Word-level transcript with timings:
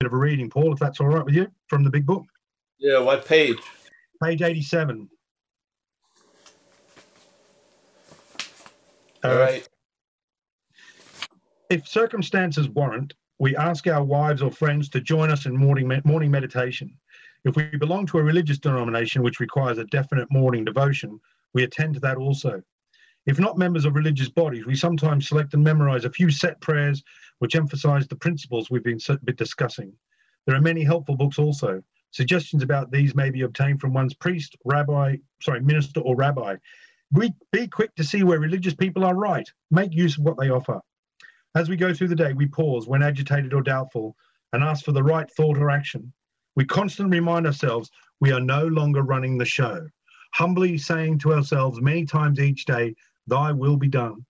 bit 0.00 0.06
of 0.06 0.14
a 0.14 0.16
reading, 0.16 0.48
Paul, 0.48 0.72
if 0.72 0.78
that's 0.78 0.98
all 0.98 1.08
right 1.08 1.24
with 1.24 1.34
you, 1.34 1.46
from 1.68 1.84
the 1.84 1.90
big 1.90 2.06
book. 2.06 2.24
Yeah, 2.78 3.00
what 3.00 3.26
page? 3.26 3.58
Page 4.22 4.40
87. 4.40 5.08
All 9.22 9.30
Uh, 9.30 9.36
right. 9.38 9.68
If 11.68 11.86
circumstances 11.86 12.68
warrant, 12.70 13.12
we 13.38 13.54
ask 13.56 13.86
our 13.86 14.02
wives 14.02 14.40
or 14.40 14.50
friends 14.50 14.88
to 14.90 15.02
join 15.02 15.30
us 15.30 15.44
in 15.44 15.54
morning, 15.54 15.86
me- 15.86 16.00
morning 16.04 16.30
meditation. 16.30 16.90
If 17.44 17.54
we 17.56 17.64
belong 17.76 18.06
to 18.06 18.18
a 18.18 18.22
religious 18.22 18.58
denomination 18.58 19.22
which 19.22 19.38
requires 19.38 19.76
a 19.76 19.84
definite 19.84 20.30
morning 20.32 20.64
devotion, 20.64 21.20
we 21.52 21.62
attend 21.64 21.92
to 21.94 22.00
that 22.00 22.16
also. 22.16 22.62
If 23.26 23.38
not 23.38 23.58
members 23.58 23.84
of 23.84 23.94
religious 23.94 24.28
bodies, 24.28 24.66
we 24.66 24.74
sometimes 24.74 25.28
select 25.28 25.54
and 25.54 25.62
memorize 25.62 26.04
a 26.04 26.10
few 26.10 26.30
set 26.30 26.60
prayers 26.60 27.02
which 27.38 27.54
emphasize 27.54 28.08
the 28.08 28.16
principles 28.16 28.70
we've 28.70 28.82
been, 28.82 28.98
discussing. 29.36 29.92
There 30.46 30.56
are 30.56 30.60
many 30.60 30.82
helpful 30.82 31.16
books 31.16 31.38
also. 31.38 31.82
Suggestions 32.12 32.62
about 32.62 32.90
these 32.90 33.14
may 33.14 33.30
be 33.30 33.42
obtained 33.42 33.80
from 33.80 33.92
one's 33.92 34.14
priest, 34.14 34.56
rabbi, 34.64 35.16
sorry, 35.42 35.60
minister 35.60 36.00
or 36.00 36.16
rabbi. 36.16 36.56
We, 37.12 37.32
be 37.52 37.68
quick 37.68 37.94
to 37.96 38.04
see 38.04 38.22
where 38.22 38.40
religious 38.40 38.74
people 38.74 39.04
are 39.04 39.14
right. 39.14 39.48
Make 39.70 39.94
use 39.94 40.16
of 40.16 40.24
what 40.24 40.38
they 40.38 40.50
offer. 40.50 40.80
As 41.54 41.68
we 41.68 41.76
go 41.76 41.92
through 41.92 42.08
the 42.08 42.16
day, 42.16 42.32
we 42.32 42.46
pause 42.46 42.88
when 42.88 43.02
agitated 43.02 43.52
or 43.52 43.62
doubtful 43.62 44.16
and 44.52 44.62
ask 44.62 44.84
for 44.84 44.92
the 44.92 45.02
right 45.02 45.30
thought 45.30 45.58
or 45.58 45.70
action. 45.70 46.12
We 46.56 46.64
constantly 46.64 47.18
remind 47.18 47.46
ourselves 47.46 47.90
we 48.20 48.32
are 48.32 48.40
no 48.40 48.66
longer 48.66 49.02
running 49.02 49.38
the 49.38 49.44
show, 49.44 49.86
humbly 50.32 50.78
saying 50.78 51.18
to 51.18 51.32
ourselves 51.32 51.80
many 51.80 52.04
times 52.04 52.40
each 52.40 52.64
day, 52.64 52.94
Thy 53.26 53.52
will 53.52 53.76
be 53.76 53.88
done. 53.88 54.24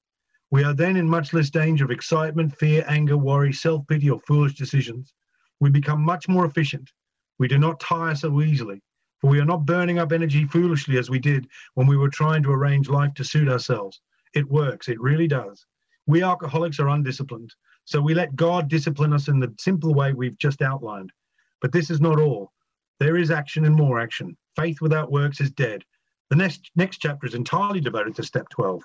We 0.51 0.65
are 0.65 0.75
then 0.75 0.97
in 0.97 1.09
much 1.09 1.33
less 1.33 1.49
danger 1.49 1.85
of 1.85 1.91
excitement, 1.91 2.59
fear, 2.59 2.85
anger, 2.89 3.17
worry, 3.17 3.53
self 3.53 3.87
pity, 3.87 4.11
or 4.11 4.21
foolish 4.21 4.55
decisions. 4.55 5.15
We 5.61 5.71
become 5.71 6.03
much 6.03 6.29
more 6.29 6.45
efficient. 6.45 6.91
We 7.39 7.49
do 7.49 7.59
not 7.59 7.81
tire 7.81 8.15
so 8.15 8.43
easily, 8.43 8.83
for 9.21 9.31
we 9.31 9.41
are 9.41 9.45
not 9.45 9.65
burning 9.65 9.99
up 9.99 10.13
energy 10.13 10.45
foolishly 10.45 10.99
as 10.99 11.09
we 11.09 11.19
did 11.19 11.47
when 11.75 11.87
we 11.87 11.97
were 11.97 12.09
trying 12.09 12.43
to 12.43 12.53
arrange 12.53 12.89
life 12.89 13.15
to 13.15 13.25
suit 13.25 13.49
ourselves. 13.49 14.01
It 14.35 14.51
works, 14.51 14.89
it 14.89 15.01
really 15.01 15.29
does. 15.29 15.65
We 16.07 16.23
alcoholics 16.23 16.81
are 16.81 16.89
undisciplined, 16.89 17.55
so 17.85 18.01
we 18.01 18.15
let 18.15 18.35
God 18.37 18.69
discipline 18.69 19.13
us 19.13 19.29
in 19.29 19.39
the 19.39 19.55
simple 19.59 19.95
way 19.95 20.13
we've 20.13 20.39
just 20.39 20.63
outlined. 20.63 21.13
But 21.61 21.73
this 21.73 21.91
is 21.91 22.01
not 22.01 22.19
all. 22.19 22.53
There 22.99 23.17
is 23.17 23.31
action 23.31 23.65
and 23.65 23.77
more 23.77 24.01
action. 24.01 24.37
Faith 24.57 24.81
without 24.81 25.13
works 25.13 25.41
is 25.41 25.51
dead. 25.51 25.85
The 26.31 26.37
next 26.37 26.71
next 26.77 26.99
chapter 26.99 27.27
is 27.27 27.35
entirely 27.35 27.81
devoted 27.81 28.15
to 28.15 28.23
step 28.23 28.49
12. 28.51 28.83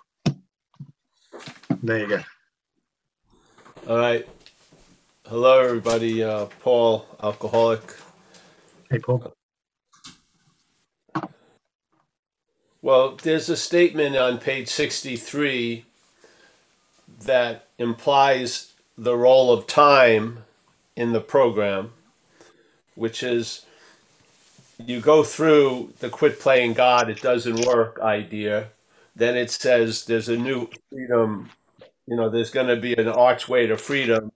There 1.84 2.00
you 2.00 2.08
go. 2.08 2.24
All 3.88 3.98
right. 3.98 4.28
Hello, 5.28 5.60
everybody. 5.60 6.24
Uh, 6.24 6.48
Paul, 6.62 7.06
alcoholic. 7.22 7.82
Hey, 8.90 8.98
Paul. 8.98 9.32
Well, 12.82 13.16
there's 13.22 13.48
a 13.50 13.58
statement 13.58 14.16
on 14.16 14.40
page 14.40 14.68
63 14.68 15.86
that 17.22 17.68
implies 17.78 18.74
the 18.98 19.16
role 19.16 19.52
of 19.52 19.68
time 19.68 20.46
in 20.96 21.14
the 21.14 21.22
program, 21.22 21.94
which 22.96 23.22
is 23.22 23.66
you 24.78 25.00
go 25.00 25.24
through 25.24 25.94
the 26.00 26.10
quit 26.10 26.40
playing 26.40 26.74
God, 26.74 27.10
it 27.10 27.22
doesn't 27.22 27.66
work 27.66 28.00
idea. 28.02 28.70
Then 29.16 29.38
it 29.38 29.50
says 29.52 30.06
there's 30.06 30.30
a 30.30 30.38
new 30.38 30.70
freedom, 30.90 31.50
you 32.08 32.16
know, 32.16 32.30
there's 32.30 32.52
going 32.52 32.68
to 32.68 32.76
be 32.76 32.94
an 32.94 33.08
archway 33.08 33.68
to 33.68 33.78
freedom. 33.78 34.32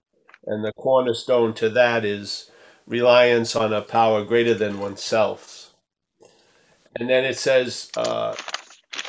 And 0.46 0.64
the 0.64 0.74
cornerstone 0.74 1.54
to 1.56 1.70
that 1.72 2.06
is 2.06 2.50
reliance 2.88 3.56
on 3.56 3.74
a 3.74 3.82
power 3.82 4.24
greater 4.24 4.54
than 4.54 4.80
oneself. 4.80 5.74
And 6.96 7.10
then 7.10 7.26
it 7.26 7.38
says, 7.38 7.92
uh, 7.98 8.36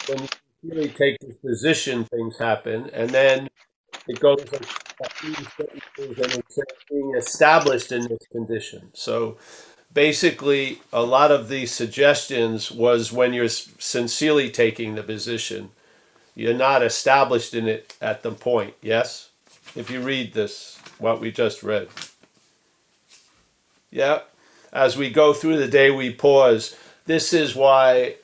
when 0.08 0.23
you 0.23 0.28
really 0.64 0.89
take 0.89 1.19
this 1.20 1.36
position, 1.36 2.05
things 2.05 2.39
happen. 2.39 2.91
And 2.92 3.11
then 3.11 3.48
it 4.08 4.20
goes 4.20 4.45
being 6.91 7.14
established 7.17 7.92
in 7.92 8.02
this 8.08 8.27
condition. 8.30 8.91
So 8.92 9.39
basically, 9.92 10.80
a 10.92 11.02
lot 11.02 11.30
of 11.30 11.48
these 11.48 11.73
suggestions 11.73 12.70
was 12.70 13.12
when 13.12 13.33
you're 13.33 13.48
sincerely 13.48 14.51
taking 14.51 14.95
the 14.95 15.02
position, 15.02 15.70
you're 16.34 16.55
not 16.55 16.83
established 16.83 17.55
in 17.55 17.68
it 17.68 17.96
at 18.00 18.23
the 18.23 18.33
point. 18.33 18.74
Yes? 18.83 19.30
If 19.74 19.90
you 19.90 20.00
read 20.00 20.33
this, 20.33 20.79
what 20.98 21.20
we 21.20 21.30
just 21.30 21.62
read. 21.62 21.89
Yeah. 23.90 24.20
As 24.73 24.96
we 24.96 25.11
go 25.11 25.33
through 25.33 25.58
the 25.58 25.68
day, 25.68 25.90
we 25.90 26.12
pause. 26.12 26.77
This 27.06 27.33
is 27.33 27.56
why 27.56 28.17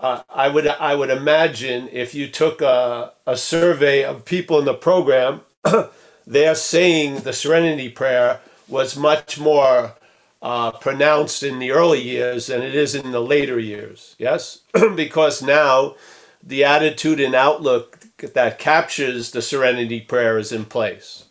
uh, 0.00 0.22
I 0.28 0.48
would 0.48 0.66
I 0.66 0.94
would 0.94 1.10
imagine 1.10 1.88
if 1.92 2.14
you 2.14 2.26
took 2.26 2.60
a, 2.60 3.12
a 3.26 3.36
survey 3.36 4.02
of 4.02 4.24
people 4.24 4.58
in 4.58 4.64
the 4.64 4.74
program, 4.74 5.42
they're 6.26 6.54
saying 6.56 7.20
the 7.20 7.32
Serenity 7.32 7.88
Prayer 7.88 8.40
was 8.66 8.96
much 8.96 9.38
more 9.38 9.94
uh, 10.42 10.72
pronounced 10.72 11.42
in 11.42 11.58
the 11.58 11.72
early 11.72 12.00
years 12.02 12.48
than 12.48 12.62
it 12.62 12.74
is 12.74 12.94
in 12.94 13.12
the 13.12 13.20
later 13.22 13.58
years. 13.58 14.16
Yes, 14.18 14.60
because 14.96 15.42
now 15.42 15.96
the 16.42 16.64
attitude 16.64 17.20
and 17.20 17.34
outlook 17.34 18.00
that 18.34 18.58
captures 18.58 19.32
the 19.32 19.42
Serenity 19.42 20.00
Prayer 20.00 20.38
is 20.38 20.52
in 20.52 20.64
place. 20.66 21.26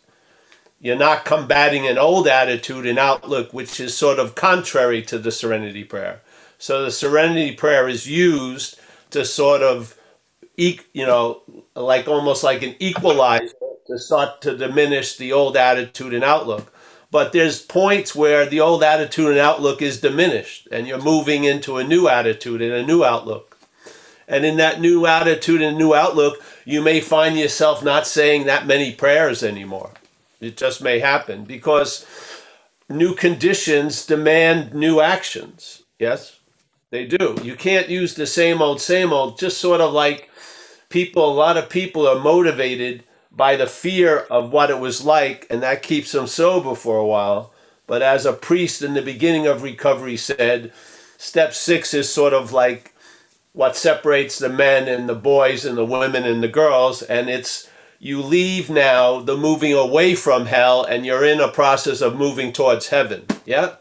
You're 0.80 0.96
not 0.96 1.24
combating 1.26 1.86
an 1.86 1.98
old 1.98 2.28
attitude 2.28 2.86
and 2.86 2.98
outlook 2.98 3.52
which 3.54 3.80
is 3.80 3.96
sort 3.96 4.18
of 4.18 4.34
contrary 4.34 5.02
to 5.04 5.18
the 5.18 5.32
Serenity 5.32 5.84
Prayer. 5.84 6.22
So 6.58 6.84
the 6.84 6.90
Serenity 6.92 7.54
Prayer 7.54 7.88
is 7.88 8.08
used 8.08 8.80
to 9.10 9.24
sort 9.24 9.62
of, 9.62 9.96
you 10.94 11.06
know, 11.06 11.42
like 11.76 12.08
almost 12.08 12.44
like 12.44 12.62
an 12.62 12.76
equalizer 12.80 13.48
to 13.88 13.98
start 13.98 14.42
to 14.42 14.56
diminish 14.56 15.16
the 15.16 15.32
old 15.32 15.56
attitude 15.56 16.14
and 16.14 16.24
outlook. 16.24 16.72
But 17.10 17.32
there's 17.32 17.60
points 17.60 18.14
where 18.14 18.46
the 18.46 18.60
old 18.60 18.84
attitude 18.84 19.30
and 19.30 19.38
outlook 19.38 19.82
is 19.82 20.00
diminished, 20.00 20.68
and 20.70 20.86
you're 20.86 21.02
moving 21.02 21.44
into 21.44 21.76
a 21.76 21.84
new 21.84 22.08
attitude 22.08 22.62
and 22.62 22.72
a 22.72 22.86
new 22.86 23.02
outlook. 23.04 23.58
And 24.28 24.44
in 24.44 24.58
that 24.58 24.80
new 24.80 25.06
attitude 25.06 25.60
and 25.60 25.76
new 25.76 25.92
outlook, 25.92 26.40
you 26.64 26.80
may 26.80 27.00
find 27.00 27.36
yourself 27.36 27.82
not 27.82 28.06
saying 28.06 28.46
that 28.46 28.66
many 28.66 28.92
prayers 28.92 29.42
anymore. 29.42 29.90
It 30.40 30.56
just 30.56 30.80
may 30.80 31.00
happen 31.00 31.44
because 31.44 32.06
new 32.88 33.14
conditions 33.14 34.06
demand 34.06 34.72
new 34.72 35.00
actions. 35.00 35.82
Yes, 35.98 36.38
they 36.90 37.06
do. 37.06 37.36
You 37.42 37.56
can't 37.56 37.88
use 37.88 38.14
the 38.14 38.26
same 38.26 38.62
old, 38.62 38.80
same 38.80 39.12
old, 39.12 39.38
just 39.38 39.58
sort 39.58 39.80
of 39.80 39.92
like 39.92 40.30
people, 40.88 41.28
a 41.28 41.34
lot 41.34 41.56
of 41.56 41.68
people 41.68 42.06
are 42.06 42.18
motivated 42.20 43.02
by 43.30 43.56
the 43.56 43.66
fear 43.66 44.18
of 44.30 44.52
what 44.52 44.70
it 44.70 44.78
was 44.78 45.04
like, 45.04 45.46
and 45.50 45.62
that 45.62 45.82
keeps 45.82 46.12
them 46.12 46.26
sober 46.26 46.74
for 46.74 46.98
a 46.98 47.06
while. 47.06 47.52
But 47.86 48.02
as 48.02 48.26
a 48.26 48.32
priest 48.32 48.82
in 48.82 48.94
the 48.94 49.02
beginning 49.02 49.46
of 49.46 49.62
recovery 49.62 50.16
said, 50.16 50.72
step 51.18 51.54
six 51.54 51.92
is 51.94 52.12
sort 52.12 52.32
of 52.32 52.52
like 52.52 52.94
what 53.52 53.76
separates 53.76 54.38
the 54.38 54.48
men 54.48 54.88
and 54.88 55.08
the 55.08 55.14
boys 55.14 55.64
and 55.64 55.76
the 55.76 55.84
women 55.84 56.24
and 56.24 56.42
the 56.42 56.48
girls, 56.48 57.02
and 57.02 57.28
it's 57.28 57.68
you 58.00 58.22
leave 58.22 58.70
now 58.70 59.20
the 59.20 59.36
moving 59.36 59.74
away 59.74 60.14
from 60.14 60.46
hell 60.46 60.82
and 60.82 61.04
you're 61.04 61.24
in 61.24 61.38
a 61.38 61.48
process 61.48 62.00
of 62.00 62.16
moving 62.16 62.50
towards 62.50 62.88
heaven. 62.88 63.26
Yeah? 63.44 63.74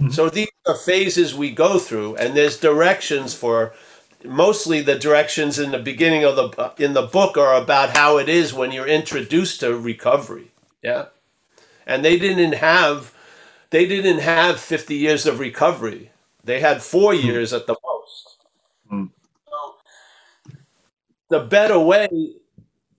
Mm-hmm. 0.00 0.08
So 0.08 0.30
these 0.30 0.48
are 0.66 0.74
phases 0.74 1.34
we 1.34 1.50
go 1.50 1.78
through 1.78 2.16
and 2.16 2.34
there's 2.34 2.58
directions 2.58 3.34
for 3.34 3.74
mostly 4.24 4.80
the 4.80 4.98
directions 4.98 5.58
in 5.58 5.70
the 5.70 5.78
beginning 5.78 6.24
of 6.24 6.36
the 6.36 6.72
in 6.84 6.92
the 6.92 7.02
book 7.02 7.36
are 7.36 7.54
about 7.60 7.96
how 7.96 8.18
it 8.18 8.28
is 8.28 8.52
when 8.52 8.72
you're 8.72 8.86
introduced 8.86 9.60
to 9.60 9.76
recovery. 9.76 10.52
Yeah? 10.82 11.06
And 11.86 12.04
they 12.04 12.18
didn't 12.18 12.54
have 12.54 13.14
they 13.70 13.86
didn't 13.86 14.18
have 14.18 14.60
50 14.60 14.94
years 14.94 15.26
of 15.26 15.38
recovery. 15.38 16.10
They 16.44 16.60
had 16.60 16.82
4 16.82 17.14
years 17.14 17.52
at 17.52 17.66
the 17.66 17.76
most. 17.84 18.36
Mm. 18.92 19.10
So 19.48 19.74
the 21.28 21.40
better 21.40 21.78
way 21.78 22.08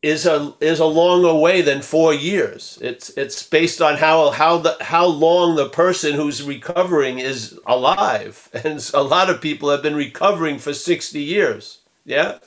is 0.04 0.26
a 0.26 0.54
is 0.60 0.80
a 0.80 0.86
longer 0.86 1.34
way 1.34 1.62
than 1.62 1.82
four 1.82 2.14
years. 2.14 2.78
It's 2.82 3.10
it's 3.12 3.42
based 3.42 3.82
on 3.82 3.98
how 3.98 4.32
how 4.32 4.58
the 4.58 4.78
how 4.82 5.08
long 5.08 5.56
the 5.56 5.70
person 5.70 6.14
who's 6.14 6.44
recovering 6.44 7.20
is 7.20 7.58
alive, 7.66 8.50
and 8.66 8.92
a 8.94 9.02
lot 9.02 9.30
of 9.30 9.42
people 9.42 9.70
have 9.72 9.82
been 9.82 9.96
recovering 9.96 10.60
for 10.60 10.74
sixty 10.74 11.22
years. 11.22 11.80
Yeah, 12.06 12.40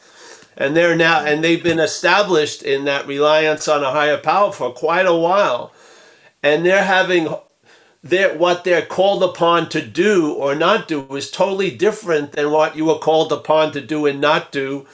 and 0.57 0.77
they're 0.77 0.95
now 0.95 1.25
and 1.25 1.43
they've 1.43 1.63
been 1.63 1.81
established 1.81 2.63
in 2.63 2.85
that 2.85 3.07
reliance 3.07 3.67
on 3.69 3.83
a 3.83 3.91
higher 3.91 4.19
power 4.19 4.53
for 4.53 4.71
quite 4.73 5.07
a 5.07 5.17
while, 5.17 5.73
and 6.43 6.65
they're 6.65 6.85
having. 6.85 7.35
They're, 8.03 8.39
what 8.39 8.63
they're 8.63 8.87
called 8.87 9.25
upon 9.25 9.69
to 9.71 9.83
do 9.83 10.33
or 10.33 10.55
not 10.55 10.87
do 10.87 11.05
is 11.17 11.29
totally 11.29 11.73
different 11.73 12.33
than 12.33 12.53
what 12.53 12.77
you 12.77 12.85
were 12.85 13.01
called 13.01 13.33
upon 13.33 13.73
to 13.73 13.81
do 13.81 14.07
and 14.07 14.21
not 14.21 14.53
do 14.53 14.87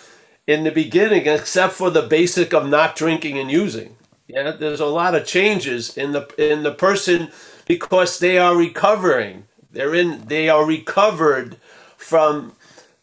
in 0.53 0.65
the 0.65 0.71
beginning, 0.71 1.27
except 1.27 1.75
for 1.75 1.91
the 1.91 2.03
basic 2.03 2.53
of 2.55 2.69
not 2.69 2.97
drinking 2.97 3.39
and 3.39 3.51
using. 3.51 3.97
Yeah, 4.29 4.53
there's 4.53 4.81
a 4.81 4.87
lot 4.87 5.15
of 5.15 5.27
changes 5.27 5.97
in 5.97 6.13
the 6.13 6.29
in 6.39 6.63
the 6.63 6.73
person 6.73 7.31
because 7.67 8.19
they 8.19 8.39
are 8.39 8.57
recovering. 8.57 9.47
They're 9.71 9.95
in 9.95 10.27
they 10.27 10.49
are 10.49 10.67
recovered 10.67 11.57
from 11.97 12.55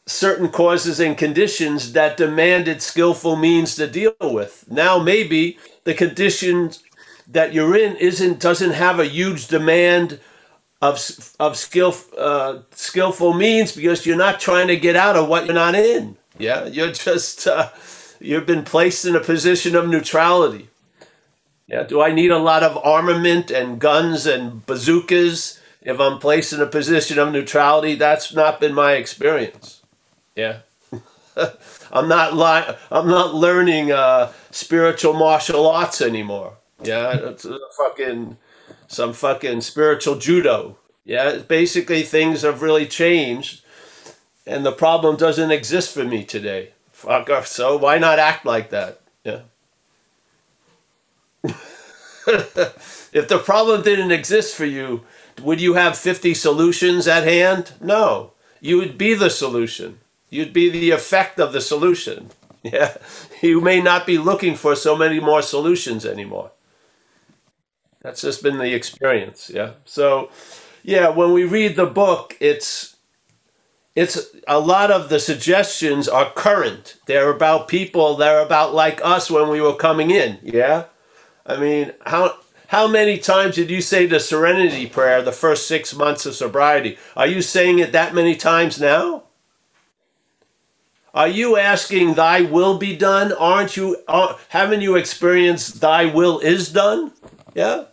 certain 0.08 0.50
causes 0.50 1.00
and 1.00 1.18
conditions 1.18 1.94
that 1.94 2.18
demanded 2.18 2.82
skillful 2.82 3.36
means 3.36 3.76
to 3.76 3.88
deal 3.88 4.16
with. 4.22 4.66
Now 4.70 5.00
maybe 5.00 5.60
the 5.84 5.94
conditions 5.94 6.84
that 7.28 7.54
you're 7.54 7.78
in 7.78 7.96
isn't 7.98 8.40
doesn't 8.40 8.72
have 8.72 9.00
a 9.00 9.06
huge 9.06 9.48
demand 9.48 10.20
of 10.82 11.00
of 11.40 11.58
skill 11.58 11.96
uh, 12.18 12.60
skillful 12.72 13.34
means 13.34 13.76
because 13.76 14.06
you're 14.06 14.18
not 14.18 14.40
trying 14.40 14.68
to 14.68 14.78
get 14.78 14.96
out 14.96 15.16
of 15.18 15.28
what 15.30 15.46
you're 15.46 15.56
not 15.56 15.76
in. 15.76 16.18
Yeah, 16.40 16.66
you're 16.66 16.92
just 16.92 17.48
uh, 17.48 17.70
you've 18.20 18.46
been 18.48 18.64
placed 18.64 19.06
in 19.06 19.16
a 19.16 19.20
position 19.20 19.76
of 19.76 19.88
neutrality. 19.88 20.70
Yeah, 21.68 21.84
do 21.84 22.02
I 22.02 22.12
need 22.12 22.32
a 22.32 22.40
lot 22.40 22.64
of 22.64 22.78
armament 22.84 23.52
and 23.52 23.80
guns 23.80 24.26
and 24.26 24.66
bazookas 24.66 25.60
if 25.82 26.00
I'm 26.00 26.18
placed 26.18 26.52
in 26.54 26.62
a 26.62 26.66
position 26.66 27.20
of 27.20 27.32
neutrality? 27.32 27.96
That's 27.96 28.34
not 28.34 28.60
been 28.60 28.74
my 28.74 28.94
experience. 28.94 29.82
Yeah. 30.36 30.60
I'm 31.92 32.08
not 32.08 32.34
li- 32.36 32.76
I'm 32.92 33.08
not 33.08 33.36
learning 33.36 33.92
uh, 33.92 34.32
spiritual 34.52 35.14
martial 35.14 35.68
arts 35.68 36.02
anymore. 36.02 36.58
Yeah, 36.82 37.16
it's 37.18 37.46
fucking 37.78 38.38
some 38.88 39.14
fucking 39.14 39.62
spiritual 39.62 40.16
judo. 40.16 40.78
Yeah, 41.06 41.38
basically 41.38 42.04
things 42.04 42.42
have 42.44 42.62
really 42.62 42.86
changed, 42.86 43.64
and 44.46 44.66
the 44.66 44.72
problem 44.72 45.16
doesn't 45.16 45.52
exist 45.52 45.94
for 45.94 46.04
me 46.04 46.24
today. 46.24 46.74
Fuck 46.92 47.30
off. 47.30 47.48
So 47.48 47.78
why 47.78 47.98
not 47.98 48.20
act 48.20 48.46
like 48.46 48.70
that? 48.72 49.00
Yeah. 49.24 49.42
if 52.28 53.28
the 53.28 53.42
problem 53.44 53.82
didn't 53.82 54.12
exist 54.12 54.56
for 54.56 54.66
you, 54.66 55.06
would 55.42 55.62
you 55.62 55.76
have 55.76 55.98
50 55.98 56.34
solutions 56.34 57.08
at 57.08 57.24
hand? 57.24 57.74
No. 57.80 58.34
You 58.60 58.78
would 58.78 58.98
be 58.98 59.14
the 59.14 59.30
solution. 59.30 60.00
You'd 60.30 60.54
be 60.54 60.70
the 60.70 60.92
effect 60.92 61.40
of 61.40 61.54
the 61.54 61.62
solution. 61.62 62.32
Yeah. 62.62 62.98
You 63.42 63.62
may 63.62 63.80
not 63.80 64.06
be 64.06 64.18
looking 64.18 64.56
for 64.56 64.76
so 64.76 64.94
many 64.98 65.22
more 65.22 65.42
solutions 65.42 66.06
anymore. 66.06 66.52
That's 68.02 68.22
just 68.22 68.44
been 68.44 68.58
the 68.58 68.74
experience. 68.74 69.50
Yeah. 69.50 69.72
So, 69.86 70.30
yeah, 70.84 71.08
when 71.08 71.32
we 71.32 71.46
read 71.46 71.78
the 71.78 71.86
book, 71.86 72.36
it's 72.42 72.98
it's 74.00 74.34
a 74.48 74.62
lot 74.62 74.92
of 74.92 75.10
the 75.10 75.20
suggestions 75.20 76.08
are 76.08 76.32
current. 76.32 76.96
They're 77.06 77.30
about 77.30 77.68
people. 77.68 78.16
They're 78.16 78.40
about 78.42 78.74
like 78.74 79.02
us 79.04 79.30
when 79.30 79.50
we 79.50 79.60
were 79.60 79.76
coming 79.76 80.10
in. 80.10 80.40
Yeah. 80.42 80.86
I 81.46 81.58
mean, 81.58 81.92
how 82.06 82.38
how 82.68 82.88
many 82.88 83.18
times 83.18 83.56
did 83.56 83.70
you 83.70 83.82
say 83.82 84.06
the 84.06 84.22
Serenity 84.22 84.88
Prayer 84.88 85.22
the 85.22 85.34
first 85.34 85.68
six 85.68 85.94
months 85.94 86.26
of 86.26 86.34
sobriety? 86.36 86.98
Are 87.18 87.28
you 87.28 87.42
saying 87.42 87.80
it 87.80 87.92
that 87.92 88.16
many 88.16 88.38
times 88.38 88.80
now? 88.80 89.24
Are 91.14 91.28
you 91.28 91.58
asking 91.58 92.14
Thy 92.14 92.40
will 92.40 92.78
be 92.78 92.96
done? 92.96 93.34
Aren't 93.34 93.76
you? 93.76 93.98
Are, 94.08 94.38
haven't 94.48 94.80
you 94.80 94.96
experienced 94.96 95.82
Thy 95.82 96.06
will 96.06 96.40
is 96.40 96.72
done? 96.72 97.12
Yeah. 97.54 97.86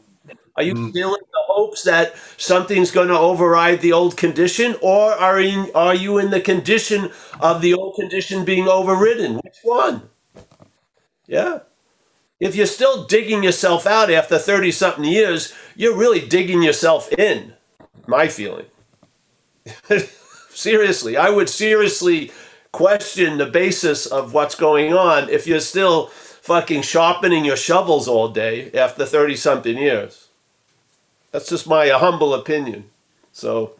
Are 0.56 0.62
you 0.62 0.74
mm. 0.74 0.92
feeling 0.92 1.22
the 1.32 1.42
hopes 1.46 1.82
that 1.82 2.14
something's 2.38 2.90
going 2.90 3.08
to 3.08 3.18
override 3.18 3.80
the 3.80 3.92
old 3.92 4.16
condition, 4.16 4.76
or 4.80 5.12
are 5.12 5.40
in, 5.40 5.70
are 5.74 5.94
you 5.94 6.18
in 6.18 6.30
the 6.30 6.40
condition 6.40 7.10
of 7.40 7.60
the 7.60 7.74
old 7.74 7.96
condition 7.96 8.44
being 8.44 8.66
overridden? 8.66 9.36
Which 9.36 9.58
one? 9.62 10.08
Yeah. 11.26 11.60
If 12.40 12.54
you're 12.54 12.66
still 12.66 13.04
digging 13.04 13.42
yourself 13.42 13.86
out 13.86 14.10
after 14.10 14.38
30 14.38 14.70
something 14.70 15.04
years, 15.04 15.54
you're 15.74 15.96
really 15.96 16.26
digging 16.26 16.62
yourself 16.62 17.12
in. 17.12 17.54
My 18.06 18.28
feeling. 18.28 18.66
seriously, 20.50 21.16
I 21.16 21.30
would 21.30 21.48
seriously 21.48 22.30
question 22.72 23.38
the 23.38 23.46
basis 23.46 24.06
of 24.06 24.32
what's 24.32 24.54
going 24.54 24.92
on 24.92 25.28
if 25.28 25.46
you're 25.46 25.60
still 25.60 26.06
fucking 26.06 26.82
sharpening 26.82 27.44
your 27.44 27.56
shovels 27.56 28.06
all 28.06 28.28
day 28.28 28.70
after 28.72 29.04
30 29.04 29.34
something 29.34 29.76
years. 29.76 30.25
That's 31.32 31.48
just 31.48 31.66
my 31.66 31.90
uh, 31.90 31.98
humble 31.98 32.34
opinion. 32.34 32.90
So, 33.32 33.72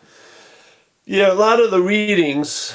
yeah, 1.05 1.33
a 1.33 1.35
lot 1.35 1.61
of 1.61 1.71
the 1.71 1.81
readings 1.81 2.75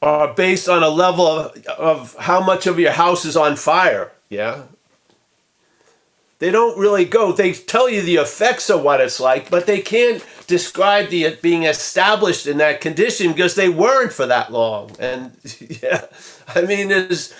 are 0.00 0.32
based 0.34 0.68
on 0.68 0.82
a 0.82 0.88
level 0.88 1.26
of, 1.26 1.66
of 1.66 2.16
how 2.16 2.40
much 2.40 2.66
of 2.66 2.78
your 2.78 2.92
house 2.92 3.24
is 3.24 3.36
on 3.36 3.56
fire. 3.56 4.12
Yeah. 4.28 4.64
They 6.38 6.50
don't 6.52 6.78
really 6.78 7.04
go. 7.04 7.32
They 7.32 7.52
tell 7.52 7.88
you 7.88 8.00
the 8.00 8.16
effects 8.16 8.70
of 8.70 8.82
what 8.82 9.00
it's 9.00 9.18
like, 9.18 9.50
but 9.50 9.66
they 9.66 9.80
can't 9.80 10.24
describe 10.46 11.08
the 11.08 11.26
uh, 11.26 11.36
being 11.42 11.64
established 11.64 12.46
in 12.46 12.58
that 12.58 12.80
condition 12.80 13.32
because 13.32 13.56
they 13.56 13.68
weren't 13.68 14.12
for 14.12 14.26
that 14.26 14.52
long. 14.52 14.92
And 15.00 15.32
yeah, 15.82 16.04
I 16.54 16.62
mean, 16.62 16.88
there's 16.88 17.34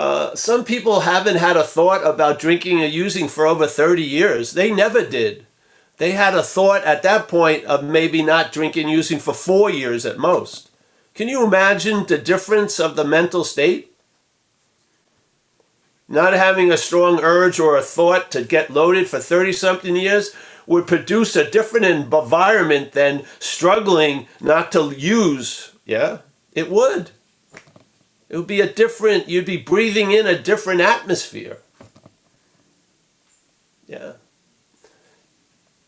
uh, 0.00 0.34
some 0.34 0.64
people 0.64 1.00
haven't 1.00 1.36
had 1.36 1.58
a 1.58 1.62
thought 1.62 2.02
about 2.06 2.38
drinking 2.38 2.80
or 2.80 2.86
using 2.86 3.28
for 3.28 3.46
over 3.46 3.66
30 3.66 4.02
years. 4.02 4.52
They 4.52 4.72
never 4.72 5.04
did. 5.04 5.44
They 5.98 6.12
had 6.12 6.34
a 6.34 6.42
thought 6.42 6.84
at 6.84 7.02
that 7.02 7.28
point 7.28 7.66
of 7.66 7.84
maybe 7.84 8.22
not 8.22 8.50
drinking 8.50 8.88
using 8.88 9.18
for 9.18 9.34
four 9.34 9.68
years 9.68 10.06
at 10.06 10.16
most. 10.16 10.70
Can 11.12 11.28
you 11.28 11.44
imagine 11.44 12.06
the 12.06 12.16
difference 12.16 12.80
of 12.80 12.96
the 12.96 13.04
mental 13.04 13.44
state? 13.44 13.94
Not 16.08 16.32
having 16.32 16.72
a 16.72 16.78
strong 16.78 17.20
urge 17.20 17.60
or 17.60 17.76
a 17.76 17.82
thought 17.82 18.30
to 18.30 18.42
get 18.42 18.70
loaded 18.70 19.06
for 19.06 19.18
30 19.18 19.52
something 19.52 19.96
years 19.96 20.34
would 20.66 20.86
produce 20.86 21.36
a 21.36 21.50
different 21.50 21.84
environment 21.84 22.92
than 22.92 23.24
struggling 23.38 24.28
not 24.40 24.72
to 24.72 24.94
use. 24.96 25.72
Yeah, 25.84 26.20
it 26.54 26.70
would. 26.70 27.10
It 28.30 28.36
would 28.36 28.46
be 28.46 28.60
a 28.60 28.72
different, 28.72 29.28
you'd 29.28 29.44
be 29.44 29.56
breathing 29.56 30.12
in 30.12 30.24
a 30.24 30.38
different 30.38 30.80
atmosphere. 30.80 31.58
Yeah. 33.88 34.12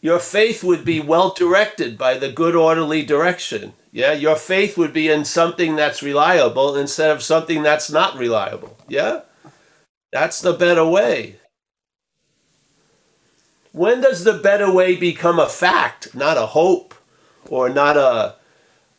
Your 0.01 0.19
faith 0.19 0.65
would 0.65 0.85
be 0.85 0.99
well 0.99 1.31
directed 1.31 1.97
by 1.97 2.19
the 2.19 2.33
good 2.33 2.57
orderly 2.57 3.05
direction. 3.05 3.75
Yeah, 3.93 4.13
your 4.13 4.35
faith 4.35 4.77
would 4.77 4.93
be 4.93 5.09
in 5.09 5.25
something 5.25 5.77
that's 5.77 6.03
reliable 6.03 6.75
instead 6.75 7.13
of 7.13 7.23
something 7.23 7.63
that's 7.63 7.91
not 7.91 8.19
reliable. 8.19 8.77
Yeah? 8.89 9.21
That's 10.11 10.41
the 10.41 10.53
better 10.53 10.85
way. 10.85 11.37
When 13.71 14.01
does 14.01 14.25
the 14.25 14.33
better 14.33 14.71
way 14.71 14.97
become 14.97 15.39
a 15.39 15.49
fact, 15.49 16.13
not 16.13 16.37
a 16.37 16.47
hope 16.47 16.95
or 17.49 17.69
not 17.69 17.97
a 17.97 18.35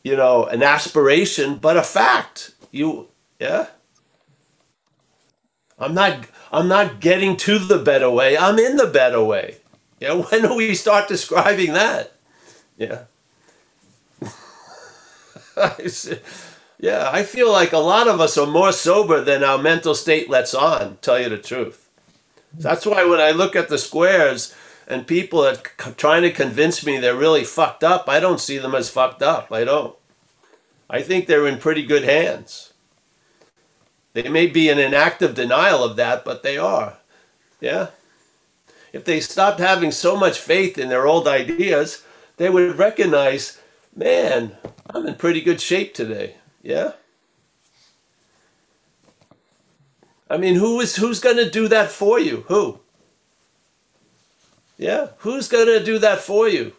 you 0.04 0.16
know, 0.16 0.46
an 0.46 0.64
aspiration, 0.64 1.58
but 1.58 1.76
a 1.76 1.84
fact? 1.84 2.54
You 2.72 3.10
yeah? 3.44 3.68
I'm 5.78 5.94
not 5.94 6.26
I'm 6.52 6.68
not 6.70 7.02
getting 7.02 7.36
to 7.38 7.60
the 7.60 7.78
better 7.78 8.10
way. 8.10 8.38
I'm 8.38 8.58
in 8.58 8.78
the 8.78 8.88
better 8.88 9.24
way. 9.24 9.58
Yeah, 10.00 10.14
when 10.30 10.44
do 10.44 10.56
we 10.56 10.74
start 10.76 11.08
describing 11.08 11.74
that? 11.74 12.14
Yeah. 12.78 13.04
yeah, 16.80 17.10
I 17.12 17.24
feel 17.24 17.52
like 17.52 17.74
a 17.74 17.78
lot 17.78 18.08
of 18.08 18.20
us 18.20 18.38
are 18.38 18.48
more 18.48 18.72
sober 18.72 19.22
than 19.22 19.44
our 19.44 19.58
mental 19.58 19.94
state 19.94 20.30
lets 20.30 20.56
on, 20.56 20.98
tell 21.02 21.20
you 21.20 21.30
the 21.30 21.38
truth. 21.38 21.90
That's 22.54 22.86
why 22.86 23.06
when 23.06 23.20
I 23.20 23.32
look 23.32 23.56
at 23.56 23.70
the 23.70 23.78
squares 23.78 24.56
and 24.88 25.06
people 25.06 25.46
are 25.46 25.58
trying 25.98 26.24
to 26.24 26.32
convince 26.32 26.86
me 26.86 26.98
they're 26.98 27.16
really 27.16 27.44
fucked 27.44 27.84
up, 27.84 28.08
I 28.08 28.20
don't 28.20 28.40
see 28.40 28.58
them 28.58 28.74
as 28.74 28.90
fucked 28.90 29.22
up. 29.22 29.52
I 29.52 29.64
don't. 29.64 29.96
I 30.90 31.02
think 31.02 31.28
they're 31.28 31.48
in 31.48 31.58
pretty 31.58 31.84
good 31.84 32.04
hands. 32.04 32.73
They 34.14 34.30
may 34.30 34.48
be 34.48 34.70
in 34.70 34.80
an 34.80 34.94
active 34.94 35.34
denial 35.36 35.84
of 35.84 35.96
that, 35.96 36.24
but 36.24 36.44
they 36.44 36.58
are. 36.58 36.98
Yeah? 37.60 37.88
If 38.92 39.06
they 39.06 39.20
stopped 39.20 39.60
having 39.60 39.92
so 39.92 40.16
much 40.16 40.38
faith 40.38 40.78
in 40.78 40.90
their 40.90 41.08
old 41.08 41.28
ideas, 41.28 42.04
they 42.38 42.50
would 42.50 42.78
recognize, 42.78 43.60
man, 43.96 44.56
I'm 44.90 45.08
in 45.08 45.16
pretty 45.16 45.42
good 45.42 45.60
shape 45.60 45.94
today. 45.94 46.36
Yeah? 46.62 46.94
I 50.30 50.38
mean, 50.38 50.56
who 50.56 50.80
is 50.80 50.96
who's 50.96 51.20
going 51.20 51.38
to 51.38 51.50
do 51.50 51.68
that 51.68 51.92
for 51.92 52.20
you? 52.20 52.46
Who? 52.48 52.80
Yeah, 54.78 55.10
who's 55.20 55.48
going 55.48 55.68
to 55.68 55.84
do 55.84 56.00
that 56.00 56.20
for 56.20 56.48
you? 56.48 56.74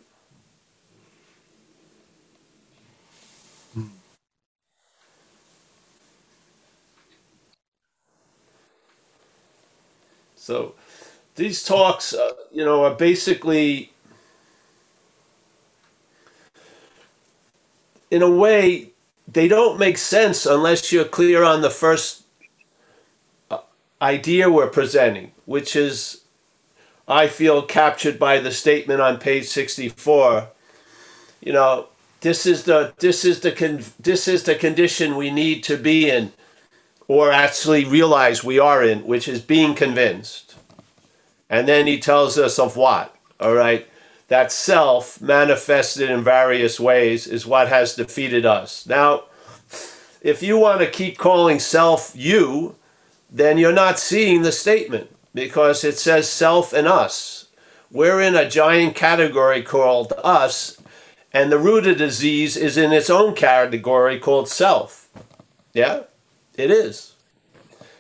So 10.45 10.75
these 11.37 11.65
talks, 11.65 12.13
uh, 12.13 12.33
you 12.53 12.67
know, 12.67 12.85
are 12.85 12.95
basically, 12.95 13.93
in 18.11 18.21
a 18.21 18.31
way, 18.31 18.91
they 19.27 19.49
don't 19.49 19.79
make 19.79 19.97
sense 19.97 20.45
unless 20.45 20.93
you're 20.93 21.07
clear 21.07 21.45
on 21.45 21.63
the 21.63 21.71
first 21.71 22.25
uh, 23.51 23.61
idea 24.03 24.51
we're 24.51 24.69
presenting, 24.69 25.33
which 25.47 25.75
is 25.75 26.21
I 27.09 27.27
feel 27.29 27.63
captured 27.63 28.19
by 28.19 28.39
the 28.39 28.53
statement 28.53 29.01
on 29.01 29.19
page 29.19 29.47
64. 29.47 30.49
You 31.41 31.55
know, 31.55 31.87
this 32.21 32.45
is 32.45 32.65
the 32.65 32.93
this 32.99 33.25
is 33.25 33.41
the 33.41 33.53
con- 33.53 33.85
this 33.99 34.29
is 34.29 34.43
the 34.43 34.57
condition 34.57 35.17
we 35.17 35.31
need 35.31 35.65
to 35.65 35.79
be 35.79 36.11
in 36.11 36.35
or 37.09 37.31
actually 37.33 37.85
realize 37.85 38.43
we 38.43 38.59
are 38.59 38.83
in, 38.83 39.07
which 39.07 39.29
is 39.29 39.41
being 39.41 39.75
convinced. 39.75 40.55
And 41.51 41.69
then 41.69 41.87
he 41.87 41.99
tells 41.99 42.39
us 42.39 42.59
of 42.59 42.77
what? 42.77 43.15
All 43.39 43.55
right. 43.55 43.87
That 44.29 44.51
self 44.51 45.21
manifested 45.21 46.11
in 46.11 46.25
various 46.25 46.81
ways 46.81 47.27
is 47.27 47.47
what 47.47 47.69
has 47.69 47.95
defeated 47.95 48.47
us. 48.47 48.87
Now, 48.87 49.25
if 50.23 50.43
you 50.43 50.59
want 50.59 50.81
to 50.81 50.91
keep 50.91 51.19
calling 51.19 51.59
self 51.59 52.13
you, 52.17 52.77
then 53.31 53.59
you're 53.59 53.73
not 53.73 53.99
seeing 53.99 54.43
the 54.43 54.53
statement 54.53 55.15
because 55.35 55.85
it 55.85 55.99
says 55.99 56.29
self 56.29 56.73
and 56.73 56.89
us. 56.89 57.49
We're 57.91 58.21
in 58.23 58.35
a 58.35 58.49
giant 58.49 58.97
category 58.97 59.63
called 59.63 60.15
us, 60.25 60.81
and 61.33 61.53
the 61.53 61.59
root 61.59 61.87
of 61.87 61.99
disease 61.99 62.57
is 62.57 62.77
in 62.77 62.93
its 62.93 63.11
own 63.11 63.35
category 63.35 64.19
called 64.19 64.49
self. 64.49 65.09
Yeah, 65.75 66.05
it 66.57 66.71
is. 66.71 67.15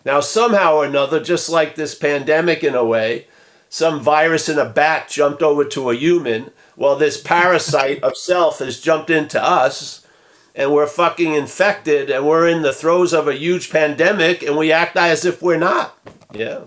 Now, 0.04 0.20
somehow 0.20 0.76
or 0.76 0.84
another, 0.84 1.22
just 1.22 1.48
like 1.48 1.74
this 1.74 1.94
pandemic 1.94 2.62
in 2.62 2.74
a 2.74 2.84
way, 2.84 3.26
some 3.70 4.00
virus 4.00 4.48
in 4.48 4.58
a 4.58 4.68
bat 4.68 5.08
jumped 5.08 5.42
over 5.42 5.64
to 5.64 5.90
a 5.90 5.96
human. 5.96 6.50
Well, 6.76 6.96
this 6.96 7.20
parasite 7.20 8.02
of 8.02 8.16
self 8.16 8.58
has 8.58 8.80
jumped 8.80 9.10
into 9.10 9.42
us, 9.42 10.06
and 10.54 10.72
we're 10.72 10.86
fucking 10.86 11.34
infected, 11.34 12.10
and 12.10 12.26
we're 12.26 12.46
in 12.46 12.62
the 12.62 12.72
throes 12.72 13.12
of 13.12 13.26
a 13.26 13.34
huge 13.34 13.70
pandemic, 13.70 14.42
and 14.42 14.56
we 14.56 14.70
act 14.70 14.96
as 14.96 15.24
if 15.24 15.42
we're 15.42 15.56
not. 15.56 15.98
Yeah. 16.32 16.60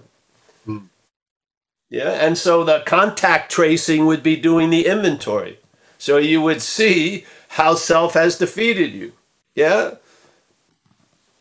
Hmm. 0.65 0.87
Yeah, 1.89 2.11
and 2.11 2.37
so 2.37 2.63
the 2.63 2.83
contact 2.85 3.51
tracing 3.51 4.05
would 4.05 4.23
be 4.23 4.35
doing 4.35 4.69
the 4.69 4.87
inventory. 4.87 5.59
So 5.97 6.17
you 6.17 6.41
would 6.41 6.61
see 6.61 7.25
how 7.49 7.75
self 7.75 8.15
has 8.15 8.37
defeated 8.37 8.93
you. 8.93 9.13
Yeah? 9.55 9.95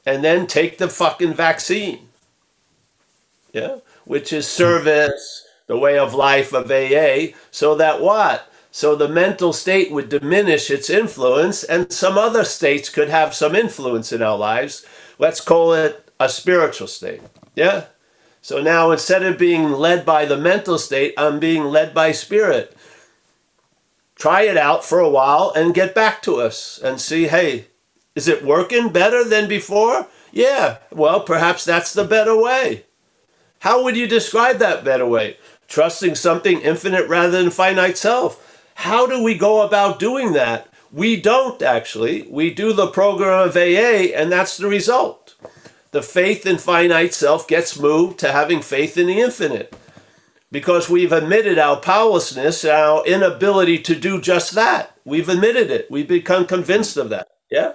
And 0.06 0.24
then 0.24 0.46
take 0.46 0.78
the 0.78 0.88
fucking 0.88 1.34
vaccine. 1.34 2.08
Yeah? 3.52 3.78
Which 4.04 4.32
is 4.32 4.46
service, 4.46 5.46
the 5.66 5.76
way 5.76 5.98
of 5.98 6.14
life 6.14 6.52
of 6.54 6.70
AA, 6.70 7.36
so 7.50 7.74
that 7.74 8.00
what? 8.00 8.50
So 8.70 8.94
the 8.94 9.08
mental 9.08 9.52
state 9.52 9.90
would 9.90 10.08
diminish 10.08 10.70
its 10.70 10.90
influence, 10.90 11.64
and 11.64 11.92
some 11.92 12.16
other 12.16 12.44
states 12.44 12.88
could 12.88 13.08
have 13.08 13.34
some 13.34 13.56
influence 13.56 14.12
in 14.12 14.22
our 14.22 14.38
lives. 14.38 14.84
Let's 15.18 15.40
call 15.40 15.72
it 15.72 16.08
a 16.20 16.28
spiritual 16.28 16.86
state. 16.86 17.22
Yeah? 17.54 17.86
So 18.42 18.62
now 18.62 18.90
instead 18.90 19.22
of 19.24 19.38
being 19.38 19.72
led 19.72 20.06
by 20.06 20.24
the 20.24 20.36
mental 20.36 20.78
state, 20.78 21.14
I'm 21.16 21.40
being 21.40 21.64
led 21.64 21.94
by 21.94 22.12
spirit. 22.12 22.76
Try 24.14 24.42
it 24.42 24.56
out 24.56 24.84
for 24.84 25.00
a 25.00 25.10
while 25.10 25.52
and 25.56 25.74
get 25.74 25.94
back 25.94 26.22
to 26.22 26.36
us 26.36 26.78
and 26.78 27.00
see 27.00 27.26
hey, 27.26 27.66
is 28.16 28.26
it 28.26 28.44
working 28.44 28.88
better 28.88 29.22
than 29.22 29.48
before? 29.48 30.08
Yeah, 30.32 30.78
well, 30.90 31.20
perhaps 31.20 31.64
that's 31.64 31.92
the 31.92 32.04
better 32.04 32.36
way. 32.36 32.84
How 33.60 33.84
would 33.84 33.96
you 33.96 34.08
describe 34.08 34.58
that 34.58 34.84
better 34.84 35.06
way? 35.06 35.36
Trusting 35.68 36.16
something 36.16 36.60
infinite 36.60 37.08
rather 37.08 37.40
than 37.40 37.50
finite 37.50 37.96
self. 37.96 38.42
How 38.74 39.06
do 39.06 39.22
we 39.22 39.38
go 39.38 39.62
about 39.62 40.00
doing 40.00 40.32
that? 40.32 40.68
We 40.92 41.20
don't 41.20 41.62
actually. 41.62 42.26
We 42.28 42.52
do 42.52 42.72
the 42.72 42.88
program 42.88 43.48
of 43.48 43.56
AA, 43.56 44.12
and 44.14 44.32
that's 44.32 44.56
the 44.56 44.66
result 44.66 45.36
the 45.96 46.02
faith 46.02 46.44
in 46.44 46.58
finite 46.58 47.14
self 47.14 47.48
gets 47.48 47.78
moved 47.78 48.18
to 48.18 48.30
having 48.30 48.60
faith 48.60 48.98
in 48.98 49.06
the 49.06 49.18
infinite 49.18 49.74
because 50.52 50.90
we've 50.90 51.10
admitted 51.10 51.58
our 51.58 51.80
powerlessness, 51.80 52.66
our 52.66 53.02
inability 53.06 53.78
to 53.78 53.94
do 53.94 54.20
just 54.20 54.52
that. 54.52 54.94
We've 55.06 55.30
admitted 55.30 55.70
it. 55.70 55.90
We've 55.90 56.06
become 56.06 56.44
convinced 56.46 56.98
of 56.98 57.08
that. 57.08 57.28
Yeah? 57.50 57.72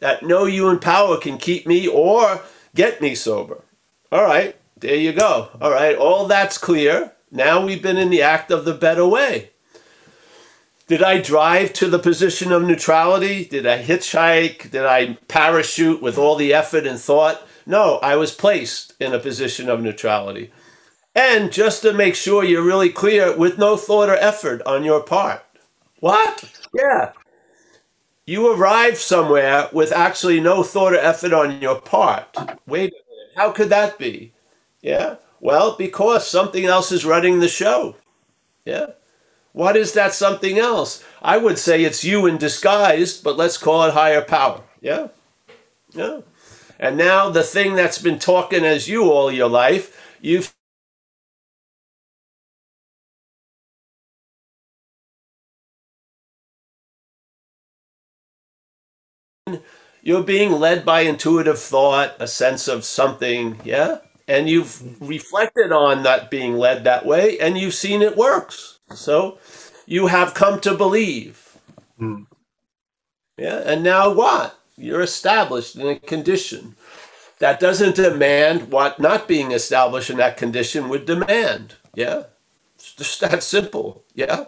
That 0.00 0.22
no 0.22 0.46
in 0.46 0.78
power 0.78 1.16
can 1.18 1.38
keep 1.38 1.66
me 1.66 1.86
or 1.88 2.42
get 2.74 3.00
me 3.00 3.14
sober. 3.14 3.64
All 4.12 4.24
right, 4.24 4.56
there 4.78 4.96
you 4.96 5.12
go. 5.12 5.50
All 5.60 5.70
right, 5.70 5.96
all 5.96 6.26
that's 6.26 6.58
clear. 6.58 7.12
Now 7.30 7.64
we've 7.64 7.82
been 7.82 7.96
in 7.96 8.10
the 8.10 8.22
act 8.22 8.50
of 8.50 8.64
the 8.64 8.74
better 8.74 9.06
way. 9.06 9.50
Did 10.86 11.02
I 11.02 11.20
drive 11.20 11.74
to 11.74 11.90
the 11.90 11.98
position 11.98 12.50
of 12.50 12.62
neutrality? 12.62 13.44
Did 13.44 13.66
I 13.66 13.82
hitchhike? 13.82 14.70
Did 14.70 14.86
I 14.86 15.18
parachute 15.28 16.00
with 16.00 16.16
all 16.16 16.34
the 16.34 16.54
effort 16.54 16.86
and 16.86 16.98
thought? 16.98 17.46
No, 17.66 17.98
I 17.98 18.16
was 18.16 18.32
placed 18.32 18.94
in 18.98 19.12
a 19.12 19.18
position 19.18 19.68
of 19.68 19.82
neutrality. 19.82 20.50
And 21.14 21.52
just 21.52 21.82
to 21.82 21.92
make 21.92 22.14
sure 22.14 22.42
you're 22.42 22.62
really 22.62 22.88
clear, 22.88 23.36
with 23.36 23.58
no 23.58 23.76
thought 23.76 24.08
or 24.08 24.16
effort 24.16 24.62
on 24.64 24.84
your 24.84 25.02
part. 25.02 25.44
What? 26.00 26.44
Yeah. 26.72 27.12
You 28.28 28.52
arrive 28.52 28.98
somewhere 28.98 29.70
with 29.72 29.90
actually 29.90 30.38
no 30.38 30.62
thought 30.62 30.92
or 30.92 30.98
effort 30.98 31.32
on 31.32 31.62
your 31.62 31.80
part. 31.80 32.36
Wait 32.66 32.92
a 32.92 33.00
minute. 33.10 33.32
How 33.36 33.52
could 33.52 33.70
that 33.70 33.98
be? 33.98 34.34
Yeah. 34.82 35.16
Well, 35.40 35.76
because 35.78 36.28
something 36.28 36.66
else 36.66 36.92
is 36.92 37.06
running 37.06 37.40
the 37.40 37.48
show. 37.48 37.96
Yeah. 38.66 38.88
What 39.52 39.78
is 39.78 39.94
that 39.94 40.12
something 40.12 40.58
else? 40.58 41.02
I 41.22 41.38
would 41.38 41.56
say 41.56 41.82
it's 41.82 42.04
you 42.04 42.26
in 42.26 42.36
disguise, 42.36 43.16
but 43.16 43.38
let's 43.38 43.56
call 43.56 43.84
it 43.84 43.94
higher 43.94 44.20
power. 44.20 44.60
Yeah? 44.82 45.08
Yeah. 45.94 46.20
And 46.78 46.98
now 46.98 47.30
the 47.30 47.42
thing 47.42 47.76
that's 47.76 47.96
been 47.96 48.18
talking 48.18 48.62
as 48.62 48.90
you 48.90 49.10
all 49.10 49.32
your 49.32 49.48
life, 49.48 50.18
you've 50.20 50.54
you're 60.02 60.22
being 60.22 60.52
led 60.52 60.84
by 60.84 61.00
intuitive 61.00 61.58
thought, 61.58 62.14
a 62.18 62.26
sense 62.26 62.68
of 62.68 62.84
something, 62.84 63.60
yeah? 63.64 63.98
And 64.26 64.48
you've 64.48 65.00
reflected 65.00 65.72
on 65.72 66.02
that 66.02 66.30
being 66.30 66.56
led 66.56 66.84
that 66.84 67.06
way 67.06 67.38
and 67.38 67.56
you've 67.56 67.74
seen 67.74 68.02
it 68.02 68.16
works. 68.16 68.78
So 68.94 69.38
you 69.86 70.06
have 70.08 70.34
come 70.34 70.60
to 70.60 70.74
believe. 70.74 71.58
Mm. 72.00 72.26
Yeah, 73.38 73.62
and 73.64 73.82
now 73.82 74.12
what? 74.12 74.58
You're 74.76 75.00
established 75.00 75.76
in 75.76 75.86
a 75.86 75.98
condition 75.98 76.76
that 77.38 77.60
doesn't 77.60 77.96
demand 77.96 78.70
what 78.70 79.00
not 79.00 79.28
being 79.28 79.52
established 79.52 80.10
in 80.10 80.16
that 80.18 80.36
condition 80.36 80.88
would 80.88 81.06
demand. 81.06 81.74
Yeah, 81.94 82.24
it's 82.74 82.94
just 82.94 83.20
that 83.20 83.42
simple. 83.42 84.04
Yeah. 84.14 84.46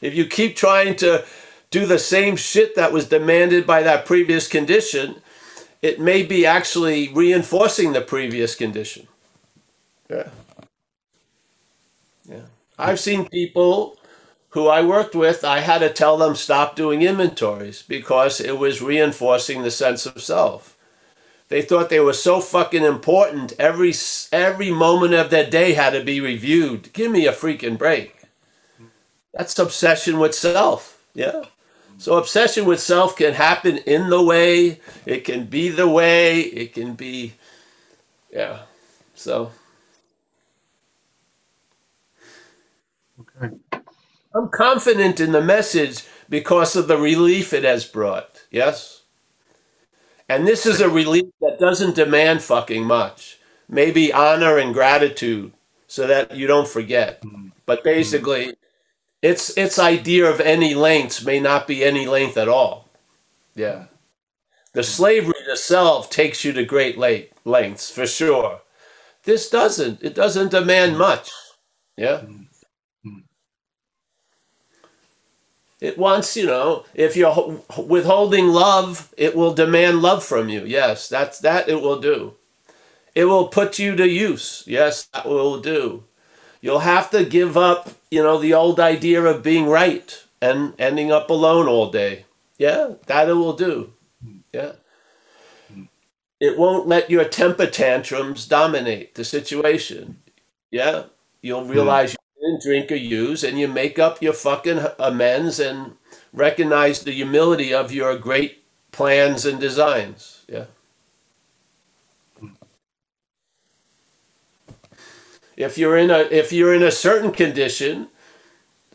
If 0.00 0.14
you 0.14 0.26
keep 0.26 0.56
trying 0.56 0.96
to 0.96 1.24
do 1.72 1.86
the 1.86 1.98
same 1.98 2.36
shit 2.36 2.76
that 2.76 2.92
was 2.92 3.08
demanded 3.08 3.66
by 3.66 3.82
that 3.82 4.06
previous 4.06 4.46
condition, 4.46 5.16
it 5.82 5.98
may 5.98 6.22
be 6.22 6.46
actually 6.46 7.12
reinforcing 7.12 7.92
the 7.92 8.00
previous 8.02 8.54
condition. 8.54 9.08
Yeah. 10.08 10.28
Yeah. 12.28 12.46
I've 12.78 13.00
seen 13.00 13.28
people 13.28 13.98
who 14.50 14.68
I 14.68 14.82
worked 14.82 15.14
with, 15.14 15.44
I 15.44 15.60
had 15.60 15.78
to 15.78 15.90
tell 15.90 16.18
them 16.18 16.34
stop 16.36 16.76
doing 16.76 17.02
inventories 17.02 17.82
because 17.82 18.40
it 18.40 18.58
was 18.58 18.82
reinforcing 18.82 19.62
the 19.62 19.70
sense 19.70 20.06
of 20.06 20.22
self. 20.22 20.76
They 21.48 21.62
thought 21.62 21.90
they 21.90 22.00
were 22.00 22.14
so 22.14 22.40
fucking 22.40 22.84
important. 22.84 23.54
Every 23.58 23.94
every 24.32 24.70
moment 24.70 25.14
of 25.14 25.30
their 25.30 25.48
day 25.48 25.74
had 25.74 25.90
to 25.90 26.04
be 26.04 26.20
reviewed. 26.20 26.92
Give 26.92 27.10
me 27.10 27.26
a 27.26 27.32
freaking 27.32 27.78
break. 27.78 28.16
That's 29.34 29.58
obsession 29.58 30.18
with 30.18 30.34
self. 30.34 31.02
Yeah. 31.14 31.44
So 32.02 32.16
obsession 32.16 32.64
with 32.64 32.80
self 32.80 33.14
can 33.14 33.34
happen 33.34 33.78
in 33.78 34.10
the 34.10 34.20
way. 34.20 34.80
It 35.06 35.22
can 35.22 35.46
be 35.46 35.68
the 35.68 35.86
way. 35.86 36.40
It 36.40 36.74
can 36.74 36.94
be, 36.94 37.34
yeah. 38.32 38.62
So 39.14 39.52
Okay. 43.20 43.54
I'm 44.34 44.48
confident 44.48 45.20
in 45.20 45.30
the 45.30 45.40
message 45.40 46.02
because 46.28 46.74
of 46.74 46.88
the 46.88 46.96
relief 46.96 47.52
it 47.52 47.62
has 47.62 47.84
brought. 47.84 48.46
Yes? 48.50 49.02
And 50.28 50.44
this 50.44 50.66
is 50.66 50.80
a 50.80 50.90
relief 50.90 51.26
that 51.40 51.60
doesn't 51.60 51.94
demand 51.94 52.42
fucking 52.42 52.84
much. 52.84 53.38
Maybe 53.68 54.12
honor 54.12 54.58
and 54.58 54.74
gratitude 54.74 55.52
so 55.86 56.08
that 56.08 56.34
you 56.34 56.48
don't 56.48 56.66
forget. 56.66 57.22
Mm-hmm. 57.22 57.50
But 57.64 57.84
basically, 57.84 58.54
its 59.22 59.56
its 59.56 59.78
idea 59.78 60.26
of 60.28 60.40
any 60.40 60.74
length 60.74 61.24
may 61.24 61.40
not 61.40 61.66
be 61.66 61.84
any 61.84 62.06
length 62.06 62.36
at 62.36 62.48
all. 62.48 62.88
Yeah. 63.54 63.86
The 64.74 64.82
slavery 64.82 65.34
to 65.46 65.56
self 65.56 66.10
takes 66.10 66.44
you 66.44 66.52
to 66.54 66.64
great 66.64 66.98
lengths 67.44 67.90
for 67.90 68.06
sure. 68.06 68.60
This 69.24 69.48
doesn't. 69.48 70.02
It 70.02 70.14
doesn't 70.14 70.50
demand 70.50 70.98
much. 70.98 71.30
Yeah. 71.96 72.22
Mm-hmm. 72.24 72.42
It 75.82 75.98
wants, 75.98 76.36
you 76.36 76.46
know, 76.46 76.84
if 76.94 77.16
you're 77.16 77.60
withholding 77.76 78.46
love, 78.46 79.12
it 79.16 79.34
will 79.34 79.52
demand 79.52 80.00
love 80.00 80.24
from 80.24 80.48
you. 80.48 80.64
Yes, 80.64 81.08
that's 81.08 81.40
that 81.40 81.68
it 81.68 81.82
will 81.82 82.00
do. 82.00 82.34
It 83.16 83.24
will 83.24 83.48
put 83.48 83.80
you 83.80 83.96
to 83.96 84.08
use. 84.08 84.62
Yes, 84.64 85.06
that 85.06 85.26
will 85.26 85.60
do. 85.60 86.04
You'll 86.60 86.78
have 86.78 87.10
to 87.10 87.24
give 87.24 87.56
up, 87.56 87.90
you 88.12 88.22
know, 88.22 88.36
the 88.36 88.52
old 88.52 88.78
idea 88.78 89.22
of 89.22 89.42
being 89.42 89.66
right 89.66 90.22
and 90.42 90.74
ending 90.78 91.10
up 91.10 91.30
alone 91.30 91.66
all 91.66 91.90
day. 91.90 92.26
Yeah, 92.58 92.96
that 93.06 93.30
it 93.30 93.32
will 93.32 93.54
do. 93.54 93.94
Yeah. 94.52 94.72
It 96.38 96.58
won't 96.58 96.86
let 96.86 97.08
your 97.08 97.24
temper 97.24 97.66
tantrums 97.66 98.46
dominate 98.46 99.14
the 99.14 99.24
situation. 99.24 100.18
Yeah. 100.70 101.04
You'll 101.40 101.64
hmm. 101.64 101.70
realize 101.70 102.12
you 102.12 102.50
didn't 102.50 102.62
drink 102.62 102.92
or 102.92 102.96
use 102.96 103.42
and 103.42 103.58
you 103.58 103.66
make 103.66 103.98
up 103.98 104.20
your 104.20 104.34
fucking 104.34 104.80
amends 104.98 105.58
and 105.58 105.96
recognize 106.34 107.04
the 107.04 107.12
humility 107.12 107.72
of 107.72 107.92
your 107.92 108.18
great 108.18 108.62
plans 108.90 109.46
and 109.46 109.58
designs. 109.58 110.44
Yeah. 110.46 110.66
If 115.56 115.78
you're 115.78 115.96
in 115.96 116.10
a 116.10 116.20
if 116.30 116.52
you're 116.52 116.74
in 116.74 116.82
a 116.82 116.90
certain 116.90 117.32
condition 117.32 118.08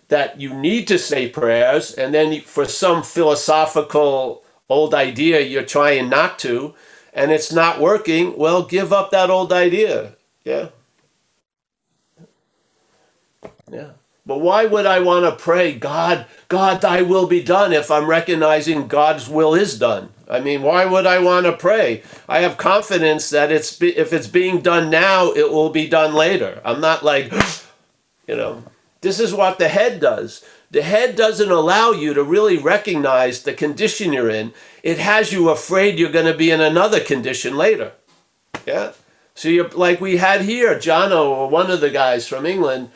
that 0.08 0.40
you 0.40 0.54
need 0.54 0.88
to 0.88 0.98
say 0.98 1.30
prayers 1.30 1.94
and 1.94 2.14
then 2.14 2.42
for 2.42 2.66
some 2.66 3.04
philosophical 3.04 4.44
old 4.70 4.94
idea 4.94 5.42
you're 5.42 5.64
trying 5.64 6.10
not 6.10 6.40
to 6.40 6.74
and 7.14 7.32
it's 7.32 7.52
not 7.52 7.80
working, 7.80 8.38
well 8.38 8.64
give 8.64 8.94
up 8.94 9.12
that 9.12 9.30
old 9.30 9.52
idea. 9.52 10.16
Yeah. 10.44 10.70
Yeah. 13.72 13.92
But 14.26 14.42
why 14.42 14.66
would 14.66 14.86
I 14.86 15.00
want 15.00 15.26
to 15.26 15.42
pray, 15.42 15.74
God, 15.74 16.26
God, 16.50 16.82
thy 16.82 17.02
will 17.02 17.28
be 17.28 17.42
done 17.42 17.72
if 17.72 17.90
I'm 17.90 18.08
recognizing 18.08 18.88
God's 18.88 19.30
will 19.30 19.56
is 19.56 19.80
done? 19.80 20.10
I 20.30 20.40
mean, 20.40 20.62
why 20.62 20.86
would 20.86 21.06
I 21.06 21.20
want 21.20 21.46
to 21.46 21.54
pray? 21.54 22.04
I 22.28 22.40
have 22.40 22.58
confidence 22.58 23.30
that 23.30 23.52
it's 23.52 23.82
if 23.82 24.12
it's 24.12 24.28
being 24.28 24.62
done 24.62 24.90
now, 24.90 25.32
it 25.32 25.52
will 25.52 25.70
be 25.70 25.88
done 25.88 26.14
later. 26.14 26.62
I'm 26.66 26.82
not 26.82 27.04
like, 27.04 27.32
you 28.28 28.36
know, 28.36 28.64
this 29.02 29.20
is 29.20 29.34
what 29.34 29.58
the 29.58 29.70
head 29.70 30.02
does. 30.02 30.44
The 30.70 30.82
head 30.82 31.16
doesn't 31.16 31.50
allow 31.50 31.92
you 31.92 32.14
to 32.14 32.24
really 32.24 32.58
recognize 32.58 33.44
the 33.44 33.54
condition 33.54 34.12
you're 34.12 34.30
in. 34.30 34.54
It 34.84 34.98
has 34.98 35.32
you 35.32 35.50
afraid 35.50 35.98
you're 35.98 36.12
going 36.12 36.26
to 36.26 36.38
be 36.38 36.52
in 36.52 36.60
another 36.60 37.00
condition 37.00 37.56
later. 37.56 37.94
Yeah. 38.66 38.92
So 39.34 39.48
you're 39.48 39.70
like 39.70 40.02
we 40.02 40.18
had 40.18 40.42
here, 40.42 40.76
Jono, 40.76 41.26
or 41.30 41.50
one 41.50 41.72
of 41.72 41.80
the 41.80 41.90
guys 41.90 42.28
from 42.28 42.46
England 42.46 42.90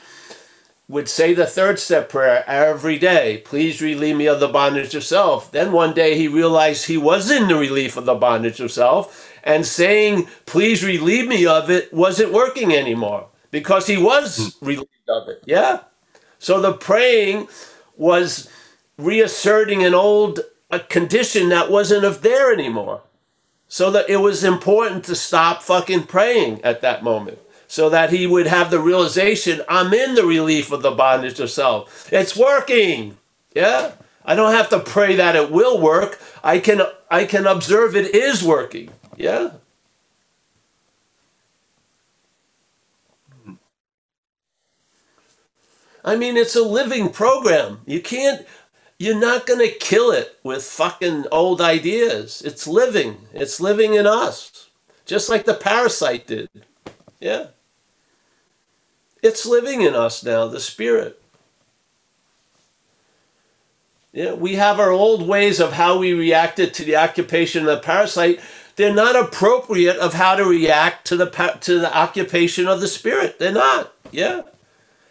would 0.91 1.07
say 1.07 1.33
the 1.33 1.45
third 1.45 1.79
step 1.79 2.09
prayer 2.09 2.43
every 2.45 2.99
day. 2.99 3.41
Please 3.45 3.81
relieve 3.81 4.17
me 4.17 4.27
of 4.27 4.41
the 4.41 4.49
bondage 4.49 4.93
of 4.93 5.05
self. 5.05 5.49
Then 5.49 5.71
one 5.71 5.93
day 5.93 6.17
he 6.17 6.27
realized 6.27 6.85
he 6.85 6.97
was 6.97 7.31
in 7.31 7.47
the 7.47 7.55
relief 7.55 7.95
of 7.95 8.03
the 8.03 8.13
bondage 8.13 8.59
of 8.59 8.73
self, 8.73 9.31
and 9.41 9.65
saying, 9.65 10.27
please 10.45 10.83
relieve 10.83 11.29
me 11.29 11.45
of 11.45 11.71
it, 11.71 11.93
wasn't 11.93 12.33
working 12.33 12.73
anymore 12.73 13.29
because 13.51 13.87
he 13.87 13.95
was 13.95 14.53
hmm. 14.59 14.65
relieved 14.65 15.09
of 15.09 15.29
it. 15.29 15.41
Yeah? 15.45 15.79
So 16.39 16.59
the 16.59 16.73
praying 16.73 17.47
was 17.95 18.49
reasserting 18.97 19.83
an 19.83 19.93
old 19.93 20.41
a 20.69 20.79
condition 20.79 21.49
that 21.49 21.71
wasn't 21.71 22.03
of 22.03 22.21
there 22.21 22.53
anymore. 22.53 23.01
So 23.69 23.91
that 23.91 24.09
it 24.09 24.17
was 24.17 24.43
important 24.43 25.05
to 25.05 25.15
stop 25.15 25.63
fucking 25.63 26.03
praying 26.03 26.61
at 26.65 26.81
that 26.81 27.01
moment 27.01 27.39
so 27.71 27.87
that 27.87 28.09
he 28.09 28.27
would 28.27 28.47
have 28.47 28.69
the 28.69 28.79
realization 28.79 29.61
I'm 29.69 29.93
in 29.93 30.15
the 30.15 30.25
relief 30.25 30.73
of 30.73 30.81
the 30.81 30.91
bondage 30.91 31.39
of 31.39 31.49
self. 31.49 32.11
It's 32.11 32.35
working. 32.35 33.17
Yeah? 33.55 33.93
I 34.25 34.35
don't 34.35 34.51
have 34.51 34.67
to 34.71 34.79
pray 34.81 35.15
that 35.15 35.37
it 35.37 35.51
will 35.51 35.79
work. 35.79 36.19
I 36.43 36.59
can 36.59 36.81
I 37.09 37.23
can 37.23 37.47
observe 37.47 37.95
it 37.95 38.13
is 38.13 38.43
working. 38.43 38.89
Yeah? 39.15 39.51
I 46.03 46.17
mean, 46.17 46.35
it's 46.35 46.57
a 46.57 46.63
living 46.63 47.07
program. 47.07 47.79
You 47.85 48.01
can't, 48.01 48.45
you're 48.99 49.17
not 49.17 49.45
going 49.45 49.59
to 49.65 49.73
kill 49.73 50.11
it 50.11 50.37
with 50.43 50.61
fucking 50.65 51.27
old 51.31 51.61
ideas. 51.61 52.41
It's 52.43 52.67
living. 52.67 53.29
It's 53.33 53.61
living 53.61 53.93
in 53.93 54.05
us, 54.05 54.67
just 55.05 55.29
like 55.29 55.45
the 55.45 55.53
parasite 55.53 56.27
did. 56.27 56.49
Yeah. 57.21 57.47
It's 59.21 59.45
living 59.45 59.81
in 59.81 59.95
us 59.95 60.23
now, 60.23 60.47
the 60.47 60.59
Spirit. 60.59 61.21
Yeah, 64.13 64.33
we 64.33 64.55
have 64.55 64.79
our 64.79 64.91
old 64.91 65.25
ways 65.27 65.59
of 65.61 65.73
how 65.73 65.97
we 65.97 66.13
reacted 66.13 66.73
to 66.75 66.83
the 66.83 66.97
occupation 66.97 67.61
of 67.61 67.67
the 67.67 67.79
parasite. 67.79 68.41
They're 68.75 68.93
not 68.93 69.15
appropriate 69.15 69.97
of 69.97 70.13
how 70.13 70.35
to 70.35 70.45
react 70.45 71.07
to 71.07 71.15
the 71.15 71.27
to 71.61 71.79
the 71.79 71.97
occupation 71.97 72.67
of 72.67 72.81
the 72.81 72.89
spirit. 72.89 73.39
They're 73.39 73.53
not. 73.53 73.93
Yeah. 74.11 74.41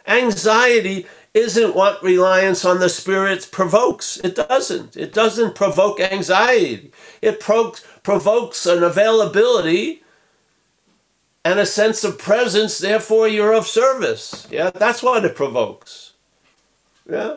Anxiety 0.06 1.06
isn't 1.34 1.76
what 1.76 2.02
reliance 2.02 2.64
on 2.64 2.80
the 2.80 2.88
spirits 2.90 3.46
provokes. 3.46 4.18
It 4.24 4.34
doesn't. 4.36 4.96
It 4.96 5.14
doesn't 5.14 5.54
provoke 5.54 6.00
anxiety. 6.00 6.92
It 7.22 7.40
pro- 7.40 7.74
provokes 8.02 8.66
an 8.66 8.82
availability 8.82 10.02
and 11.44 11.58
a 11.58 11.66
sense 11.66 12.04
of 12.04 12.18
presence, 12.18 12.78
therefore 12.78 13.28
you're 13.28 13.54
of 13.54 13.66
service. 13.66 14.46
Yeah, 14.50 14.70
that's 14.70 15.02
what 15.02 15.24
it 15.24 15.34
provokes. 15.34 16.14
Yeah. 17.08 17.36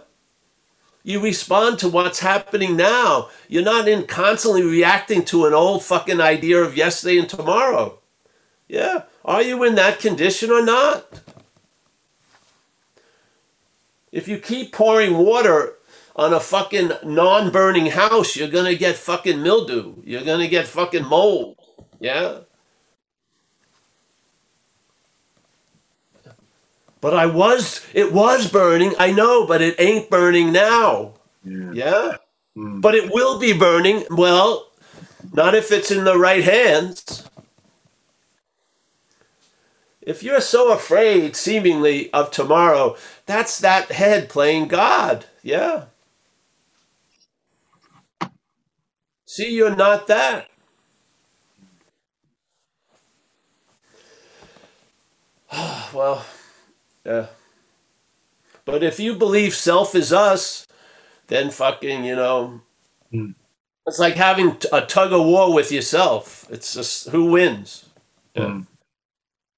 You 1.04 1.22
respond 1.22 1.80
to 1.80 1.90
what's 1.90 2.20
happening 2.20 2.78
now. 2.78 3.30
You're 3.50 3.64
not 3.64 3.88
in 3.88 4.08
constantly 4.08 4.64
reacting 4.64 5.26
to 5.26 5.46
an 5.46 5.54
old 5.54 5.84
fucking 5.84 6.22
idea 6.22 6.62
of 6.62 6.78
yesterday 6.78 7.18
and 7.18 7.28
tomorrow. 7.28 8.00
Yeah. 8.70 9.04
Are 9.26 9.42
you 9.42 9.64
in 9.64 9.76
that 9.76 10.00
condition 10.00 10.50
or 10.50 10.64
not? 10.64 11.06
If 14.12 14.28
you 14.28 14.38
keep 14.38 14.72
pouring 14.72 15.18
water 15.18 15.76
on 16.16 16.34
a 16.34 16.40
fucking 16.40 16.92
non 17.04 17.52
burning 17.52 17.88
house, 17.88 18.36
you're 18.36 18.48
going 18.48 18.72
to 18.72 18.78
get 18.78 18.96
fucking 18.96 19.42
mildew. 19.42 19.96
You're 20.04 20.24
going 20.24 20.40
to 20.40 20.48
get 20.48 20.68
fucking 20.68 21.06
mold. 21.06 21.58
Yeah. 22.00 22.40
But 27.04 27.14
I 27.14 27.26
was, 27.26 27.86
it 27.94 28.14
was 28.14 28.50
burning. 28.50 28.94
I 28.98 29.12
know, 29.12 29.46
but 29.46 29.62
it 29.62 29.76
ain't 29.78 30.10
burning 30.10 30.54
now. 30.54 31.16
Yeah. 31.44 31.72
yeah? 31.74 32.18
Mm. 32.56 32.80
But 32.80 32.96
it 32.96 33.12
will 33.14 33.38
be 33.40 33.52
burning. 33.52 34.06
Well, 34.10 34.70
not 35.34 35.54
if 35.54 35.70
it's 35.70 35.92
in 35.92 36.06
the 36.06 36.18
right 36.18 36.46
hands. 36.46 37.28
If 40.02 40.24
you're 40.24 40.40
so 40.40 40.72
afraid, 40.72 41.36
seemingly, 41.36 42.10
of 42.14 42.32
tomorrow, 42.32 42.96
that's 43.26 43.60
that 43.60 43.92
head 43.92 44.30
playing 44.30 44.70
God. 44.70 45.26
Yeah. 45.42 45.88
See, 49.26 49.54
you're 49.54 49.76
not 49.76 50.08
that. 50.08 50.48
well, 55.94 56.26
yeah. 57.06 57.28
But 58.66 58.84
if 58.84 59.00
you 59.00 59.16
believe 59.16 59.56
self 59.56 59.96
is 59.96 60.14
us, 60.14 60.68
then 61.28 61.52
fucking, 61.52 62.06
you 62.06 62.16
know, 62.16 62.62
mm. 63.14 63.36
it's 63.88 64.00
like 64.00 64.16
having 64.16 64.58
a 64.74 64.82
tug 64.82 65.14
of 65.14 65.26
war 65.26 65.54
with 65.54 65.72
yourself. 65.72 66.46
It's 66.52 66.76
just 66.76 67.10
who 67.10 67.26
wins. 67.32 67.86
Yeah. 68.36 68.44
Mm. 68.46 68.68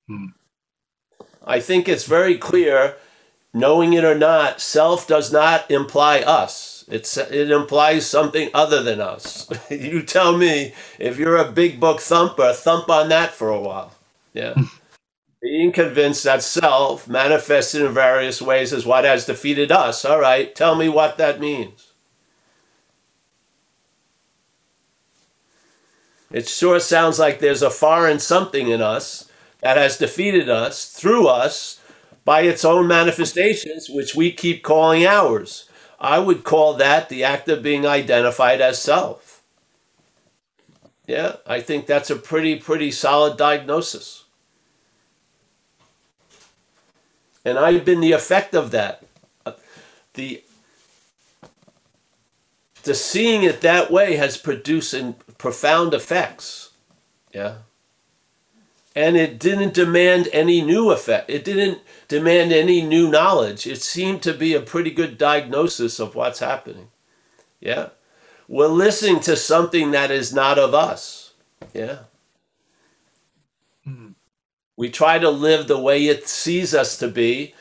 Mm. 0.09 0.33
I 1.45 1.59
think 1.59 1.89
it's 1.89 2.05
very 2.05 2.37
clear, 2.37 2.95
knowing 3.53 3.93
it 3.93 4.05
or 4.05 4.15
not, 4.17 4.61
self 4.61 5.07
does 5.07 5.31
not 5.33 5.69
imply 5.71 6.19
us. 6.21 6.85
It's, 6.89 7.17
it 7.17 7.51
implies 7.51 8.07
something 8.07 8.49
other 8.53 8.83
than 8.83 9.01
us. 9.01 9.49
you 9.71 10.03
tell 10.03 10.37
me 10.37 10.73
if 10.99 11.17
you're 11.19 11.37
a 11.37 11.51
big 11.51 11.79
book 11.79 12.01
thumper, 12.01 12.53
thump 12.53 12.89
on 12.89 13.09
that 13.09 13.31
for 13.33 13.49
a 13.49 13.59
while. 13.61 13.93
Yeah. 14.33 14.55
Being 15.45 15.73
convinced 15.73 16.23
that 16.23 16.41
self, 16.41 17.07
manifested 17.07 17.83
in 17.83 17.93
various 17.93 18.41
ways, 18.41 18.73
is 18.73 18.83
what 18.83 19.03
has 19.03 19.27
defeated 19.27 19.71
us. 19.71 20.03
All 20.03 20.19
right, 20.19 20.55
tell 20.55 20.73
me 20.73 20.89
what 20.89 21.19
that 21.19 21.39
means. 21.39 21.93
It 26.31 26.49
sure 26.49 26.79
sounds 26.79 27.19
like 27.19 27.37
there's 27.37 27.61
a 27.61 27.69
foreign 27.69 28.17
something 28.17 28.69
in 28.69 28.81
us 28.81 29.29
that 29.61 29.77
has 29.77 29.99
defeated 29.99 30.49
us 30.49 30.89
through 30.89 31.27
us 31.27 31.79
by 32.23 32.41
its 32.41 32.65
own 32.65 32.87
manifestations, 32.87 33.87
which 33.87 34.15
we 34.15 34.31
keep 34.31 34.63
calling 34.63 35.05
ours. 35.05 35.69
I 35.99 36.17
would 36.17 36.43
call 36.43 36.73
that 36.73 37.07
the 37.07 37.23
act 37.23 37.47
of 37.49 37.61
being 37.61 37.85
identified 37.85 38.61
as 38.61 38.81
self. 38.81 39.43
Yeah, 41.05 41.35
I 41.45 41.61
think 41.61 41.85
that's 41.85 42.09
a 42.09 42.15
pretty, 42.15 42.55
pretty 42.55 42.89
solid 42.89 43.37
diagnosis. 43.37 44.24
And 47.45 47.59
I've 47.59 47.85
been 47.85 48.01
the 48.01 48.11
effect 48.13 48.55
of 48.55 48.71
that. 48.71 49.03
Uh, 49.45 49.53
the, 50.15 50.43
the 52.83 52.95
seeing 52.95 53.43
it 53.43 53.61
that 53.61 53.91
way 53.91 54.15
has 54.17 54.37
produced 54.37 54.95
profound 55.37 55.93
effects. 55.93 56.71
Yeah. 57.33 57.57
and 58.95 59.17
it 59.17 59.39
didn't 59.39 59.73
demand 59.73 60.29
any 60.33 60.61
new 60.61 60.91
effect. 60.91 61.29
It 61.29 61.43
didn't 61.43 61.79
demand 62.07 62.53
any 62.53 62.81
new 62.81 63.09
knowledge. 63.09 63.67
It 63.67 63.81
seemed 63.81 64.23
to 64.23 64.33
be 64.33 64.53
a 64.53 64.61
pretty 64.61 64.91
good 64.91 65.17
diagnosis 65.17 65.99
of 65.99 66.15
what's 66.15 66.39
happening. 66.39 66.89
Yeah. 67.59 67.89
We're 68.47 68.67
listening 68.67 69.19
to 69.21 69.35
something 69.35 69.91
that 69.91 70.11
is 70.11 70.33
not 70.33 70.57
of 70.59 70.73
us. 70.73 71.33
Yeah. 71.73 71.99
We 74.77 74.89
try 74.89 75.19
to 75.19 75.29
live 75.29 75.67
the 75.67 75.79
way 75.79 76.05
it 76.07 76.27
sees 76.27 76.73
us 76.73 76.97
to 76.97 77.07
be, 77.07 77.53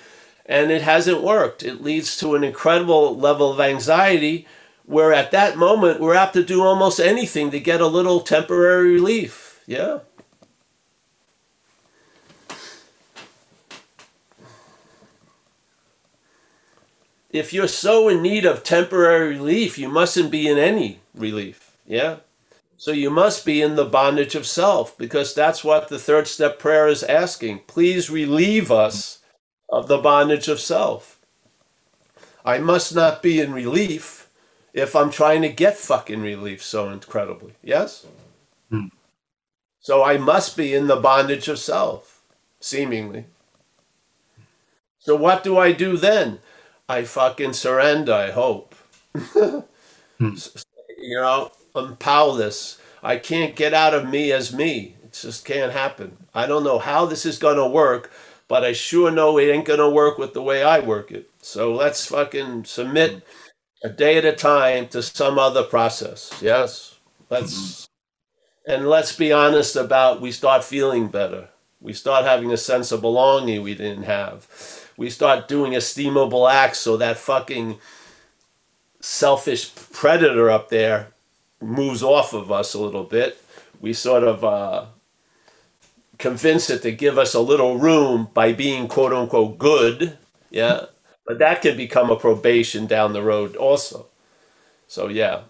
and 0.46 0.70
it 0.70 0.82
hasn't 0.82 1.22
worked. 1.22 1.62
It 1.62 1.82
leads 1.82 2.16
to 2.18 2.34
an 2.34 2.44
incredible 2.44 3.16
level 3.16 3.52
of 3.52 3.60
anxiety 3.60 4.46
where 4.84 5.12
at 5.12 5.30
that 5.30 5.56
moment 5.56 6.00
we're 6.00 6.14
apt 6.14 6.34
to 6.34 6.44
do 6.44 6.62
almost 6.62 7.00
anything 7.00 7.50
to 7.50 7.60
get 7.60 7.80
a 7.80 7.86
little 7.86 8.20
temporary 8.20 8.92
relief. 8.92 9.62
Yeah. 9.66 10.00
If 17.30 17.52
you're 17.52 17.66
so 17.66 18.08
in 18.08 18.22
need 18.22 18.44
of 18.44 18.62
temporary 18.62 19.30
relief, 19.30 19.76
you 19.78 19.88
mustn't 19.88 20.30
be 20.30 20.46
in 20.46 20.58
any 20.58 21.00
relief. 21.14 21.76
Yeah. 21.86 22.18
So 22.84 22.92
you 22.92 23.08
must 23.08 23.46
be 23.46 23.62
in 23.62 23.76
the 23.76 23.86
bondage 23.86 24.34
of 24.34 24.46
self 24.46 24.98
because 24.98 25.34
that's 25.34 25.64
what 25.64 25.88
the 25.88 25.98
third 25.98 26.28
step 26.28 26.58
prayer 26.58 26.86
is 26.86 27.02
asking. 27.02 27.60
Please 27.60 28.10
relieve 28.10 28.70
us 28.70 29.20
of 29.70 29.88
the 29.88 29.96
bondage 29.96 30.48
of 30.48 30.60
self. 30.60 31.18
I 32.44 32.58
must 32.58 32.94
not 32.94 33.22
be 33.22 33.40
in 33.40 33.54
relief 33.54 34.28
if 34.74 34.94
I'm 34.94 35.10
trying 35.10 35.40
to 35.40 35.48
get 35.48 35.78
fucking 35.78 36.20
relief 36.20 36.62
so 36.62 36.90
incredibly. 36.90 37.54
Yes? 37.62 38.04
Hmm. 38.68 38.88
So 39.80 40.04
I 40.04 40.18
must 40.18 40.54
be 40.54 40.74
in 40.74 40.86
the 40.86 40.96
bondage 40.96 41.48
of 41.48 41.58
self, 41.58 42.20
seemingly. 42.60 43.24
So 44.98 45.16
what 45.16 45.42
do 45.42 45.56
I 45.56 45.72
do 45.72 45.96
then? 45.96 46.40
I 46.86 47.04
fucking 47.04 47.54
surrender, 47.54 48.12
I 48.12 48.30
hope. 48.30 48.74
Hmm. 50.18 50.36
You 50.96 51.16
know, 51.16 51.50
I'm 51.74 51.96
powerless. 51.96 52.78
I 53.02 53.16
can't 53.16 53.56
get 53.56 53.74
out 53.74 53.94
of 53.94 54.08
me 54.08 54.32
as 54.32 54.52
me. 54.52 54.96
It 55.02 55.12
just 55.12 55.44
can't 55.44 55.72
happen. 55.72 56.16
I 56.34 56.46
don't 56.46 56.64
know 56.64 56.78
how 56.78 57.04
this 57.04 57.26
is 57.26 57.38
going 57.38 57.56
to 57.56 57.66
work, 57.66 58.10
but 58.48 58.64
I 58.64 58.72
sure 58.72 59.10
know 59.10 59.38
it 59.38 59.50
ain't 59.50 59.66
going 59.66 59.80
to 59.80 59.90
work 59.90 60.18
with 60.18 60.34
the 60.34 60.42
way 60.42 60.62
I 60.62 60.80
work 60.80 61.10
it. 61.10 61.28
So 61.42 61.74
let's 61.74 62.06
fucking 62.06 62.64
submit 62.64 63.26
a 63.82 63.88
day 63.88 64.16
at 64.16 64.24
a 64.24 64.32
time 64.32 64.88
to 64.88 65.02
some 65.02 65.38
other 65.38 65.62
process. 65.62 66.38
Yes? 66.40 66.98
Let's 67.28 67.88
mm-hmm. 68.66 68.72
and 68.72 68.88
let's 68.88 69.14
be 69.14 69.32
honest 69.32 69.76
about 69.76 70.20
we 70.20 70.32
start 70.32 70.64
feeling 70.64 71.08
better. 71.08 71.48
We 71.80 71.92
start 71.92 72.24
having 72.24 72.50
a 72.52 72.56
sense 72.56 72.92
of 72.92 73.02
belonging 73.02 73.62
we 73.62 73.74
didn't 73.74 74.04
have. 74.04 74.48
We 74.96 75.10
start 75.10 75.48
doing 75.48 75.72
esteemable 75.72 76.50
acts 76.50 76.78
so 76.78 76.96
that 76.96 77.18
fucking 77.18 77.78
selfish 79.00 79.74
predator 79.92 80.50
up 80.50 80.70
there 80.70 81.13
moves 81.64 82.02
off 82.02 82.32
of 82.32 82.52
us 82.52 82.74
a 82.74 82.80
little 82.80 83.04
bit. 83.04 83.42
We 83.80 83.92
sort 83.92 84.24
of 84.24 84.44
uh, 84.44 84.86
convince 86.18 86.70
it 86.70 86.82
to 86.82 86.92
give 86.92 87.18
us 87.18 87.34
a 87.34 87.40
little 87.40 87.78
room 87.78 88.28
by 88.32 88.52
being 88.52 88.88
quote 88.88 89.12
unquote 89.12 89.58
good. 89.58 90.18
Yeah. 90.50 90.86
But 91.26 91.38
that 91.38 91.62
can 91.62 91.76
become 91.76 92.10
a 92.10 92.16
probation 92.16 92.86
down 92.86 93.12
the 93.12 93.22
road 93.22 93.56
also. 93.56 94.06
So, 94.86 95.08
yeah. 95.08 95.42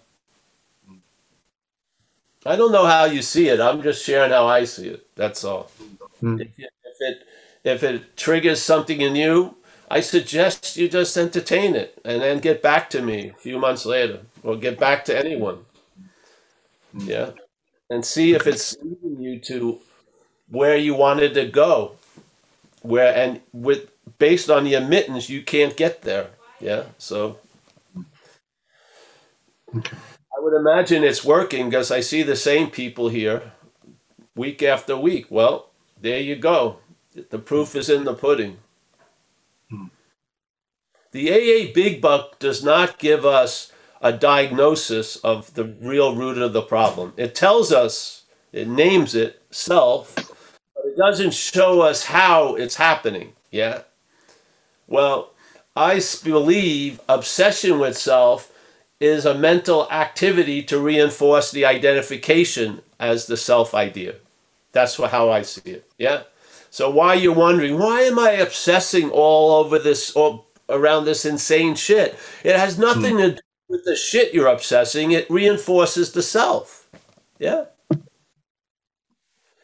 I 2.45 2.55
don't 2.55 2.71
know 2.71 2.85
how 2.85 3.05
you 3.05 3.21
see 3.21 3.49
it. 3.49 3.59
I'm 3.59 3.81
just 3.81 4.05
sharing 4.05 4.31
how 4.31 4.45
I 4.45 4.65
see 4.65 4.89
it. 4.89 5.07
That's 5.15 5.43
all. 5.43 5.71
Hmm. 6.19 6.39
If, 6.39 6.49
if 6.57 6.99
it 6.99 7.27
if 7.63 7.83
it 7.83 8.15
triggers 8.15 8.61
something 8.61 9.01
in 9.01 9.15
you, 9.15 9.57
I 9.89 9.99
suggest 9.99 10.77
you 10.77 10.87
just 10.87 11.17
entertain 11.17 11.75
it 11.75 11.99
and 12.05 12.21
then 12.21 12.39
get 12.39 12.61
back 12.61 12.89
to 12.91 13.01
me 13.01 13.29
a 13.29 13.33
few 13.33 13.57
months 13.57 13.85
later, 13.85 14.19
or 14.43 14.55
get 14.55 14.79
back 14.79 15.03
to 15.05 15.17
anyone. 15.17 15.65
Yeah, 16.95 17.31
and 17.89 18.05
see 18.05 18.33
if 18.33 18.47
it's 18.47 18.77
leading 18.81 19.21
you 19.21 19.39
to 19.41 19.79
where 20.49 20.77
you 20.77 20.95
wanted 20.95 21.33
to 21.35 21.47
go. 21.47 21.97
Where 22.81 23.15
and 23.15 23.41
with 23.53 23.89
based 24.19 24.49
on 24.49 24.65
the 24.65 24.75
admittance, 24.75 25.29
you 25.29 25.43
can't 25.43 25.77
get 25.77 26.03
there. 26.03 26.31
Yeah, 26.59 26.85
so 26.97 27.39
Okay. 29.77 29.97
I 30.37 30.41
would 30.41 30.53
imagine 30.55 31.03
it's 31.03 31.25
working 31.25 31.69
because 31.69 31.91
I 31.91 32.01
see 32.01 32.23
the 32.23 32.35
same 32.35 32.69
people 32.71 33.09
here 33.09 33.53
week 34.35 34.63
after 34.63 34.97
week. 34.97 35.27
Well, 35.29 35.69
there 36.01 36.19
you 36.19 36.35
go. 36.35 36.79
The 37.29 37.39
proof 37.39 37.75
is 37.75 37.89
in 37.89 38.05
the 38.05 38.13
pudding. 38.13 38.57
Hmm. 39.69 39.87
The 41.11 41.31
AA 41.31 41.73
Big 41.73 42.01
Book 42.01 42.39
does 42.39 42.63
not 42.63 42.99
give 42.99 43.25
us 43.25 43.71
a 44.05 44.13
diagnosis 44.13 45.15
of 45.17 45.51
the 45.55 45.63
real 45.63 46.15
root 46.15 46.37
of 46.37 46.53
the 46.53 46.61
problem. 46.61 47.11
It 47.17 47.33
tells 47.33 47.71
us, 47.71 48.25
it 48.53 48.67
names 48.67 49.15
it 49.15 49.41
self, 49.49 50.13
but 50.15 50.85
it 50.85 50.95
doesn't 50.95 51.33
show 51.33 51.81
us 51.81 52.05
how 52.05 52.53
it's 52.53 52.75
happening. 52.75 53.33
Yeah? 53.49 53.81
Well, 54.87 55.31
I 55.75 55.99
believe 56.23 57.01
obsession 57.09 57.79
with 57.79 57.97
self 57.97 58.53
is 58.99 59.25
a 59.25 59.33
mental 59.33 59.89
activity 59.89 60.61
to 60.65 60.79
reinforce 60.79 61.49
the 61.49 61.65
identification 61.65 62.83
as 62.99 63.25
the 63.25 63.35
self 63.35 63.73
idea. 63.73 64.17
That's 64.71 64.97
how 64.97 65.31
I 65.31 65.41
see 65.41 65.71
it. 65.71 65.89
Yeah. 65.97 66.23
So 66.69 66.91
why 66.91 67.15
you're 67.15 67.33
wondering 67.33 67.79
why 67.79 68.01
am 68.01 68.19
I 68.19 68.33
obsessing 68.33 69.09
all 69.09 69.65
over 69.65 69.79
this 69.79 70.11
or 70.11 70.45
around 70.69 71.05
this 71.05 71.25
insane 71.25 71.73
shit? 71.73 72.15
It 72.43 72.55
has 72.55 72.75
hmm. 72.75 72.83
nothing 72.83 73.17
to 73.17 73.31
do 73.31 73.39
with 73.69 73.85
the 73.85 73.95
shit 73.95 74.33
you're 74.33 74.47
obsessing. 74.47 75.11
It 75.11 75.29
reinforces 75.29 76.11
the 76.11 76.21
self. 76.21 76.87
Yeah. 77.39 77.65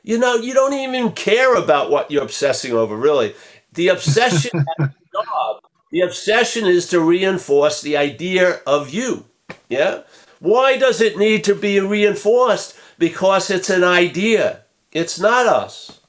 You 0.03 0.17
know, 0.17 0.35
you 0.35 0.53
don't 0.53 0.73
even 0.73 1.11
care 1.11 1.55
about 1.55 1.91
what 1.91 2.09
you're 2.09 2.23
obsessing 2.23 2.73
over, 2.73 2.95
really. 2.95 3.35
The 3.73 3.89
obsession 3.89 4.65
has 4.79 4.89
a 4.89 4.93
job. 5.13 5.61
The 5.91 6.01
obsession 6.01 6.65
is 6.65 6.87
to 6.89 7.01
reinforce 7.01 7.81
the 7.81 7.97
idea 7.97 8.61
of 8.65 8.89
you. 8.91 9.25
Yeah? 9.69 10.03
Why 10.39 10.77
does 10.77 11.01
it 11.01 11.17
need 11.17 11.43
to 11.45 11.55
be 11.55 11.79
reinforced? 11.79 12.75
Because 12.97 13.49
it's 13.51 13.69
an 13.69 13.83
idea. 13.83 14.61
It's 14.91 15.19
not 15.19 15.45
us. 15.45 15.99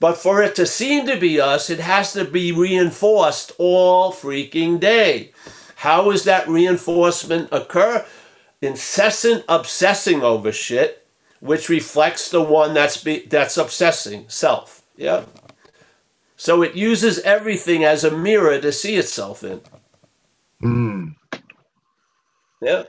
But 0.00 0.16
for 0.16 0.42
it 0.42 0.54
to 0.56 0.66
seem 0.66 1.06
to 1.06 1.18
be 1.18 1.40
us, 1.40 1.70
it 1.70 1.80
has 1.80 2.12
to 2.12 2.24
be 2.24 2.52
reinforced 2.52 3.52
all 3.58 4.12
freaking 4.12 4.78
day. 4.80 5.32
How 5.78 6.10
does 6.10 6.24
that 6.24 6.48
reinforcement 6.48 7.50
occur? 7.52 8.04
Incessant 8.60 9.44
obsessing 9.48 10.24
over 10.24 10.50
shit, 10.50 11.06
which 11.38 11.68
reflects 11.68 12.32
the 12.32 12.42
one 12.42 12.74
that's 12.74 12.96
be, 12.96 13.20
that's 13.26 13.56
obsessing, 13.56 14.24
self. 14.26 14.82
Yeah. 14.96 15.26
So 16.36 16.62
it 16.62 16.74
uses 16.74 17.20
everything 17.20 17.84
as 17.84 18.02
a 18.02 18.10
mirror 18.10 18.60
to 18.60 18.72
see 18.72 18.96
itself 18.96 19.44
in. 19.44 19.60
Hmm. 20.60 21.08
Yeah. 22.60 22.82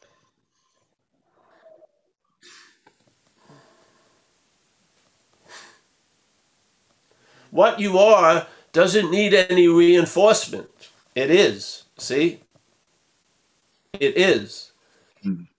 What 7.52 7.80
you 7.80 8.00
are 8.00 8.48
doesn't 8.72 9.12
need 9.12 9.36
any 9.36 9.68
reinforcement. 9.68 10.72
It 11.14 11.30
is. 11.30 11.84
See? 12.00 12.40
It 13.94 14.18
is. 14.18 14.72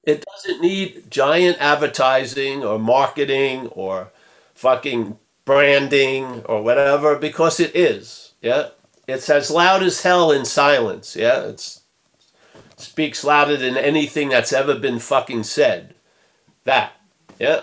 It 0.05 0.25
doesn't 0.27 0.63
need 0.63 1.11
giant 1.11 1.59
advertising 1.61 2.65
or 2.65 2.79
marketing 2.79 3.69
or 3.69 4.13
fucking 4.55 5.19
branding 5.45 6.43
or 6.47 6.63
whatever 6.63 7.17
because 7.19 7.61
it 7.61 7.75
is. 7.77 8.35
Yeah. 8.43 8.69
It's 9.09 9.31
as 9.31 9.51
loud 9.51 9.83
as 9.83 10.03
hell 10.03 10.33
in 10.33 10.45
silence. 10.45 11.17
Yeah. 11.17 11.43
It's 11.45 11.83
speaks 12.77 13.25
louder 13.25 13.57
than 13.57 13.77
anything 13.77 14.31
that's 14.31 14.53
ever 14.53 14.75
been 14.79 14.99
fucking 14.99 15.45
said. 15.45 15.95
That. 16.65 16.93
Yeah. 17.39 17.63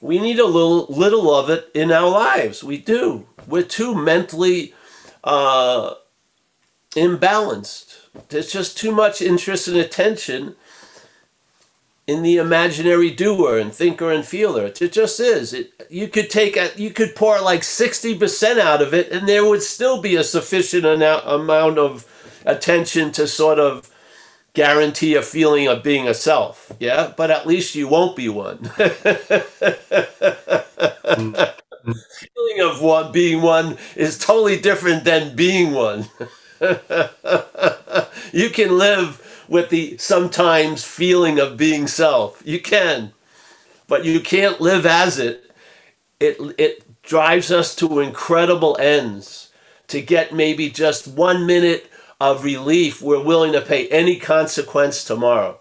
We 0.00 0.18
need 0.20 0.38
a 0.38 0.46
little 0.46 0.86
little 0.88 1.34
of 1.34 1.50
it 1.50 1.70
in 1.74 1.92
our 1.92 2.08
lives. 2.08 2.64
We 2.64 2.78
do. 2.78 3.26
We're 3.46 3.62
too 3.64 3.94
mentally 3.94 4.74
uh, 5.24 5.94
imbalanced. 6.92 7.87
There's 8.28 8.52
just 8.52 8.78
too 8.78 8.92
much 8.92 9.22
interest 9.22 9.68
and 9.68 9.76
attention 9.76 10.56
in 12.06 12.22
the 12.22 12.38
imaginary 12.38 13.10
doer 13.10 13.58
and 13.58 13.72
thinker 13.72 14.10
and 14.10 14.24
feeler. 14.24 14.66
It 14.66 14.92
just 14.92 15.20
is. 15.20 15.52
It, 15.52 15.72
you 15.90 16.08
could 16.08 16.30
take 16.30 16.56
a, 16.56 16.70
you 16.76 16.90
could 16.90 17.14
pour 17.14 17.40
like 17.40 17.62
sixty 17.62 18.18
percent 18.18 18.58
out 18.58 18.82
of 18.82 18.94
it, 18.94 19.10
and 19.12 19.28
there 19.28 19.44
would 19.44 19.62
still 19.62 20.00
be 20.00 20.16
a 20.16 20.24
sufficient 20.24 20.84
amount 20.86 21.78
of 21.78 22.06
attention 22.46 23.12
to 23.12 23.26
sort 23.28 23.58
of 23.58 23.90
guarantee 24.54 25.14
a 25.14 25.22
feeling 25.22 25.68
of 25.68 25.82
being 25.82 26.08
a 26.08 26.14
self. 26.14 26.72
Yeah, 26.80 27.12
but 27.16 27.30
at 27.30 27.46
least 27.46 27.74
you 27.74 27.88
won't 27.88 28.16
be 28.16 28.28
one. 28.28 28.58
Mm. 31.04 31.52
Feeling 31.86 32.60
of 32.70 32.82
one 32.82 33.12
being 33.12 33.40
one 33.42 33.78
is 33.96 34.18
totally 34.18 34.60
different 34.60 35.04
than 35.04 35.34
being 35.36 35.72
one. 35.72 36.06
you 38.32 38.50
can 38.50 38.76
live 38.78 39.44
with 39.48 39.70
the 39.70 39.96
sometimes 39.98 40.84
feeling 40.84 41.38
of 41.38 41.56
being 41.56 41.86
self. 41.86 42.42
You 42.44 42.60
can, 42.60 43.12
but 43.86 44.04
you 44.04 44.20
can't 44.20 44.60
live 44.60 44.86
as 44.86 45.18
it. 45.18 45.50
It 46.20 46.38
it 46.58 47.02
drives 47.02 47.50
us 47.50 47.74
to 47.76 48.00
incredible 48.00 48.76
ends. 48.80 49.46
To 49.88 50.02
get 50.02 50.34
maybe 50.34 50.68
just 50.68 51.08
one 51.08 51.46
minute 51.46 51.90
of 52.20 52.44
relief, 52.44 53.00
we're 53.00 53.22
willing 53.24 53.52
to 53.52 53.62
pay 53.62 53.88
any 53.88 54.16
consequence 54.16 55.02
tomorrow. 55.02 55.60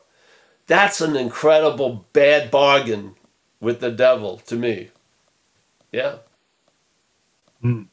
That's 0.68 1.00
an 1.00 1.16
incredible 1.16 2.06
bad 2.12 2.52
bargain 2.52 3.16
with 3.62 3.80
the 3.80 3.92
devil 3.92 4.38
to 4.48 4.56
me. 4.56 4.90
Yeah. 5.92 6.18
Mm. 7.64 7.88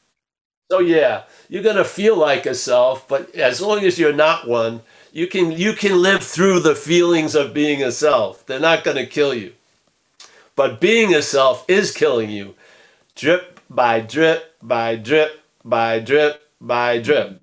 So 0.71 0.79
yeah, 0.79 1.23
you're 1.47 1.63
gonna 1.63 1.83
feel 1.85 2.17
like 2.17 2.45
a 2.45 2.55
self, 2.55 3.07
but 3.07 3.33
as 3.35 3.61
long 3.61 3.85
as 3.85 3.99
you're 3.99 4.13
not 4.13 4.47
one, 4.47 4.81
you 5.11 5.27
can 5.27 5.51
you 5.51 5.73
can 5.73 6.01
live 6.01 6.23
through 6.23 6.61
the 6.61 6.75
feelings 6.75 7.35
of 7.35 7.53
being 7.53 7.83
a 7.83 7.91
self. 7.91 8.45
They're 8.45 8.59
not 8.59 8.83
gonna 8.83 9.05
kill 9.05 9.33
you. 9.33 9.53
But 10.55 10.81
being 10.81 11.13
a 11.13 11.21
self 11.21 11.65
is 11.69 11.91
killing 11.91 12.29
you. 12.31 12.55
Drip 13.15 13.59
by 13.69 13.99
drip 13.99 14.55
by 14.61 14.95
drip 14.95 15.39
by 15.63 15.99
drip 15.99 16.41
by 16.59 16.99
drip. 16.99 17.41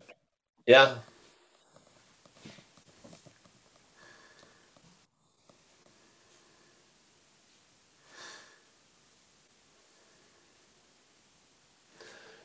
Yeah. 0.67 0.97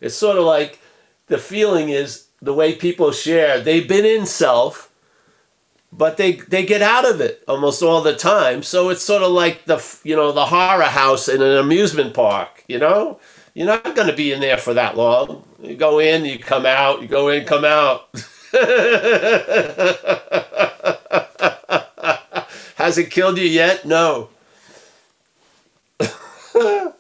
It's 0.08 0.16
sort 0.16 0.38
of 0.38 0.46
like 0.46 0.80
the 1.28 1.38
feeling 1.38 1.90
is 1.90 2.28
the 2.42 2.54
way 2.54 2.74
people 2.76 3.12
share. 3.12 3.60
They've 3.62 3.88
been 3.88 4.06
in 4.06 4.26
self, 4.26 4.92
but 5.92 6.18
they 6.18 6.34
they 6.34 6.66
get 6.66 6.82
out 6.82 7.10
of 7.10 7.22
it 7.22 7.44
almost 7.48 7.84
all 7.84 8.02
the 8.02 8.16
time. 8.16 8.64
So 8.64 8.90
it's 8.90 9.04
sort 9.04 9.24
of 9.24 9.32
like 9.32 9.66
the 9.66 9.84
you 10.04 10.16
know 10.16 10.32
the 10.32 10.48
horror 10.48 10.84
house 10.84 11.28
in 11.28 11.42
an 11.42 11.58
amusement 11.58 12.14
park. 12.14 12.64
You 12.68 12.80
know, 12.80 13.20
you're 13.54 13.68
not 13.68 13.96
going 13.96 14.08
to 14.08 14.16
be 14.16 14.32
in 14.34 14.40
there 14.40 14.58
for 14.58 14.74
that 14.74 14.98
long. 14.98 15.44
You 15.62 15.76
go 15.76 16.00
in, 16.00 16.26
you 16.26 16.40
come 16.40 16.66
out. 16.66 17.02
You 17.02 17.08
go 17.08 17.30
in, 17.30 17.46
come 17.46 17.66
out. 17.66 18.10
Has 22.76 22.98
it 22.98 23.12
killed 23.12 23.38
you 23.38 23.46
yet? 23.46 23.86
No. 23.86 24.30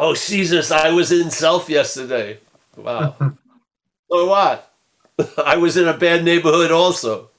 Oh, 0.00 0.14
Jesus, 0.14 0.70
I 0.70 0.90
was 0.90 1.10
in 1.10 1.28
self 1.28 1.68
yesterday. 1.68 2.38
Wow. 2.76 3.16
so 4.10 4.26
what? 4.26 4.72
I 5.44 5.56
was 5.56 5.76
in 5.76 5.88
a 5.88 5.96
bad 5.96 6.24
neighborhood 6.24 6.70
also. 6.70 7.30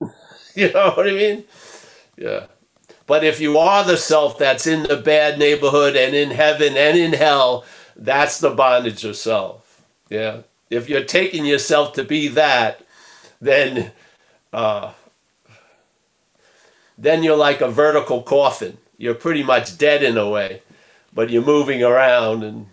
you 0.54 0.72
know 0.72 0.92
what 0.92 1.08
I 1.08 1.10
mean? 1.10 1.44
Yeah. 2.16 2.46
But 3.08 3.24
if 3.24 3.40
you 3.40 3.58
are 3.58 3.82
the 3.82 3.96
self 3.96 4.38
that's 4.38 4.68
in 4.68 4.84
the 4.84 4.96
bad 4.96 5.40
neighborhood 5.40 5.96
and 5.96 6.14
in 6.14 6.30
heaven 6.30 6.76
and 6.76 6.96
in 6.96 7.14
hell, 7.14 7.64
that's 7.96 8.38
the 8.38 8.50
bondage 8.50 9.04
of 9.04 9.16
self. 9.16 9.82
Yeah. 10.08 10.42
If 10.70 10.88
you're 10.88 11.02
taking 11.02 11.46
yourself 11.46 11.94
to 11.94 12.04
be 12.04 12.28
that, 12.28 12.86
then 13.40 13.90
uh, 14.52 14.92
then 16.96 17.24
you're 17.24 17.36
like 17.36 17.60
a 17.60 17.68
vertical 17.68 18.22
coffin 18.22 18.78
you're 18.98 19.14
pretty 19.16 19.44
much 19.44 19.78
dead 19.78 20.02
in 20.04 20.18
a 20.18 20.28
way, 20.30 20.62
but 21.14 21.30
you're 21.30 21.44
moving 21.44 21.84
around 21.84 22.44
and 22.44 22.68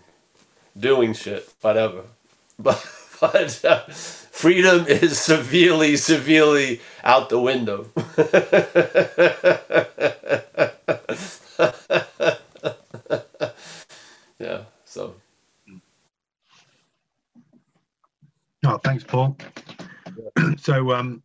doing 0.78 1.14
shit, 1.14 1.48
whatever. 1.62 2.02
But 2.58 2.84
but 3.20 3.64
uh, 3.64 3.80
freedom 3.88 4.86
is 4.88 5.18
severely, 5.20 5.96
severely 5.96 6.80
out 7.04 7.30
the 7.30 7.40
window. 7.40 7.88
yeah. 14.40 14.62
So. 14.86 15.14
Oh, 18.66 18.78
thanks, 18.78 19.04
Paul. 19.04 19.36
so, 20.58 20.92
um, 20.92 21.22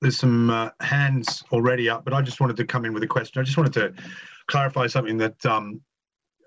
there's 0.00 0.18
some 0.18 0.50
uh, 0.50 0.70
hands 0.80 1.42
already 1.52 1.88
up, 1.88 2.04
but 2.04 2.14
I 2.14 2.22
just 2.22 2.40
wanted 2.40 2.56
to 2.56 2.64
come 2.64 2.84
in 2.84 2.92
with 2.92 3.02
a 3.02 3.06
question. 3.06 3.40
I 3.40 3.44
just 3.44 3.56
wanted 3.56 3.72
to 3.74 3.94
clarify 4.46 4.86
something 4.86 5.16
that 5.18 5.44
um, 5.44 5.80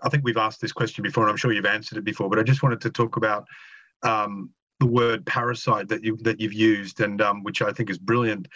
I 0.03 0.09
think 0.09 0.23
we've 0.23 0.37
asked 0.37 0.61
this 0.61 0.71
question 0.71 1.03
before, 1.03 1.23
and 1.23 1.31
I'm 1.31 1.37
sure 1.37 1.51
you've 1.51 1.65
answered 1.65 1.97
it 1.97 2.03
before. 2.03 2.29
But 2.29 2.39
I 2.39 2.43
just 2.43 2.63
wanted 2.63 2.81
to 2.81 2.89
talk 2.89 3.17
about 3.17 3.45
um, 4.03 4.51
the 4.79 4.85
word 4.85 5.25
parasite 5.25 5.87
that 5.89 6.03
you 6.03 6.17
that 6.21 6.39
you've 6.39 6.53
used, 6.53 7.01
and 7.01 7.21
um, 7.21 7.43
which 7.43 7.61
I 7.61 7.71
think 7.71 7.89
is 7.89 7.97
brilliant, 7.97 8.47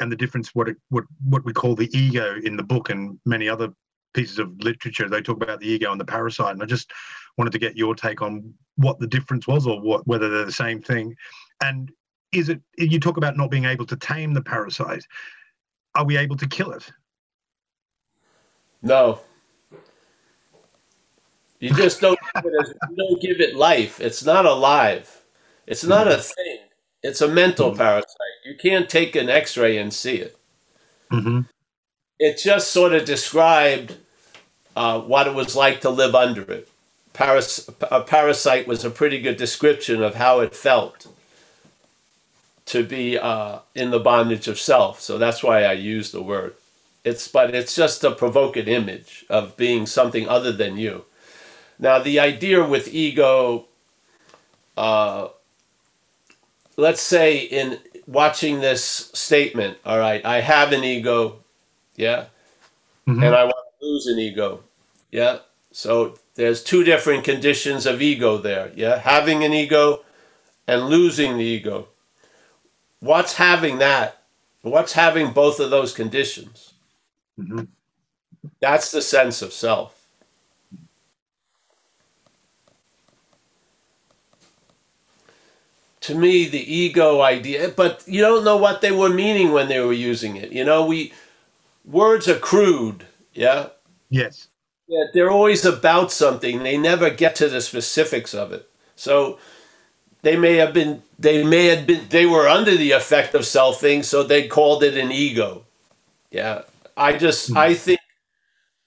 and 0.00 0.10
the 0.10 0.16
difference 0.16 0.54
what 0.54 0.68
it, 0.68 0.76
what 0.90 1.04
what 1.24 1.44
we 1.44 1.52
call 1.52 1.74
the 1.74 1.90
ego 1.96 2.36
in 2.44 2.56
the 2.56 2.62
book 2.62 2.90
and 2.90 3.18
many 3.26 3.48
other 3.48 3.68
pieces 4.14 4.38
of 4.38 4.52
literature. 4.60 5.08
They 5.08 5.20
talk 5.20 5.42
about 5.42 5.60
the 5.60 5.68
ego 5.68 5.90
and 5.90 6.00
the 6.00 6.04
parasite, 6.04 6.54
and 6.54 6.62
I 6.62 6.66
just 6.66 6.90
wanted 7.36 7.52
to 7.52 7.58
get 7.58 7.76
your 7.76 7.94
take 7.94 8.22
on 8.22 8.54
what 8.76 8.98
the 9.00 9.06
difference 9.06 9.46
was, 9.46 9.66
or 9.66 9.80
what 9.80 10.06
whether 10.06 10.28
they're 10.28 10.44
the 10.44 10.52
same 10.52 10.80
thing, 10.80 11.16
and 11.62 11.90
is 12.38 12.48
it 12.48 12.60
you 12.76 13.00
talk 13.00 13.16
about 13.16 13.36
not 13.36 13.50
being 13.50 13.64
able 13.64 13.86
to 13.86 13.96
tame 13.96 14.34
the 14.34 14.42
parasite. 14.42 15.04
Are 15.94 16.04
we 16.04 16.16
able 16.16 16.36
to 16.36 16.46
kill 16.46 16.72
it? 16.72 16.90
No. 18.82 19.20
You 21.58 21.70
just 21.74 22.00
don't 22.00 22.18
give 22.34 22.44
it 22.44 22.52
as, 22.60 22.74
don't 22.96 23.20
give 23.20 23.40
it 23.40 23.56
life. 23.56 24.00
It's 24.00 24.24
not 24.24 24.44
alive. 24.44 25.22
It's 25.66 25.84
not 25.84 26.06
a 26.06 26.18
thing. 26.18 26.58
It's 27.02 27.20
a 27.20 27.28
mental 27.28 27.70
mm-hmm. 27.70 27.78
parasite. 27.78 28.36
You 28.44 28.54
can't 28.54 28.88
take 28.88 29.16
an 29.16 29.28
x-ray 29.28 29.78
and 29.78 29.92
see 29.92 30.16
it. 30.16 30.36
Mm-hmm. 31.10 31.42
it 32.18 32.36
just 32.36 32.72
sort 32.72 32.92
of 32.92 33.04
described 33.04 33.96
uh, 34.74 35.00
what 35.00 35.28
it 35.28 35.34
was 35.34 35.54
like 35.54 35.80
to 35.82 35.90
live 35.90 36.16
under 36.16 36.42
it. 36.42 36.68
Paras- 37.12 37.70
a 37.90 38.00
parasite 38.00 38.66
was 38.66 38.84
a 38.84 38.90
pretty 38.90 39.20
good 39.20 39.36
description 39.36 40.02
of 40.02 40.16
how 40.16 40.40
it 40.40 40.54
felt 40.54 41.06
to 42.66 42.84
be 42.84 43.16
uh, 43.16 43.60
in 43.74 43.90
the 43.90 44.00
bondage 44.00 44.48
of 44.48 44.58
self. 44.58 45.00
So 45.00 45.18
that's 45.18 45.42
why 45.42 45.64
I 45.64 45.72
use 45.72 46.12
the 46.12 46.22
word. 46.22 46.54
It's 47.04 47.28
but 47.28 47.54
it's 47.54 47.74
just 47.74 48.02
a 48.02 48.10
provocative 48.10 48.68
image 48.68 49.24
of 49.28 49.56
being 49.56 49.86
something 49.86 50.28
other 50.28 50.52
than 50.52 50.76
you. 50.76 51.04
Now 51.78 52.00
the 52.00 52.18
idea 52.18 52.66
with 52.66 52.92
ego, 52.92 53.66
uh, 54.76 55.28
let's 56.76 57.00
say 57.00 57.38
in 57.38 57.78
watching 58.08 58.60
this 58.60 58.82
statement, 59.14 59.78
all 59.84 59.98
right, 59.98 60.24
I 60.24 60.40
have 60.40 60.72
an 60.72 60.82
ego, 60.82 61.44
yeah, 61.94 62.26
mm-hmm. 63.06 63.22
and 63.22 63.34
I 63.34 63.44
want 63.44 63.56
to 63.80 63.86
lose 63.86 64.06
an 64.08 64.18
ego, 64.18 64.64
yeah. 65.12 65.38
So 65.70 66.18
there's 66.34 66.64
two 66.64 66.82
different 66.82 67.22
conditions 67.22 67.86
of 67.86 68.02
ego 68.02 68.38
there, 68.38 68.72
yeah, 68.74 68.98
having 68.98 69.44
an 69.44 69.52
ego 69.52 70.02
and 70.66 70.86
losing 70.86 71.36
the 71.36 71.44
ego. 71.44 71.88
What's 73.00 73.34
having 73.34 73.78
that? 73.78 74.22
What's 74.62 74.94
having 74.94 75.32
both 75.32 75.60
of 75.60 75.70
those 75.70 75.92
conditions? 75.94 76.74
Mm-hmm. 77.38 77.64
That's 78.60 78.90
the 78.90 79.02
sense 79.02 79.42
of 79.42 79.52
self. 79.52 80.06
To 86.02 86.14
me, 86.14 86.46
the 86.48 86.72
ego 86.74 87.20
idea, 87.20 87.68
but 87.68 88.04
you 88.06 88.20
don't 88.20 88.44
know 88.44 88.56
what 88.56 88.80
they 88.80 88.92
were 88.92 89.08
meaning 89.08 89.52
when 89.52 89.68
they 89.68 89.80
were 89.80 89.92
using 89.92 90.36
it. 90.36 90.52
You 90.52 90.64
know, 90.64 90.86
we 90.86 91.12
words 91.84 92.28
are 92.28 92.38
crude, 92.38 93.06
yeah? 93.34 93.68
Yes. 94.10 94.48
Yeah, 94.88 95.04
they're 95.12 95.30
always 95.30 95.64
about 95.64 96.12
something. 96.12 96.62
They 96.62 96.78
never 96.78 97.10
get 97.10 97.34
to 97.36 97.48
the 97.48 97.60
specifics 97.60 98.34
of 98.34 98.52
it. 98.52 98.70
So 98.94 99.38
they 100.26 100.36
may 100.36 100.56
have 100.56 100.74
been 100.74 101.04
they 101.20 101.44
may 101.44 101.66
have 101.66 101.86
been 101.86 102.04
they 102.08 102.26
were 102.26 102.48
under 102.48 102.76
the 102.76 102.90
effect 102.90 103.32
of 103.32 103.42
selfing 103.42 104.04
so 104.04 104.24
they 104.24 104.48
called 104.48 104.82
it 104.82 104.96
an 104.96 105.12
ego. 105.12 105.62
Yeah. 106.32 106.62
I 106.96 107.16
just 107.16 107.50
mm-hmm. 107.50 107.58
i 107.58 107.74
think 107.74 108.00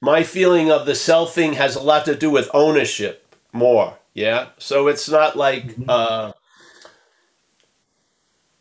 my 0.02 0.24
feeling 0.24 0.70
of 0.70 0.86
the 0.86 0.98
selfing 1.08 1.54
has 1.54 1.78
a 1.78 1.82
lot 1.82 2.04
to 2.06 2.16
do 2.16 2.30
with 2.30 2.50
ownership 2.54 3.26
more. 3.54 3.98
Yeah. 4.14 4.48
So 4.58 4.88
it's 4.88 5.08
not 5.08 5.38
like 5.38 5.64
mm-hmm. 5.68 5.90
uh, 5.90 6.34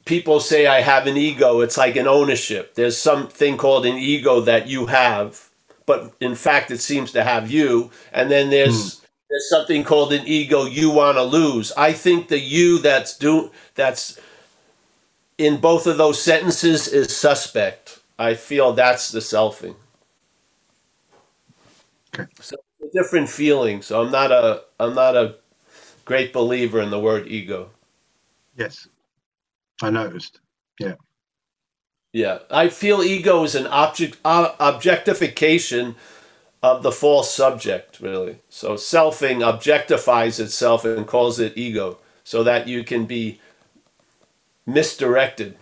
people 0.04 0.38
say 0.38 0.68
i 0.68 0.80
have 0.80 1.08
an 1.08 1.16
ego. 1.16 1.60
It's 1.62 1.76
like 1.76 1.96
an 1.96 2.06
ownership. 2.06 2.76
There's 2.76 2.96
something 2.96 3.56
called 3.56 3.86
an 3.86 3.96
ego 3.96 4.40
that 4.42 4.68
you 4.68 4.86
have 4.86 5.50
but 5.84 6.12
in 6.20 6.36
fact 6.36 6.70
it 6.70 6.80
seems 6.80 7.10
to 7.10 7.24
have 7.24 7.50
you. 7.50 7.90
And 8.12 8.30
then 8.30 8.50
there's 8.50 9.00
mm 9.00 9.04
there's 9.30 9.48
something 9.50 9.84
called 9.84 10.12
an 10.12 10.26
ego 10.26 10.66
you 10.66 10.90
want 10.90 11.18
to 11.18 11.22
lose. 11.24 11.72
I 11.76 11.92
think 11.92 12.28
the 12.28 12.38
you 12.40 12.78
that's 12.80 13.16
do 13.18 13.52
that's 13.74 14.20
in 15.38 15.60
both 15.60 15.86
of 15.86 15.98
those 15.98 16.22
sentences 16.22 16.88
is 16.88 17.16
suspect. 17.16 18.00
I 18.18 18.34
feel 18.34 18.72
that's 18.72 19.10
the 19.12 19.20
selfing. 19.20 19.76
Okay. 22.14 22.28
So 22.40 22.56
it's 22.80 22.94
a 22.94 22.98
different 23.02 23.28
feeling. 23.28 23.82
So 23.82 24.02
I'm 24.02 24.12
not 24.12 24.32
a 24.32 24.62
I'm 24.80 24.94
not 24.94 25.16
a 25.16 25.36
great 26.04 26.32
believer 26.32 26.80
in 26.80 26.90
the 26.90 27.00
word 27.00 27.28
ego. 27.28 27.70
Yes, 28.56 28.88
I 29.82 29.90
noticed. 29.90 30.40
Yeah. 30.80 30.94
Yeah, 32.12 32.40
I 32.50 32.68
feel 32.68 33.02
ego 33.02 33.44
is 33.44 33.54
an 33.54 33.68
object 33.68 34.18
uh, 34.24 34.52
objectification 34.60 35.96
of 36.62 36.82
the 36.82 36.92
false 36.92 37.32
subject, 37.32 38.00
really. 38.00 38.40
So 38.48 38.74
selfing 38.74 39.40
objectifies 39.40 40.40
itself 40.40 40.84
and 40.84 41.06
calls 41.06 41.38
it 41.38 41.56
ego, 41.56 41.98
so 42.24 42.42
that 42.42 42.68
you 42.68 42.84
can 42.84 43.06
be 43.06 43.40
misdirected. 44.66 45.56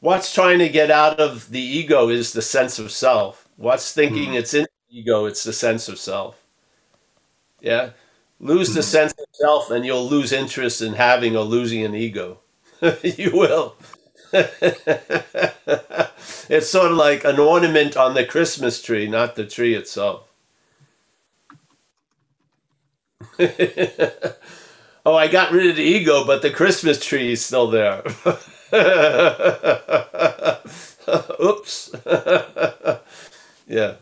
What's 0.00 0.32
trying 0.32 0.60
to 0.60 0.68
get 0.68 0.90
out 0.90 1.18
of 1.18 1.50
the 1.50 1.60
ego 1.60 2.08
is 2.08 2.32
the 2.32 2.42
sense 2.42 2.78
of 2.78 2.92
self. 2.92 3.48
What's 3.56 3.92
thinking 3.92 4.30
hmm. 4.30 4.36
it's 4.36 4.54
in 4.54 4.62
the 4.62 4.98
ego, 4.98 5.26
it's 5.26 5.42
the 5.42 5.52
sense 5.52 5.88
of 5.88 5.98
self. 5.98 6.40
Yeah? 7.60 7.90
Lose 8.38 8.74
the 8.74 8.80
hmm. 8.80 8.84
sense 8.84 9.12
of 9.12 9.26
self 9.32 9.70
and 9.72 9.84
you'll 9.84 10.08
lose 10.08 10.32
interest 10.32 10.80
in 10.80 10.94
having 10.94 11.36
or 11.36 11.44
losing 11.44 11.84
an 11.84 11.96
ego. 11.96 12.38
you 13.02 13.32
will. 13.32 13.74
it's 16.48 16.68
sort 16.68 16.90
of 16.90 16.96
like 16.96 17.24
an 17.24 17.38
ornament 17.38 17.96
on 17.96 18.14
the 18.14 18.24
Christmas 18.24 18.82
tree, 18.82 19.06
not 19.08 19.36
the 19.36 19.46
tree 19.46 19.74
itself. 19.74 20.24
oh, 25.06 25.14
I 25.16 25.28
got 25.28 25.52
rid 25.52 25.70
of 25.70 25.76
the 25.76 25.82
ego, 25.82 26.24
but 26.26 26.42
the 26.42 26.50
Christmas 26.50 27.04
tree 27.04 27.32
is 27.32 27.44
still 27.44 27.68
there. 27.68 28.02
Oops. 31.42 31.90
yeah. 33.66 33.94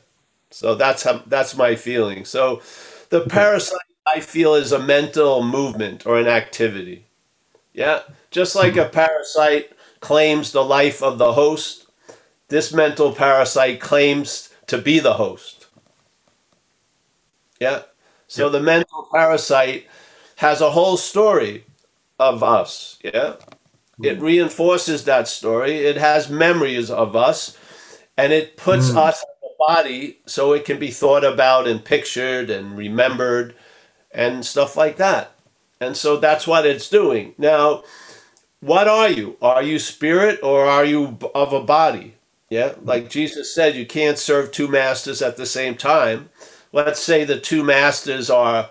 So 0.51 0.75
that's 0.75 1.03
how, 1.03 1.23
that's 1.27 1.57
my 1.57 1.75
feeling. 1.77 2.25
So 2.25 2.63
the 3.11 3.21
parasite 3.21 3.81
I 4.07 4.21
feel 4.21 4.55
is 4.55 4.73
a 4.73 4.79
mental 4.79 5.43
movement 5.43 6.07
or 6.07 6.19
an 6.19 6.27
activity. 6.27 7.07
Yeah. 7.75 8.01
Just 8.31 8.57
like 8.57 8.77
a 8.77 8.89
parasite 8.89 9.71
claims 10.07 10.53
the 10.53 10.63
life 10.63 11.03
of 11.03 11.19
the 11.19 11.33
host, 11.33 11.89
this 12.47 12.73
mental 12.73 13.13
parasite 13.13 13.81
claims 13.81 14.51
to 14.69 14.79
be 14.79 15.01
the 15.01 15.15
host. 15.15 15.67
Yeah. 17.59 17.83
So 18.29 18.49
the 18.49 18.61
mental 18.61 19.09
parasite 19.13 19.89
has 20.37 20.61
a 20.61 20.71
whole 20.71 20.97
story 20.97 21.65
of 22.21 22.45
us. 22.45 23.01
Yeah. 23.03 23.35
It 24.01 24.21
mm. 24.21 24.23
reinforces 24.23 25.07
that 25.07 25.27
story. 25.27 25.79
It 25.79 25.97
has 25.97 26.31
memories 26.31 26.89
of 26.89 27.17
us 27.17 27.59
and 28.17 28.33
it 28.33 28.57
puts 28.57 28.91
mm. 28.91 28.99
us 28.99 29.25
in 29.25 29.49
the 29.49 29.55
body 29.59 30.19
so 30.25 30.53
it 30.53 30.65
can 30.65 30.79
be 30.79 30.93
thought 30.93 31.25
about 31.25 31.67
and 31.67 31.85
pictured 31.85 32.49
and 32.49 32.79
remembered 32.79 33.57
and 34.13 34.47
stuff 34.47 34.77
like 34.77 34.99
that. 34.99 35.33
And 35.81 35.97
so 35.97 36.17
that's 36.17 36.47
what 36.47 36.65
it's 36.65 36.89
doing. 36.89 37.35
Now, 37.39 37.83
what 38.67 38.89
are 38.89 39.09
you? 39.09 39.37
Are 39.41 39.63
you 39.63 39.79
spirit 39.79 40.41
or 40.43 40.67
are 40.67 40.85
you 40.85 41.19
of 41.35 41.53
a 41.53 41.61
body? 41.63 42.15
Yeah, 42.51 42.75
like 42.83 43.09
Jesus 43.09 43.55
said, 43.55 43.77
you 43.77 43.87
can't 43.87 44.19
serve 44.19 44.51
two 44.51 44.69
masters 44.69 45.23
at 45.23 45.37
the 45.37 45.47
same 45.47 45.77
time. 45.77 46.31
Let's 46.73 47.01
say 47.01 47.25
the 47.25 47.39
two 47.39 47.63
masters 47.63 48.29
are 48.29 48.71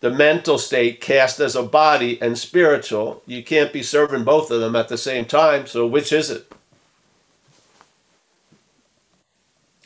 the 0.00 0.10
mental 0.10 0.58
state 0.58 1.00
cast 1.00 1.38
as 1.40 1.56
a 1.56 1.62
body 1.62 2.20
and 2.20 2.36
spiritual. 2.36 3.22
You 3.26 3.42
can't 3.44 3.72
be 3.72 3.82
serving 3.82 4.24
both 4.24 4.50
of 4.50 4.60
them 4.60 4.76
at 4.76 4.88
the 4.88 4.98
same 4.98 5.24
time. 5.24 5.66
So, 5.66 5.86
which 5.86 6.12
is 6.12 6.30
it? 6.30 6.52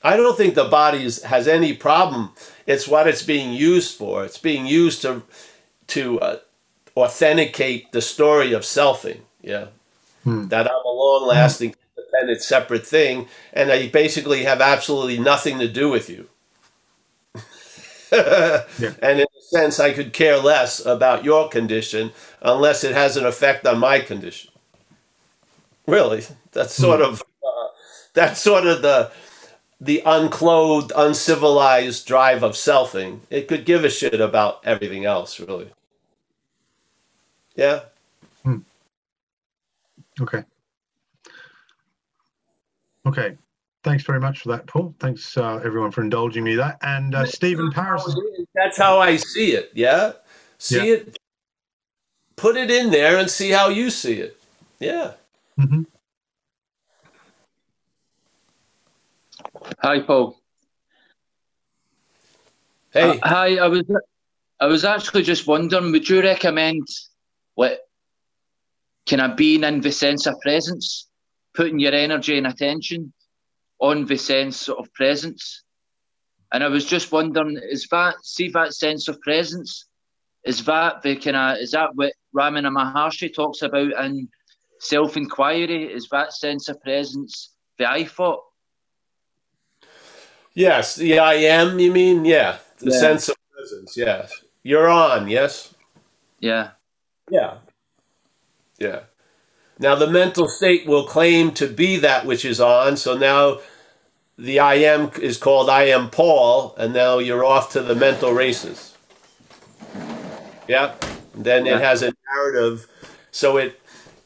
I 0.03 0.16
don't 0.16 0.37
think 0.37 0.55
the 0.55 0.64
body 0.64 1.05
is, 1.05 1.23
has 1.25 1.46
any 1.46 1.75
problem. 1.75 2.31
It's 2.66 2.88
what 2.88 3.07
it's 3.07 3.23
being 3.23 3.53
used 3.53 3.96
for. 3.96 4.25
It's 4.25 4.38
being 4.38 4.66
used 4.66 5.03
to 5.03 5.23
to 5.88 6.20
uh, 6.20 6.38
authenticate 6.96 7.92
the 7.92 8.01
story 8.01 8.53
of 8.53 8.62
selfing. 8.62 9.20
Yeah, 9.42 9.66
that 10.50 10.66
I'm 10.66 10.87
a 10.87 10.90
long-lasting, 10.90 11.74
independent, 11.98 12.42
separate 12.42 12.87
thing, 12.87 13.29
and 13.53 13.72
I 13.72 13.88
basically 13.88 14.44
have 14.44 14.61
absolutely 14.61 15.18
nothing 15.18 15.59
to 15.61 15.68
do 15.68 15.90
with 15.90 16.11
you. 16.11 16.29
And 18.12 19.20
in 19.20 19.26
a 19.26 19.42
sense, 19.42 19.79
I 19.81 19.92
could 19.92 20.12
care 20.12 20.38
less 20.38 20.85
about 20.85 21.24
your 21.24 21.48
condition 21.48 22.12
unless 22.42 22.85
it 22.85 22.92
has 22.92 23.16
an 23.16 23.24
effect 23.26 23.66
on 23.66 23.79
my 23.79 24.00
condition. 24.00 24.50
Really, 25.87 26.24
that's 26.53 26.74
sort 26.74 27.00
of 27.00 27.22
uh, 27.44 27.68
that's 28.14 28.40
sort 28.40 28.66
of 28.66 28.83
the 28.83 29.11
the 29.81 30.03
unclothed, 30.07 30.92
uncivilized 30.96 32.07
drive 32.07 32.42
of 32.42 32.53
selfing. 32.53 33.20
It 33.31 33.48
could 33.48 33.64
give 33.64 33.85
a 33.85 33.90
shit 33.90 34.20
about 34.20 34.61
everything 34.64 35.05
else, 35.07 35.40
really. 35.40 35.70
Yeah. 37.55 37.81
Okay. 40.21 40.45
Okay. 43.07 43.37
Thanks 43.83 44.05
very 44.05 44.21
much 44.21 44.41
for 44.41 44.49
that, 44.51 44.67
Paul. 44.67 44.95
Thanks, 45.01 45.37
uh, 45.39 45.57
everyone, 45.65 45.91
for 45.91 46.03
indulging 46.03 46.45
me 46.45 46.55
that. 46.57 46.77
And 46.83 47.15
uh, 47.15 47.25
Stephen 47.25 47.71
Paris. 47.71 48.15
That's 48.55 48.77
how 48.77 48.99
I 48.99 49.17
see 49.17 49.53
it. 49.53 49.71
Yeah. 49.75 50.13
See 50.59 50.77
Yeah. 50.89 50.95
it. 50.97 51.19
Put 52.37 52.57
it 52.57 52.71
in 52.71 52.91
there 52.91 53.19
and 53.19 53.31
see 53.31 53.51
how 53.51 53.69
you 53.69 53.91
see 53.91 54.15
it. 54.15 54.41
Yeah. 54.79 55.13
Mhm. 55.59 55.87
Hi, 59.83 60.01
Paul. 60.01 60.39
Hey. 62.93 63.19
Uh, 63.19 63.29
hi, 63.29 63.57
I 63.57 63.69
was 63.69 63.85
I 64.59 64.67
was 64.67 64.85
actually 64.85 65.23
just 65.23 65.47
wondering, 65.47 65.93
would 65.93 66.09
you 66.09 66.21
recommend 66.23 66.87
what 67.55 67.81
kind 69.11 69.20
of 69.23 69.37
being 69.37 69.64
in 69.64 69.81
the 69.81 69.90
sense 69.92 70.27
of 70.27 70.35
presence, 70.40 71.09
putting 71.55 71.81
your 71.81 71.92
energy 71.92 72.38
and 72.38 72.46
attention 72.46 73.12
on 73.81 74.05
the 74.07 74.16
sense 74.16 74.68
of 74.68 74.92
presence? 74.94 75.64
And 76.53 76.62
I 76.64 76.68
was 76.68 76.85
just 76.85 77.12
wondering, 77.12 77.59
is 77.70 77.87
that 77.90 78.14
see 78.25 78.49
that 78.51 78.75
sense 78.75 79.09
of 79.09 79.20
presence? 79.20 79.87
Is 80.44 80.64
that 80.64 81.03
the 81.03 81.16
kind 81.16 81.37
of 81.37 81.59
is 81.59 81.73
that 81.73 81.90
what 81.94 82.12
Ramana 82.35 82.70
Maharshi 82.73 83.33
talks 83.35 83.62
about 83.62 83.92
in 84.05 84.29
self 84.79 85.16
inquiry? 85.16 85.85
Is 85.92 86.09
that 86.12 86.33
sense 86.33 86.68
of 86.68 86.81
presence 86.83 87.55
the 87.79 87.90
I 87.90 88.05
thought? 88.05 88.42
yes. 90.55 90.96
The 90.96 91.18
I 91.18 91.35
am. 91.35 91.79
You 91.79 91.92
mean? 91.92 92.25
Yeah. 92.25 92.59
The 92.79 92.90
Yeah. 92.90 93.01
sense 93.01 93.29
of 93.29 93.37
presence. 93.53 93.96
Yes. 93.96 94.33
You're 94.62 94.88
on. 94.88 95.29
Yes. 95.29 95.75
Yeah. 96.40 96.70
Yeah. 97.31 97.59
Yeah. 98.81 99.01
Now 99.79 99.95
the 99.95 100.09
mental 100.11 100.49
state 100.49 100.87
will 100.87 101.05
claim 101.07 101.53
to 101.53 101.69
be 101.69 101.99
that 101.99 102.27
which 102.27 102.45
is 102.45 102.61
on. 102.61 102.97
So 102.99 103.16
now 103.16 103.61
the 104.38 104.59
I 104.61 104.77
am 104.77 105.11
is 105.21 105.38
called 105.38 105.71
I 105.71 105.85
am 105.85 106.11
Paul, 106.11 106.75
and 106.79 106.93
now 106.95 107.19
you're 107.19 107.45
off 107.45 107.73
to 107.73 107.83
the 107.83 107.95
mental 107.95 108.33
races. 108.33 108.97
Yeah. 110.69 110.95
Then 111.35 111.66
Yeah. 111.66 111.77
it 111.77 111.83
has 111.83 112.03
a 112.03 112.14
narrative. 112.35 112.88
So 113.31 113.57
it 113.59 113.81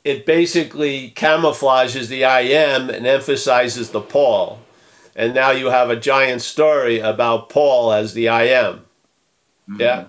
it 0.04 0.26
basically 0.26 1.12
camouflages 1.16 2.08
the 2.08 2.24
I 2.24 2.42
am 2.42 2.90
and 2.90 3.06
emphasizes 3.06 3.90
the 3.90 4.02
Paul. 4.02 4.60
And 5.16 5.34
now 5.34 5.50
you 5.52 5.68
have 5.70 5.90
a 5.90 5.96
giant 5.96 6.42
story 6.42 7.00
about 7.00 7.50
Paul 7.50 7.92
as 7.92 8.14
the 8.14 8.28
I 8.28 8.44
am. 8.44 8.86
Mm-hmm. 9.70 9.80
Yeah. 9.80 10.06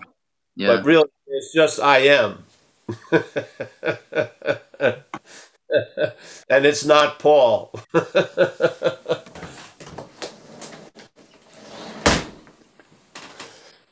Yeah. 0.55 0.67
But 0.77 0.85
really, 0.85 1.09
it's 1.27 1.53
just 1.53 1.79
I 1.79 1.99
am. 1.99 2.44
and 6.49 6.65
it's 6.65 6.85
not 6.85 7.19
Paul. 7.19 7.79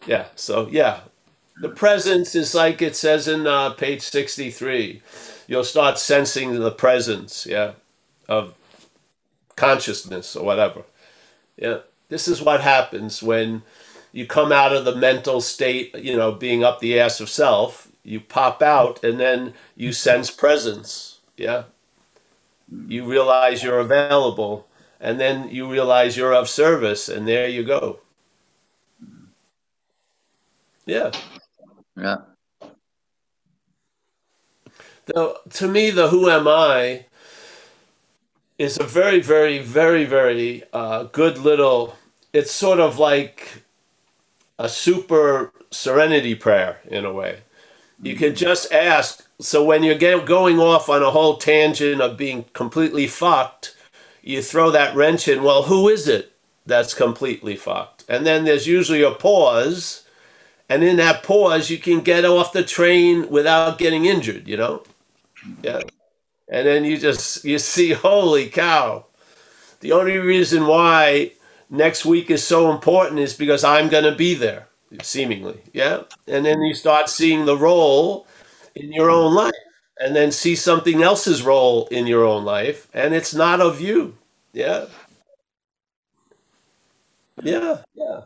yeah, 0.05 0.27
so 0.35 0.67
yeah. 0.71 1.01
The 1.61 1.69
presence 1.69 2.35
is 2.35 2.55
like 2.55 2.81
it 2.81 2.95
says 2.95 3.27
in 3.27 3.47
uh, 3.47 3.71
page 3.71 4.01
63. 4.01 5.01
You'll 5.47 5.63
start 5.63 5.99
sensing 5.99 6.59
the 6.59 6.71
presence, 6.71 7.45
yeah, 7.45 7.73
of 8.27 8.55
consciousness 9.55 10.35
or 10.35 10.45
whatever. 10.45 10.83
Yeah. 11.57 11.79
This 12.09 12.27
is 12.27 12.41
what 12.41 12.61
happens 12.61 13.23
when 13.23 13.63
you 14.11 14.27
come 14.27 14.51
out 14.51 14.75
of 14.75 14.85
the 14.85 14.95
mental 14.95 15.41
state, 15.41 15.95
you 15.97 16.15
know, 16.15 16.31
being 16.31 16.63
up 16.63 16.79
the 16.79 16.99
ass 16.99 17.19
of 17.19 17.29
self, 17.29 17.87
you 18.03 18.19
pop 18.19 18.61
out 18.61 19.03
and 19.03 19.19
then 19.19 19.53
you 19.75 19.93
sense 19.93 20.29
presence. 20.29 21.19
Yeah. 21.37 21.63
You 22.87 23.05
realize 23.05 23.63
you're 23.63 23.79
available 23.79 24.67
and 24.99 25.19
then 25.19 25.49
you 25.49 25.69
realize 25.69 26.17
you're 26.17 26.33
of 26.33 26.49
service 26.49 27.09
and 27.09 27.27
there 27.27 27.47
you 27.47 27.63
go. 27.63 27.99
Yeah. 30.85 31.11
yeah. 31.95 32.17
The, 35.05 35.39
to 35.49 35.67
me, 35.67 35.89
the 35.89 36.09
who 36.09 36.29
am 36.29 36.47
I 36.47 37.05
is 38.57 38.79
a 38.79 38.83
very, 38.83 39.19
very, 39.19 39.59
very, 39.59 40.05
very 40.05 40.63
uh, 40.71 41.03
good 41.03 41.37
little. 41.37 41.97
It's 42.31 42.51
sort 42.51 42.79
of 42.79 42.99
like 42.99 43.63
a 44.57 44.69
super 44.69 45.51
serenity 45.71 46.35
prayer 46.35 46.79
in 46.87 47.05
a 47.05 47.11
way. 47.11 47.39
You 48.01 48.15
can 48.15 48.35
just 48.35 48.71
ask. 48.71 49.27
So 49.39 49.63
when 49.63 49.83
you're 49.83 49.95
going 49.95 50.59
off 50.59 50.89
on 50.89 51.01
a 51.01 51.11
whole 51.11 51.37
tangent 51.37 52.01
of 52.01 52.17
being 52.17 52.45
completely 52.53 53.07
fucked, 53.07 53.75
you 54.21 54.41
throw 54.41 54.71
that 54.71 54.95
wrench 54.95 55.27
in. 55.27 55.43
Well, 55.43 55.63
who 55.63 55.89
is 55.89 56.07
it 56.07 56.33
that's 56.65 56.93
completely 56.93 57.55
fucked? 57.55 58.05
And 58.07 58.25
then 58.25 58.45
there's 58.45 58.67
usually 58.67 59.01
a 59.01 59.11
pause, 59.11 60.03
and 60.69 60.83
in 60.83 60.97
that 60.97 61.23
pause, 61.23 61.69
you 61.69 61.77
can 61.77 62.01
get 62.01 62.25
off 62.25 62.53
the 62.53 62.63
train 62.63 63.29
without 63.29 63.77
getting 63.77 64.05
injured. 64.05 64.47
You 64.47 64.57
know, 64.57 64.83
yeah. 65.61 65.81
And 66.49 66.67
then 66.67 66.85
you 66.85 66.97
just 66.97 67.43
you 67.45 67.59
see, 67.59 67.91
holy 67.93 68.49
cow! 68.49 69.05
The 69.81 69.91
only 69.91 70.17
reason 70.17 70.67
why 70.67 71.33
next 71.69 72.05
week 72.05 72.29
is 72.29 72.43
so 72.43 72.71
important 72.71 73.19
is 73.19 73.33
because 73.33 73.63
I'm 73.63 73.89
going 73.89 74.05
to 74.05 74.15
be 74.15 74.35
there, 74.35 74.67
seemingly. 75.01 75.61
Yeah. 75.73 76.03
And 76.27 76.45
then 76.45 76.61
you 76.61 76.73
start 76.73 77.09
seeing 77.09 77.45
the 77.45 77.57
role 77.57 78.27
in 78.75 78.91
your 78.91 79.09
own 79.09 79.33
life 79.33 79.53
and 79.99 80.15
then 80.15 80.31
see 80.31 80.55
something 80.55 81.01
else's 81.01 81.43
role 81.43 81.87
in 81.87 82.07
your 82.07 82.25
own 82.25 82.45
life 82.45 82.87
and 82.93 83.13
it's 83.13 83.33
not 83.33 83.61
of 83.61 83.81
you. 83.81 84.17
Yeah. 84.51 84.85
Yeah. 87.41 87.81
Yeah. 87.95 88.21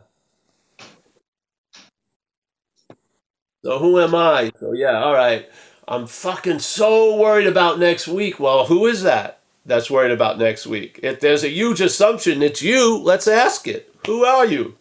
So 3.64 3.78
who 3.78 4.00
am 4.00 4.14
I? 4.14 4.52
So 4.60 4.72
yeah, 4.72 5.02
all 5.02 5.14
right. 5.14 5.48
I'm 5.86 6.06
fucking 6.06 6.58
so 6.60 7.16
worried 7.16 7.46
about 7.46 7.78
next 7.78 8.06
week. 8.08 8.38
Well, 8.38 8.66
who 8.66 8.86
is 8.86 9.02
that? 9.02 9.38
that's 9.68 9.90
worried 9.90 10.10
about 10.10 10.38
next 10.38 10.66
week. 10.66 10.98
If 11.02 11.20
there's 11.20 11.44
a 11.44 11.48
huge 11.50 11.80
assumption 11.80 12.42
it's 12.42 12.62
you, 12.62 12.98
let's 12.98 13.28
ask 13.28 13.68
it. 13.68 13.94
Who 14.06 14.24
are 14.24 14.46
you? 14.46 14.76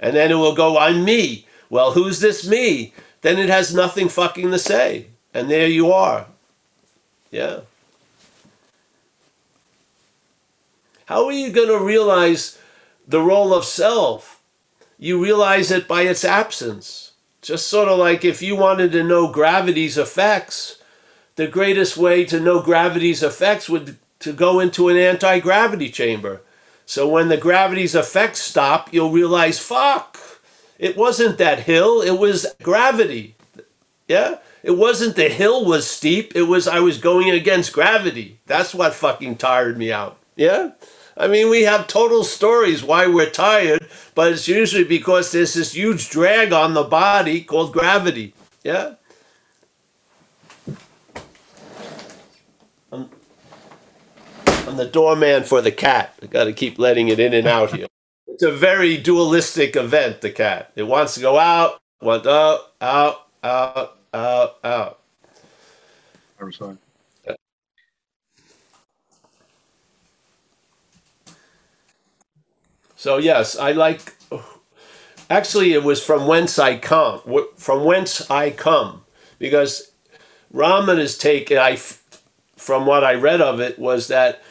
And 0.00 0.14
then 0.14 0.30
it 0.30 0.36
will 0.36 0.54
go, 0.54 0.78
I'm 0.78 1.04
me. 1.04 1.46
Well, 1.70 1.92
who's 1.92 2.20
this 2.20 2.46
me? 2.46 2.92
Then 3.22 3.38
it 3.38 3.48
has 3.48 3.74
nothing 3.74 4.08
fucking 4.08 4.50
to 4.50 4.58
say. 4.58 5.06
And 5.34 5.50
there 5.50 5.66
you 5.66 5.92
are. 5.92 6.26
Yeah. 7.30 7.60
How 11.06 11.24
are 11.26 11.32
you 11.32 11.50
going 11.50 11.68
to 11.68 11.82
realize 11.82 12.58
the 13.06 13.20
role 13.20 13.54
of 13.54 13.64
self? 13.64 14.40
You 14.98 15.22
realize 15.22 15.70
it 15.70 15.88
by 15.88 16.02
its 16.02 16.24
absence. 16.24 17.12
Just 17.40 17.68
sort 17.68 17.88
of 17.88 17.98
like 17.98 18.24
if 18.24 18.42
you 18.42 18.56
wanted 18.56 18.92
to 18.92 19.02
know 19.02 19.32
gravity's 19.32 19.96
effects, 19.96 20.82
the 21.36 21.46
greatest 21.46 21.96
way 21.96 22.24
to 22.24 22.40
know 22.40 22.60
gravity's 22.60 23.22
effects 23.22 23.68
would 23.68 23.96
to 24.18 24.32
go 24.32 24.58
into 24.58 24.88
an 24.88 24.96
anti 24.96 25.38
gravity 25.38 25.88
chamber. 25.88 26.42
So 26.88 27.06
when 27.06 27.28
the 27.28 27.36
gravity's 27.36 27.94
effects 27.94 28.40
stop, 28.40 28.94
you'll 28.94 29.10
realize, 29.10 29.58
fuck, 29.58 30.18
it 30.78 30.96
wasn't 30.96 31.36
that 31.36 31.60
hill, 31.60 32.00
it 32.00 32.18
was 32.18 32.46
gravity. 32.62 33.36
Yeah? 34.08 34.38
It 34.62 34.70
wasn't 34.70 35.14
the 35.14 35.28
hill 35.28 35.66
was 35.66 35.86
steep, 35.86 36.34
it 36.34 36.44
was 36.44 36.66
I 36.66 36.80
was 36.80 36.96
going 36.96 37.28
against 37.28 37.74
gravity. 37.74 38.40
That's 38.46 38.74
what 38.74 38.94
fucking 38.94 39.36
tired 39.36 39.76
me 39.76 39.92
out. 39.92 40.16
Yeah? 40.34 40.70
I 41.14 41.26
mean, 41.28 41.50
we 41.50 41.64
have 41.64 41.88
total 41.88 42.24
stories 42.24 42.82
why 42.82 43.06
we're 43.06 43.28
tired, 43.28 43.86
but 44.14 44.32
it's 44.32 44.48
usually 44.48 44.84
because 44.84 45.30
there's 45.30 45.52
this 45.52 45.74
huge 45.74 46.08
drag 46.08 46.54
on 46.54 46.72
the 46.72 46.84
body 46.84 47.42
called 47.42 47.74
gravity. 47.74 48.32
Yeah? 48.64 48.94
I'm 54.68 54.76
the 54.76 54.84
doorman 54.84 55.44
for 55.44 55.62
the 55.62 55.72
cat. 55.72 56.12
I 56.22 56.26
got 56.26 56.44
to 56.44 56.52
keep 56.52 56.78
letting 56.78 57.08
it 57.08 57.18
in 57.18 57.32
and 57.32 57.48
out 57.48 57.74
here. 57.74 57.86
It's 58.26 58.42
a 58.42 58.52
very 58.52 58.98
dualistic 58.98 59.76
event, 59.76 60.20
the 60.20 60.30
cat. 60.30 60.72
It 60.76 60.82
wants 60.82 61.14
to 61.14 61.20
go 61.20 61.38
out, 61.38 61.80
wants 62.02 62.26
out, 62.26 62.74
out, 62.82 63.26
out, 63.42 63.98
out, 64.12 64.58
out. 64.62 64.98
I'm 66.38 66.52
sorry. 66.52 66.76
So 72.94 73.16
yes, 73.16 73.56
I 73.56 73.72
like. 73.72 74.14
Actually, 75.30 75.72
it 75.72 75.82
was 75.82 76.04
from 76.04 76.26
whence 76.26 76.58
I 76.58 76.76
come. 76.76 77.22
From 77.56 77.84
whence 77.84 78.30
I 78.30 78.50
come, 78.50 79.04
because 79.38 79.92
Ramana's 80.52 81.16
take. 81.16 81.50
I, 81.50 81.76
from 82.56 82.84
what 82.84 83.02
I 83.02 83.14
read 83.14 83.40
of 83.40 83.60
it, 83.60 83.78
was 83.78 84.08
that 84.08 84.42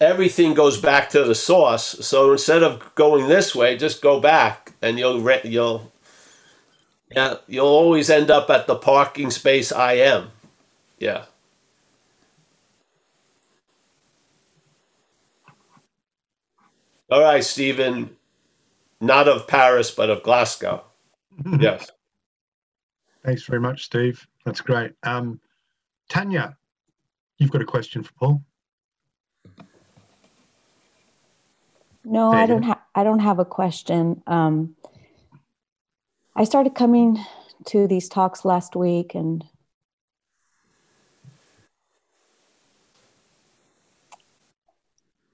everything 0.00 0.54
goes 0.54 0.80
back 0.80 1.10
to 1.10 1.22
the 1.24 1.34
source. 1.34 1.84
So 2.00 2.32
instead 2.32 2.62
of 2.62 2.94
going 2.94 3.28
this 3.28 3.54
way, 3.54 3.76
just 3.76 4.00
go 4.02 4.18
back, 4.18 4.72
and 4.80 4.98
you'll 4.98 5.20
re- 5.20 5.42
you'll 5.44 5.92
yeah 7.10 7.36
you'll 7.46 7.66
always 7.66 8.08
end 8.10 8.30
up 8.30 8.50
at 8.50 8.66
the 8.66 8.76
parking 8.76 9.30
space 9.30 9.70
I 9.70 9.94
am. 9.94 10.30
Yeah. 10.98 11.24
All 17.10 17.22
right, 17.22 17.44
Stephen. 17.44 18.16
Not 19.00 19.28
of 19.28 19.48
Paris, 19.48 19.90
but 19.90 20.10
of 20.10 20.22
Glasgow. 20.22 20.84
yes. 21.58 21.90
Thanks 23.24 23.42
very 23.44 23.60
much, 23.60 23.84
Steve. 23.84 24.26
That's 24.44 24.60
great. 24.60 24.92
Um, 25.02 25.40
Tanya, 26.08 26.56
you've 27.38 27.50
got 27.50 27.62
a 27.62 27.66
question 27.66 28.02
for 28.02 28.12
Paul. 28.12 28.42
No, 32.04 32.32
I 32.32 32.46
don't 32.46 32.62
have. 32.62 32.80
I 32.94 33.04
don't 33.04 33.20
have 33.20 33.38
a 33.38 33.44
question. 33.44 34.22
Um, 34.26 34.74
I 36.34 36.44
started 36.44 36.74
coming 36.74 37.18
to 37.66 37.86
these 37.86 38.08
talks 38.08 38.44
last 38.44 38.74
week, 38.74 39.14
and 39.14 39.44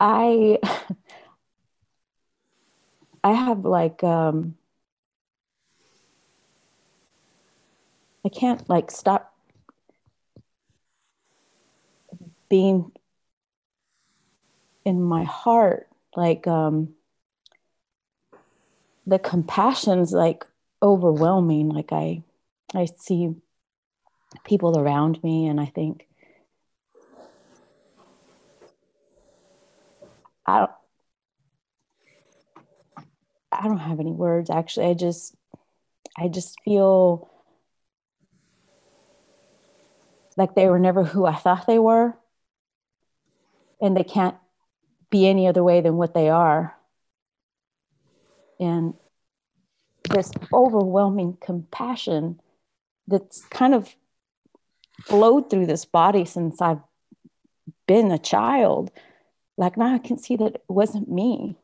I 0.00 0.58
I 3.24 3.32
have 3.32 3.64
like 3.64 4.04
um, 4.04 4.56
I 8.24 8.28
can't 8.28 8.68
like 8.68 8.90
stop 8.90 9.32
being 12.48 12.92
in 14.84 15.02
my 15.02 15.24
heart 15.24 15.88
like 16.16 16.46
um 16.46 16.94
the 19.06 19.18
compassion's 19.18 20.12
like 20.12 20.44
overwhelming. 20.82 21.68
Like 21.68 21.92
i 21.92 22.22
i 22.74 22.86
see 22.98 23.34
people 24.44 24.78
around 24.78 25.22
me 25.22 25.46
and 25.46 25.60
i 25.60 25.66
think 25.66 26.06
i 30.44 30.58
don't 30.58 30.70
i 33.52 33.62
don't 33.62 33.78
have 33.78 34.00
any 34.00 34.10
words 34.12 34.50
actually. 34.50 34.86
I 34.86 34.94
just 34.94 35.34
i 36.18 36.28
just 36.28 36.60
feel 36.62 37.30
like 40.36 40.54
they 40.54 40.68
were 40.68 40.78
never 40.78 41.04
who 41.04 41.24
i 41.24 41.34
thought 41.34 41.66
they 41.66 41.78
were. 41.78 42.14
And 43.80 43.96
they 43.96 44.04
can't 44.04 44.36
be 45.11 45.28
any 45.28 45.46
other 45.46 45.62
way 45.62 45.80
than 45.80 45.96
what 45.96 46.14
they 46.14 46.28
are. 46.28 46.76
And 48.59 48.94
this 50.11 50.30
overwhelming 50.52 51.36
compassion 51.40 52.40
that's 53.07 53.44
kind 53.46 53.74
of 53.74 53.94
flowed 55.02 55.50
through 55.50 55.66
this 55.66 55.84
body 55.84 56.24
since 56.24 56.61
I've 56.61 56.80
been 57.86 58.11
a 58.11 58.18
child. 58.18 58.90
Like 59.57 59.76
now 59.76 59.94
I 59.94 59.98
can 59.98 60.18
see 60.18 60.36
that 60.36 60.54
it 60.57 60.64
wasn't 60.68 61.11
me. 61.11 61.57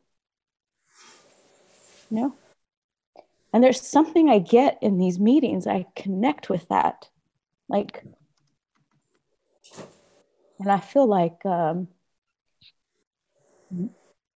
You 2.10 2.16
know? 2.16 2.34
And 3.52 3.62
there's 3.62 3.80
something 3.80 4.28
I 4.28 4.38
get 4.38 4.78
in 4.80 4.98
these 4.98 5.18
meetings. 5.18 5.66
I 5.66 5.86
connect 5.94 6.48
with 6.48 6.68
that. 6.68 7.08
Like, 7.68 8.02
and 10.58 10.70
I 10.70 10.80
feel 10.80 11.06
like 11.06 11.44
um, 11.44 11.88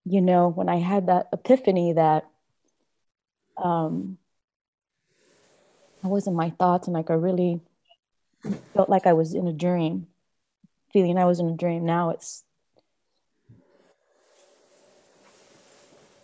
you 0.06 0.22
know, 0.22 0.50
when 0.50 0.70
I 0.70 0.78
had 0.78 1.08
that 1.08 1.28
epiphany 1.34 1.94
that 1.94 2.26
um, 3.58 4.18
I 6.04 6.08
was 6.08 6.28
in 6.28 6.36
my 6.36 6.52
thoughts 6.52 6.88
and 6.88 6.94
like 6.94 7.10
I 7.10 7.14
really 7.16 7.62
felt 8.74 8.90
like 8.90 9.08
I 9.08 9.14
was 9.14 9.34
in 9.34 9.48
a 9.48 9.54
dream, 9.54 10.08
feeling 10.94 11.18
I 11.18 11.26
was 11.26 11.40
in 11.40 11.50
a 11.50 11.56
dream. 11.58 11.86
Now 11.86 12.12
it's, 12.12 12.44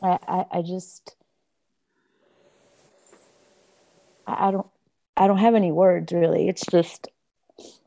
I, 0.03 0.17
I, 0.27 0.45
I 0.51 0.61
just, 0.61 1.15
I, 4.27 4.47
I 4.47 4.51
don't, 4.51 4.67
I 5.17 5.27
don't 5.27 5.37
have 5.37 5.55
any 5.55 5.71
words 5.71 6.13
really. 6.13 6.47
It's 6.47 6.65
just 6.65 7.07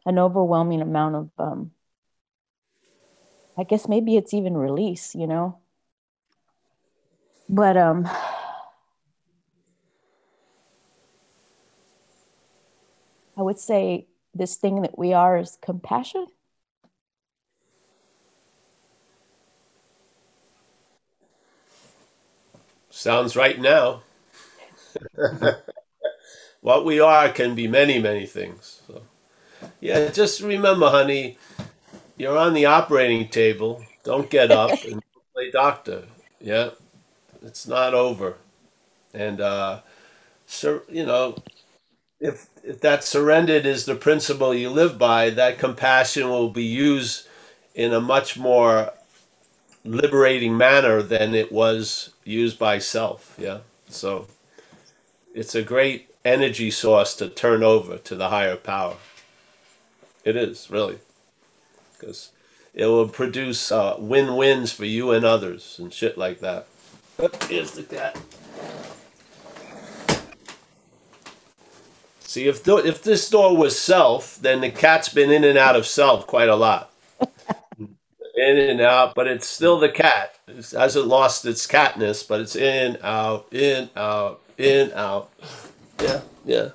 an 0.07 0.19
overwhelming 0.19 0.83
amount 0.83 1.17
of 1.17 1.31
um, 1.39 1.71
I 3.57 3.65
guess 3.65 3.89
maybe 3.89 4.17
it's 4.17 4.35
even 4.35 4.57
release, 4.57 5.15
you 5.15 5.27
know. 5.27 5.59
But 7.49 7.77
um 7.77 8.09
I 13.37 13.43
would 13.43 13.59
say 13.59 14.07
this 14.35 14.57
thing 14.57 14.83
that 14.83 14.99
we 14.99 15.13
are 15.13 15.39
is 15.39 15.59
compassion. 15.61 16.27
Sounds 22.91 23.35
right 23.35 23.61
now. 23.61 24.03
what 26.61 26.85
we 26.85 27.01
are 27.01 27.29
can 27.29 27.55
be 27.55 27.67
many, 27.67 27.99
many 27.99 28.25
things. 28.25 28.81
So, 28.87 29.03
yeah, 29.81 30.11
just 30.11 30.41
remember, 30.41 30.89
honey, 30.89 31.37
you're 32.17 32.39
on 32.39 32.55
the 32.55 32.67
operating 32.67 33.29
table. 33.29 33.85
Don't 34.05 34.31
get 34.31 34.51
up 34.51 34.71
and 34.85 35.03
play 35.35 35.51
doctor. 35.51 36.05
Yeah, 36.41 36.71
it's 37.43 37.67
not 37.67 37.95
over. 37.95 38.37
And 39.13 39.41
uh, 39.41 39.81
so 40.47 40.83
you 40.89 41.07
know, 41.07 41.37
if 42.21 42.47
if 42.63 42.81
that 42.81 43.05
surrendered 43.05 43.67
is 43.67 43.85
the 43.85 43.95
principle 43.95 44.55
you 44.55 44.71
live 44.71 44.99
by, 44.99 45.31
that 45.31 45.59
compassion 45.59 46.29
will 46.29 46.51
be 46.51 46.65
used 46.65 47.29
in 47.75 47.93
a 47.93 48.01
much 48.01 48.39
more 48.39 48.93
liberating 49.85 50.57
manner 50.57 51.03
than 51.03 51.35
it 51.35 51.53
was 51.53 52.11
used 52.25 52.59
by 52.59 52.79
self. 52.79 53.35
Yeah. 53.39 53.61
So 53.89 54.27
it's 55.35 55.55
a 55.55 55.63
great 55.63 56.11
energy 56.25 56.71
source 56.71 57.15
to 57.17 57.29
turn 57.29 57.63
over 57.63 57.99
to 57.99 58.15
the 58.15 58.31
higher 58.31 58.57
power. 58.57 58.97
It 60.25 60.37
is, 60.37 60.71
really. 60.71 60.99
Because 62.05 62.33
it 62.75 62.85
will 62.85 63.09
produce 63.09 63.73
uh, 63.73 63.97
win 63.99 64.37
wins 64.37 64.71
for 64.71 64.85
you 64.85 65.11
and 65.13 65.25
others 65.25 65.79
and 65.79 65.91
shit 65.91 66.19
like 66.19 66.41
that. 66.41 66.67
Here's 67.49 67.71
the 67.73 67.83
cat. 67.83 68.21
See, 72.21 72.47
if, 72.47 72.63
th- 72.63 72.85
if 72.85 73.03
this 73.03 73.31
door 73.31 73.57
was 73.57 73.79
self, 73.79 74.39
then 74.39 74.61
the 74.61 74.71
cat's 74.71 75.09
been 75.09 75.31
in 75.31 75.45
and 75.45 75.57
out 75.57 75.77
of 75.77 75.87
self 75.87 76.27
quite 76.27 76.49
a 76.49 76.57
lot 76.57 76.93
in 77.79 78.59
and 78.59 78.81
out, 78.83 79.15
but 79.15 79.29
it's 79.29 79.47
still 79.47 79.79
the 79.79 79.89
cat. 79.89 80.35
It 80.47 80.73
hasn't 80.73 81.07
lost 81.07 81.47
its 81.47 81.67
catness, 81.67 82.27
but 82.27 82.41
it's 82.41 82.57
in, 82.57 82.99
out, 83.03 83.51
in, 83.51 83.89
out, 83.97 84.43
in, 84.59 84.93
out. 84.93 85.31
Yeah, 86.03 86.21
yeah. 86.45 86.69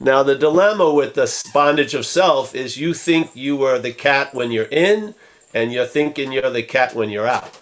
Now, 0.00 0.22
the 0.22 0.36
dilemma 0.36 0.92
with 0.92 1.14
the 1.14 1.50
bondage 1.52 1.94
of 1.94 2.06
self 2.06 2.54
is 2.54 2.76
you 2.76 2.94
think 2.94 3.34
you 3.34 3.62
are 3.64 3.78
the 3.78 3.92
cat 3.92 4.32
when 4.32 4.52
you're 4.52 4.64
in, 4.66 5.14
and 5.52 5.72
you're 5.72 5.86
thinking 5.86 6.30
you're 6.30 6.50
the 6.50 6.62
cat 6.62 6.94
when 6.94 7.10
you're 7.10 7.26
out. 7.26 7.58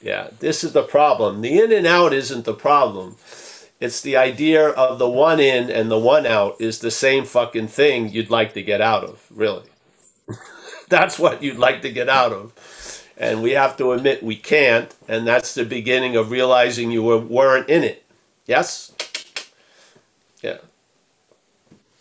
Yeah, 0.00 0.28
this 0.38 0.62
is 0.62 0.72
the 0.72 0.82
problem. 0.82 1.40
The 1.40 1.58
in 1.58 1.72
and 1.72 1.86
out 1.86 2.12
isn't 2.12 2.44
the 2.44 2.54
problem. 2.54 3.16
It's 3.80 4.00
the 4.00 4.16
idea 4.16 4.68
of 4.68 4.98
the 4.98 5.08
one 5.08 5.40
in 5.40 5.70
and 5.70 5.90
the 5.90 5.98
one 5.98 6.26
out 6.26 6.60
is 6.60 6.78
the 6.78 6.90
same 6.90 7.24
fucking 7.24 7.68
thing 7.68 8.10
you'd 8.10 8.30
like 8.30 8.54
to 8.54 8.62
get 8.62 8.80
out 8.80 9.02
of, 9.02 9.26
really. 9.30 9.64
that's 10.88 11.18
what 11.18 11.42
you'd 11.42 11.58
like 11.58 11.82
to 11.82 11.90
get 11.90 12.08
out 12.08 12.32
of. 12.32 12.52
And 13.16 13.42
we 13.42 13.52
have 13.52 13.76
to 13.78 13.92
admit 13.92 14.22
we 14.22 14.36
can't, 14.36 14.94
and 15.08 15.26
that's 15.26 15.54
the 15.54 15.64
beginning 15.64 16.16
of 16.16 16.30
realizing 16.30 16.90
you 16.90 17.02
were, 17.02 17.18
weren't 17.18 17.68
in 17.68 17.82
it. 17.82 18.04
Yes? 18.46 18.92
Yeah. 20.42 20.58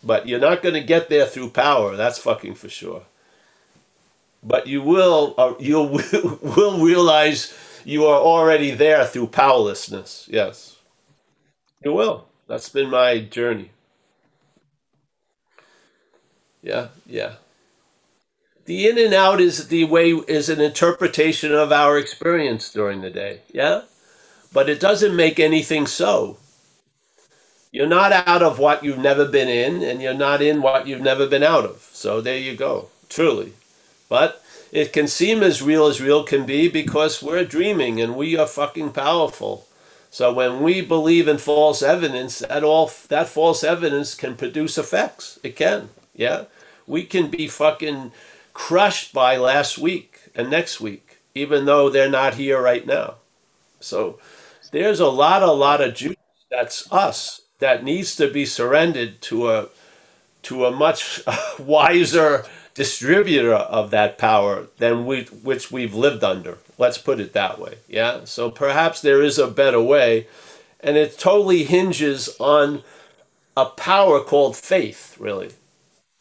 But 0.03 0.27
you're 0.27 0.39
not 0.39 0.61
going 0.61 0.75
to 0.75 0.81
get 0.81 1.09
there 1.09 1.25
through 1.25 1.51
power, 1.51 1.95
that's 1.95 2.19
fucking 2.19 2.55
for 2.55 2.69
sure. 2.69 3.03
But 4.43 4.67
you 4.67 4.81
will, 4.81 5.33
uh, 5.37 5.53
you 5.59 5.81
will, 5.81 6.39
will 6.41 6.83
realize 6.83 7.53
you 7.85 8.05
are 8.05 8.19
already 8.19 8.71
there 8.71 9.05
through 9.05 9.27
powerlessness. 9.27 10.27
Yes. 10.31 10.77
You 11.83 11.93
will. 11.93 12.27
That's 12.47 12.69
been 12.69 12.89
my 12.89 13.19
journey. 13.19 13.71
Yeah, 16.61 16.89
yeah 17.05 17.35
the 18.65 18.87
in 18.87 18.97
and 18.97 19.13
out 19.13 19.41
is 19.41 19.67
the 19.67 19.83
way 19.83 20.11
is 20.11 20.49
an 20.49 20.61
interpretation 20.61 21.53
of 21.53 21.71
our 21.71 21.97
experience 21.97 22.71
during 22.71 23.01
the 23.01 23.09
day 23.09 23.41
yeah 23.51 23.81
but 24.53 24.69
it 24.69 24.79
doesn't 24.79 25.15
make 25.15 25.39
anything 25.39 25.85
so 25.85 26.37
you're 27.73 27.87
not 27.87 28.11
out 28.13 28.43
of 28.43 28.59
what 28.59 28.83
you've 28.83 28.99
never 28.99 29.25
been 29.25 29.49
in 29.49 29.81
and 29.81 29.99
you're 29.99 30.13
not 30.13 30.43
in 30.43 30.61
what 30.61 30.87
you've 30.87 31.01
never 31.01 31.25
been 31.27 31.41
out 31.41 31.65
of. 31.65 31.89
So 31.91 32.21
there 32.21 32.37
you 32.37 32.55
go 32.55 32.89
truly. 33.09 33.53
But 34.07 34.43
it 34.71 34.93
can 34.93 35.07
seem 35.07 35.41
as 35.41 35.63
real 35.63 35.87
as 35.87 35.99
real 35.99 36.23
can 36.23 36.45
be 36.45 36.69
because 36.69 37.23
we're 37.23 37.43
dreaming 37.43 37.99
and 37.99 38.15
we 38.15 38.37
are 38.37 38.45
fucking 38.45 38.91
powerful. 38.91 39.65
So 40.11 40.31
when 40.31 40.61
we 40.61 40.81
believe 40.81 41.27
in 41.27 41.39
false 41.39 41.81
evidence 41.81 42.39
that 42.39 42.63
all 42.63 42.91
that 43.09 43.27
false 43.27 43.63
evidence 43.63 44.13
can 44.13 44.35
produce 44.35 44.77
effects. 44.77 45.39
It 45.41 45.55
can 45.55 45.89
yeah? 46.15 46.45
We 46.85 47.03
can 47.05 47.31
be 47.31 47.47
fucking 47.47 48.11
crushed 48.53 49.13
by 49.13 49.37
last 49.37 49.79
week 49.79 50.19
and 50.35 50.51
next 50.51 50.79
week, 50.79 51.17
even 51.33 51.65
though 51.65 51.89
they're 51.89 52.07
not 52.07 52.35
here 52.35 52.61
right 52.61 52.85
now. 52.85 53.15
So 53.79 54.19
there's 54.71 54.99
a 54.99 55.07
lot, 55.07 55.41
a 55.41 55.51
lot 55.51 55.81
of 55.81 55.95
juice 55.95 56.17
that's 56.51 56.91
us 56.91 57.41
that 57.63 57.83
needs 57.83 58.15
to 58.17 58.29
be 58.29 58.45
surrendered 58.45 59.21
to 59.23 59.49
a 59.51 59.69
to 60.43 60.65
a 60.65 60.71
much 60.71 61.21
wiser 61.59 62.45
distributor 62.75 63.55
of 63.55 63.91
that 63.91 64.19
power 64.19 64.67
than 64.79 65.07
we 65.07 65.23
which 65.43 65.71
we've 65.71 65.95
lived 65.95 66.23
under. 66.23 66.59
Let's 66.77 66.99
put 66.99 67.21
it 67.21 67.33
that 67.33 67.59
way. 67.59 67.77
Yeah. 67.89 68.25
So 68.25 68.51
perhaps 68.51 69.01
there 69.01 69.23
is 69.23 69.39
a 69.39 69.47
better 69.47 69.81
way, 69.81 70.27
and 70.81 70.97
it 70.97 71.19
totally 71.19 71.65
hinges 71.65 72.29
on 72.39 72.83
a 73.57 73.65
power 73.65 74.21
called 74.21 74.57
faith, 74.57 75.17
really 75.19 75.51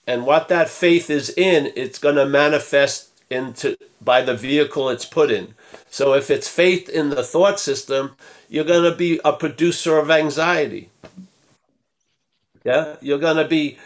and 0.07 0.27
what 0.27 0.49
that 0.49 0.71
faith 0.71 1.11
is 1.11 1.31
in, 1.31 1.73
it's 1.77 1.99
going 1.99 2.17
to 2.17 2.27
manifest 2.27 3.11
into 3.31 3.77
by 4.03 4.23
the 4.23 4.37
vehicle 4.37 4.91
it's 4.91 5.07
put 5.07 5.31
in. 5.31 5.55
So 5.91 6.15
if 6.15 6.31
it's 6.31 6.49
faith 6.49 6.89
in 6.89 7.11
the 7.11 7.25
thought 7.25 7.61
system, 7.61 8.17
you're 8.49 8.65
going 8.65 8.91
to 8.91 8.97
be 8.97 9.21
a 9.25 9.33
producer 9.33 9.99
of 9.99 10.11
anxiety. 10.11 10.91
Yeah, 12.65 12.97
you're 13.01 13.19
going 13.19 13.39
to 13.39 13.49
be 13.49 13.79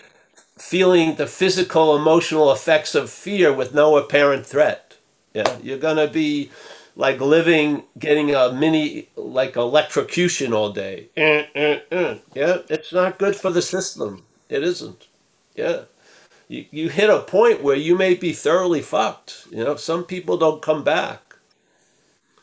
feeling 0.59 1.17
the 1.17 1.27
physical, 1.27 1.97
emotional 1.97 2.53
effects 2.53 2.95
of 2.95 3.11
fear 3.11 3.53
with 3.53 3.75
no 3.75 3.97
apparent 3.97 4.47
threat. 4.47 4.97
Yeah, 5.35 5.59
you're 5.63 5.79
going 5.79 5.97
to 5.97 6.09
be 6.09 6.51
like 6.97 7.21
living, 7.21 7.85
getting 7.99 8.35
a 8.35 8.53
mini, 8.53 9.09
like 9.17 9.57
electrocution 9.57 10.53
all 10.53 10.73
day. 10.73 11.09
Eh, 11.17 11.47
eh, 11.55 11.81
eh. 11.91 12.19
Yeah, 12.35 12.59
it's 12.71 12.93
not 12.93 13.19
good 13.19 13.37
for 13.37 13.51
the 13.51 13.63
system. 13.63 14.25
It 14.49 14.63
isn't. 14.63 15.09
Yeah 15.55 15.83
you, 16.49 16.65
you 16.71 16.89
hit 16.89 17.11
a 17.11 17.21
point 17.21 17.63
where 17.63 17.77
you 17.77 17.97
may 17.97 18.15
be 18.15 18.33
thoroughly 18.33 18.83
fucked. 18.83 19.47
You 19.51 19.65
know, 19.65 19.77
some 19.77 20.05
people 20.05 20.37
don't 20.37 20.63
come 20.63 20.85
back. 20.85 21.37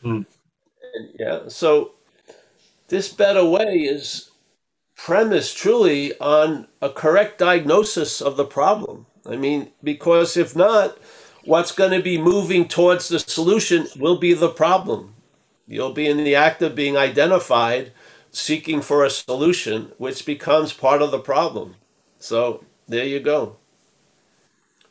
Mm. 0.03 0.25
And, 0.93 1.09
yeah, 1.19 1.39
so 1.47 1.93
this 2.89 3.11
better 3.13 3.45
way 3.45 3.79
is 3.79 4.31
premised 4.95 5.57
truly 5.57 6.17
on 6.19 6.67
a 6.81 6.89
correct 6.89 7.39
diagnosis 7.39 8.21
of 8.21 8.37
the 8.37 8.45
problem. 8.45 9.05
I 9.25 9.35
mean, 9.35 9.71
because 9.83 10.37
if 10.37 10.55
not, 10.55 10.97
what's 11.45 11.71
going 11.71 11.91
to 11.91 12.01
be 12.01 12.17
moving 12.17 12.67
towards 12.67 13.07
the 13.09 13.19
solution 13.19 13.87
will 13.97 14.17
be 14.17 14.33
the 14.33 14.49
problem. 14.49 15.15
You'll 15.67 15.93
be 15.93 16.07
in 16.07 16.17
the 16.17 16.35
act 16.35 16.61
of 16.61 16.75
being 16.75 16.97
identified, 16.97 17.91
seeking 18.31 18.81
for 18.81 19.03
a 19.03 19.09
solution, 19.09 19.91
which 19.97 20.25
becomes 20.25 20.73
part 20.73 21.01
of 21.01 21.11
the 21.11 21.19
problem. 21.19 21.75
So 22.19 22.63
there 22.87 23.05
you 23.05 23.19
go. 23.19 23.57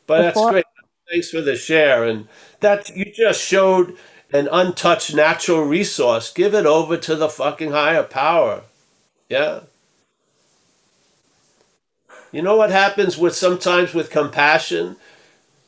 But 0.07 0.33
Before- 0.33 0.51
that's 0.51 0.53
great. 0.53 0.65
Thanks 1.11 1.29
for 1.29 1.41
the 1.41 1.55
share. 1.55 2.05
And 2.05 2.27
that 2.59 2.89
you 2.95 3.05
just 3.05 3.41
showed 3.41 3.97
an 4.33 4.47
untouched 4.51 5.13
natural 5.13 5.63
resource. 5.63 6.33
Give 6.33 6.55
it 6.55 6.65
over 6.65 6.97
to 6.97 7.15
the 7.15 7.29
fucking 7.29 7.71
higher 7.71 8.03
power. 8.03 8.63
Yeah. 9.29 9.61
You 12.33 12.41
know 12.41 12.55
what 12.55 12.71
happens 12.71 13.15
with 13.15 13.35
sometimes 13.35 13.93
with 13.93 14.09
compassion 14.09 14.95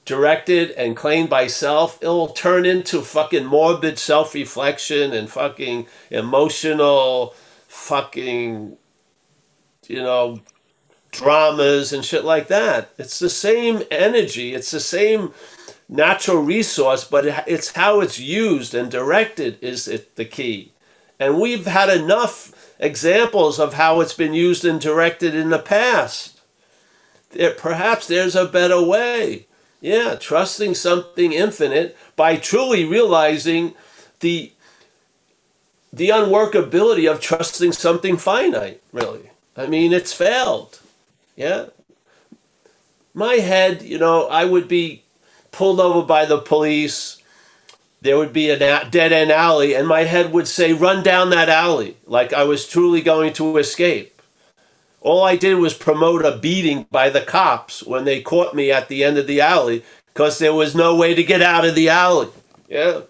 directed 0.03 0.71
and 0.71 0.97
claimed 0.97 1.29
by 1.29 1.45
self? 1.45 2.01
It'll 2.01 2.29
turn 2.29 2.65
into 2.65 3.03
fucking 3.03 3.45
morbid 3.45 3.99
self 3.99 4.33
reflection 4.33 5.13
and 5.13 5.29
fucking 5.29 5.85
emotional 6.09 7.35
fucking, 7.67 8.77
you 9.87 10.01
know, 10.01 10.39
dramas 11.11 11.93
and 11.93 12.03
shit 12.03 12.25
like 12.25 12.47
that. 12.47 12.89
It's 12.97 13.19
the 13.19 13.29
same 13.29 13.83
energy, 13.91 14.55
it's 14.55 14.71
the 14.71 14.79
same 14.79 15.33
natural 15.87 16.41
resource, 16.41 17.03
but 17.03 17.25
it's 17.47 17.73
how 17.73 18.01
it's 18.01 18.19
used 18.19 18.73
and 18.73 18.89
directed 18.89 19.59
is 19.61 19.87
it 19.87 20.15
the 20.15 20.25
key. 20.25 20.73
And 21.19 21.39
we've 21.39 21.67
had 21.67 21.89
enough 21.89 22.73
examples 22.79 23.59
of 23.59 23.75
how 23.75 24.01
it's 24.01 24.15
been 24.15 24.33
used 24.33 24.65
and 24.65 24.81
directed 24.81 25.35
in 25.35 25.49
the 25.49 25.59
past. 25.59 26.34
There, 27.31 27.51
perhaps 27.53 28.07
there's 28.07 28.35
a 28.35 28.45
better 28.45 28.81
way. 28.81 29.47
Yeah, 29.81 30.15
trusting 30.15 30.75
something 30.75 31.33
infinite 31.33 31.97
by 32.15 32.37
truly 32.37 32.85
realizing 32.85 33.75
the 34.21 34.51
the 35.93 36.09
unworkability 36.09 37.11
of 37.11 37.21
trusting 37.21 37.71
something 37.73 38.17
finite, 38.17 38.81
really. 38.93 39.31
I 39.57 39.67
mean, 39.67 39.93
it's 39.93 40.13
failed. 40.13 40.79
Yeah. 41.37 41.67
my 43.13 43.35
head, 43.35 43.81
you 43.83 43.97
know, 43.97 44.27
I 44.27 44.45
would 44.45 44.67
be 44.67 45.03
pulled 45.51 45.79
over 45.79 46.05
by 46.05 46.25
the 46.25 46.39
police. 46.39 47.21
There 48.01 48.17
would 48.17 48.33
be 48.33 48.49
a 48.51 48.57
dead 48.59 49.13
end 49.13 49.31
alley, 49.31 49.75
and 49.75 49.87
my 49.87 50.01
head 50.03 50.33
would 50.33 50.47
say, 50.47 50.73
run 50.73 51.03
down 51.03 51.31
that 51.31 51.49
alley, 51.49 51.97
like 52.05 52.33
I 52.33 52.43
was 52.43 52.67
truly 52.67 53.01
going 53.01 53.33
to 53.33 53.57
escape. 53.57 54.14
All 55.05 55.23
I 55.23 55.35
did 55.35 55.59
was 55.59 55.75
promote 55.75 56.25
a 56.25 56.35
beating 56.35 56.87
by 56.89 57.11
the 57.11 57.21
cops 57.21 57.83
when 57.83 58.05
they 58.05 58.23
caught 58.23 58.55
me 58.55 58.71
at 58.71 58.87
the 58.87 59.03
end 59.03 59.19
of 59.19 59.27
the 59.27 59.39
alley 59.39 59.83
because 60.07 60.39
there 60.39 60.51
was 60.51 60.73
no 60.73 60.95
way 60.95 61.13
to 61.13 61.23
get 61.23 61.43
out 61.43 61.63
of 61.63 61.75
the 61.75 61.89
alley. 61.89 62.29
Yeah. 62.67 63.01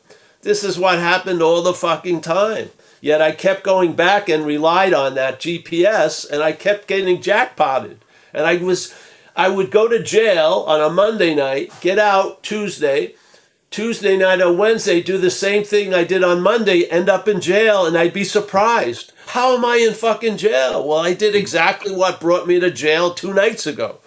This 0.41 0.61
is 0.61 0.77
what 0.77 0.99
happened 0.99 1.41
all 1.41 1.61
the 1.61 1.73
fucking 1.73 2.19
time. 2.19 2.69
Yet 2.99 3.21
I 3.21 3.31
kept 3.31 3.63
going 3.63 3.93
back 3.93 4.27
and 4.27 4.45
relied 4.45 4.93
on 4.93 5.15
that 5.15 5.39
GPS 5.39 6.29
and 6.29 6.43
I 6.43 6.51
kept 6.51 6.89
getting 6.89 7.21
jackpotted. 7.21 8.03
And 8.33 8.45
I 8.45 8.57
was 8.57 8.93
I 9.33 9.47
would 9.47 9.71
go 9.71 9.87
to 9.87 10.03
jail 10.03 10.65
on 10.67 10.81
a 10.81 10.89
Monday 10.89 11.33
night, 11.33 11.71
get 11.79 11.97
out 11.97 12.43
Tuesday, 12.43 13.15
Tuesday 13.71 14.15
night 14.15 14.41
or 14.41 14.53
Wednesday, 14.53 15.01
do 15.01 15.17
the 15.17 15.29
same 15.29 15.63
thing 15.63 15.93
I 15.93 16.03
did 16.03 16.23
on 16.23 16.41
Monday, 16.41 16.85
end 16.85 17.09
up 17.09 17.27
in 17.27 17.41
jail, 17.41 17.85
and 17.85 17.97
I'd 17.97 18.13
be 18.13 18.23
surprised. 18.23 19.11
How 19.27 19.57
am 19.57 19.65
I 19.65 19.77
in 19.77 19.93
fucking 19.93 20.37
jail? 20.37 20.87
Well, 20.87 20.99
I 20.99 21.13
did 21.13 21.35
exactly 21.35 21.93
what 21.93 22.21
brought 22.21 22.47
me 22.47 22.59
to 22.59 22.71
jail 22.71 23.13
two 23.13 23.33
nights 23.33 23.67
ago. 23.67 23.99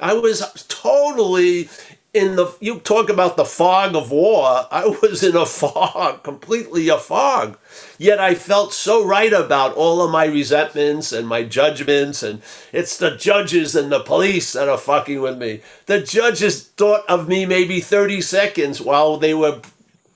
I 0.00 0.12
was 0.14 0.64
totally 0.68 1.70
in 2.14 2.36
the 2.36 2.54
you 2.60 2.78
talk 2.78 3.10
about 3.10 3.36
the 3.36 3.44
fog 3.44 3.96
of 3.96 4.12
war. 4.12 4.66
I 4.70 4.86
was 5.02 5.22
in 5.22 5.36
a 5.36 5.44
fog 5.44 6.22
completely 6.22 6.88
a 6.88 6.96
fog. 6.96 7.58
Yet 7.98 8.20
i 8.20 8.34
felt 8.34 8.72
so 8.72 9.04
right 9.04 9.32
about 9.32 9.74
all 9.74 10.00
of 10.00 10.10
my 10.12 10.26
resentments 10.26 11.12
and 11.12 11.26
my 11.26 11.42
judgments 11.42 12.22
and 12.22 12.40
it's 12.72 12.96
the 12.96 13.16
judges 13.16 13.74
and 13.74 13.90
the 13.90 14.00
police 14.00 14.52
that 14.52 14.68
are 14.68 14.78
fucking 14.78 15.20
with 15.20 15.38
me. 15.38 15.60
The 15.86 16.00
judges 16.00 16.68
thought 16.68 17.04
of 17.08 17.28
me 17.28 17.44
maybe 17.46 17.80
30 17.80 18.20
seconds 18.20 18.80
while 18.80 19.16
they 19.16 19.34
were 19.34 19.60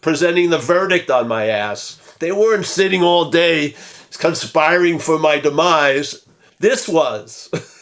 presenting 0.01 0.51
the 0.51 0.59
verdict 0.59 1.11
on 1.11 1.27
my 1.27 1.47
ass. 1.47 2.01
They 2.21 2.33
weren't 2.33 2.67
sitting 2.67 3.03
all 3.03 3.31
day 3.31 3.75
conspiring 4.19 4.99
for 4.99 5.19
my 5.19 5.39
demise. 5.39 6.25
This 6.61 6.89
was 6.89 7.51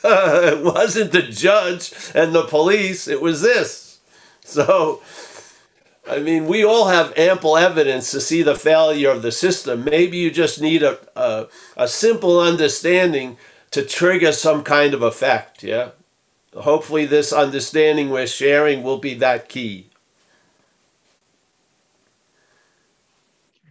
it 0.04 0.64
wasn't 0.64 1.12
the 1.12 1.22
judge 1.22 1.92
and 2.14 2.34
the 2.34 2.44
police, 2.44 3.08
it 3.08 3.20
was 3.20 3.42
this. 3.42 3.98
So, 4.42 5.02
I 6.08 6.20
mean, 6.20 6.46
we 6.46 6.64
all 6.64 6.88
have 6.88 7.16
ample 7.18 7.56
evidence 7.56 8.10
to 8.12 8.20
see 8.20 8.42
the 8.42 8.54
failure 8.54 9.10
of 9.10 9.22
the 9.22 9.32
system. 9.32 9.84
Maybe 9.84 10.16
you 10.18 10.30
just 10.30 10.60
need 10.60 10.82
a, 10.82 10.98
a, 11.16 11.48
a 11.76 11.88
simple 11.88 12.40
understanding 12.40 13.36
to 13.72 13.84
trigger 13.84 14.32
some 14.32 14.64
kind 14.64 14.94
of 14.94 15.02
effect, 15.02 15.62
yeah? 15.62 15.90
Hopefully, 16.54 17.04
this 17.04 17.32
understanding 17.32 18.08
we're 18.10 18.26
sharing 18.26 18.82
will 18.82 18.98
be 18.98 19.14
that 19.14 19.48
key. 19.48 19.90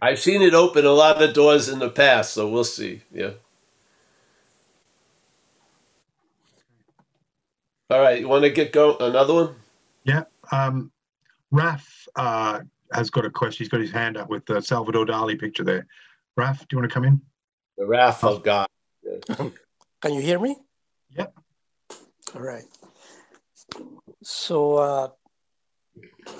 I've 0.00 0.20
seen 0.20 0.42
it 0.42 0.54
open 0.54 0.84
a 0.84 0.92
lot 0.92 1.20
of 1.20 1.34
doors 1.34 1.68
in 1.68 1.80
the 1.80 1.90
past, 1.90 2.34
so 2.34 2.48
we'll 2.48 2.62
see, 2.64 3.02
yeah. 3.12 3.32
All 7.90 8.00
right, 8.00 8.20
you 8.20 8.28
want 8.28 8.44
to 8.44 8.50
get 8.50 8.72
go 8.72 8.98
another 8.98 9.32
one? 9.32 9.54
Yeah. 10.04 10.24
Um, 10.52 10.92
Raf 11.50 12.06
uh, 12.16 12.60
has 12.92 13.08
got 13.08 13.24
a 13.24 13.30
question. 13.30 13.64
He's 13.64 13.70
got 13.70 13.80
his 13.80 13.90
hand 13.90 14.18
up 14.18 14.28
with 14.28 14.44
the 14.44 14.60
Salvador 14.60 15.06
Dali 15.06 15.40
picture 15.40 15.64
there. 15.64 15.86
Raf, 16.36 16.58
do 16.60 16.66
you 16.72 16.78
want 16.78 16.90
to 16.90 16.94
come 16.94 17.04
in? 17.04 17.20
The 17.78 17.86
wrath 17.86 18.22
of 18.24 18.42
God. 18.42 18.66
Can 20.02 20.12
you 20.12 20.20
hear 20.20 20.38
me? 20.38 20.56
Yep. 21.16 21.34
All 22.34 22.42
right. 22.42 22.64
So 24.22 24.74
uh, 24.74 25.08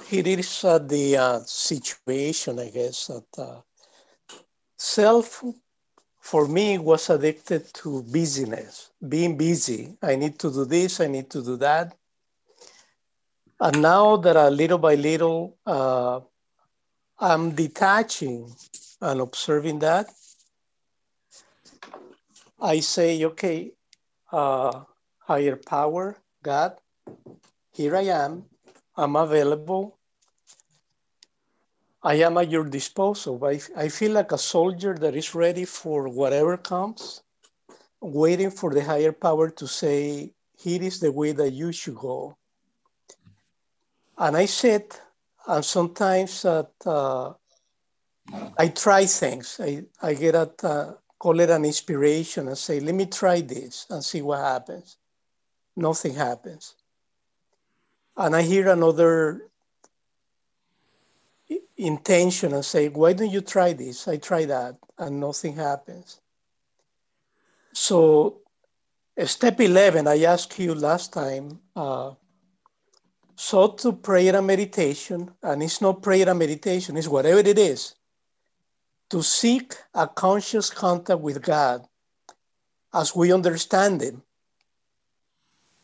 here 0.07 0.27
is 0.27 0.65
uh, 0.65 0.79
the 0.79 1.17
uh, 1.17 1.41
situation, 1.47 2.59
I 2.59 2.69
guess, 2.69 3.07
that 3.07 3.43
uh, 3.43 3.61
self 4.77 5.43
for 6.29 6.47
me 6.47 6.77
was 6.77 7.09
addicted 7.09 7.73
to 7.73 8.03
busyness, 8.03 8.91
being 9.09 9.39
busy. 9.39 9.97
I 10.03 10.15
need 10.17 10.39
to 10.41 10.53
do 10.53 10.67
this, 10.67 11.01
I 11.01 11.07
need 11.07 11.31
to 11.31 11.43
do 11.43 11.57
that. 11.57 11.97
And 13.59 13.81
now 13.81 14.19
that 14.19 14.37
uh, 14.37 14.51
little 14.51 14.77
by 14.77 14.95
little, 14.95 15.57
uh, 15.65 16.21
I'm 17.19 17.53
detaching 17.55 18.53
and 19.01 19.23
observing 19.23 19.79
that, 19.79 20.11
I 22.61 22.81
say, 22.81 23.25
okay, 23.25 23.73
uh, 24.31 24.85
higher 25.21 25.57
power, 25.57 26.19
God, 26.43 26.77
here 27.73 27.97
I 27.97 28.03
am, 28.03 28.45
I'm 28.97 29.17
available, 29.17 29.98
I 32.09 32.15
am 32.27 32.39
at 32.39 32.51
your 32.51 32.65
disposal. 32.65 33.45
I, 33.45 33.61
I 33.77 33.89
feel 33.91 34.13
like 34.13 34.33
a 34.33 34.39
soldier 34.39 34.95
that 34.95 35.15
is 35.15 35.35
ready 35.35 35.67
for 35.67 36.09
whatever 36.09 36.57
comes, 36.57 37.23
waiting 38.01 38.51
for 38.51 38.73
the 38.73 38.83
higher 38.83 39.13
power 39.13 39.51
to 39.51 39.67
say, 39.69 40.33
here 40.57 40.83
is 40.83 41.01
the 41.01 41.13
way 41.13 41.33
that 41.33 41.51
you 41.51 41.71
should 41.71 41.97
go. 41.97 42.39
And 44.17 44.39
I 44.39 44.47
sit, 44.47 44.99
and 45.47 45.63
sometimes 45.63 46.41
that 46.41 46.71
uh, 46.87 47.35
I 48.57 48.69
try 48.69 49.05
things. 49.05 49.61
I, 49.63 49.85
I 50.01 50.15
get 50.15 50.35
at, 50.35 50.65
uh, 50.65 50.95
call 51.19 51.39
it 51.41 51.51
an 51.51 51.67
inspiration 51.67 52.49
and 52.49 52.57
say, 52.57 52.81
let 52.81 52.95
me 52.95 53.05
try 53.05 53.43
this 53.43 53.85
and 53.91 54.03
see 54.03 54.23
what 54.23 54.39
happens. 54.39 54.97
Nothing 55.77 56.15
happens. 56.15 56.75
And 58.17 58.35
I 58.35 58.41
hear 58.41 58.71
another 58.71 59.48
intention 61.77 62.53
and 62.55 62.65
say, 62.65 62.89
why 62.89 63.13
don't 63.13 63.31
you 63.31 63.41
try 63.41 63.73
this? 63.73 64.09
I 64.09 64.17
try 64.17 64.45
that 64.47 64.77
and 64.99 65.21
nothing 65.21 65.55
happens. 65.55 66.21
So 67.73 68.41
step 69.25 69.61
11, 69.61 70.07
I 70.07 70.25
asked 70.25 70.59
you 70.59 70.75
last 70.75 71.13
time, 71.13 71.61
uh, 71.77 72.13
so 73.37 73.69
to 73.69 73.93
prayer 73.93 74.35
and 74.37 74.47
meditation, 74.47 75.31
and 75.43 75.63
it's 75.63 75.81
not 75.81 76.03
prayer 76.03 76.29
and 76.29 76.39
meditation, 76.39 76.97
it's 76.97 77.07
whatever 77.07 77.39
it 77.39 77.59
is, 77.59 77.95
to 79.11 79.23
seek 79.23 79.75
a 79.95 80.09
conscious 80.09 80.71
contact 80.71 81.21
with 81.21 81.43
God 81.43 81.87
as 82.93 83.15
we 83.15 83.33
understand 83.33 84.03
Him. 84.03 84.23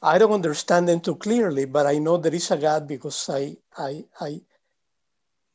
I 0.03 0.19
don't 0.19 0.33
understand 0.33 0.89
Him 0.89 1.01
too 1.01 1.15
clearly, 1.15 1.65
but 1.65 1.87
I 1.87 1.99
know 1.99 2.17
there 2.17 2.35
is 2.35 2.51
a 2.51 2.57
God 2.57 2.89
because 2.89 3.31
I, 3.31 3.57
I, 3.79 4.05
I, 4.21 4.41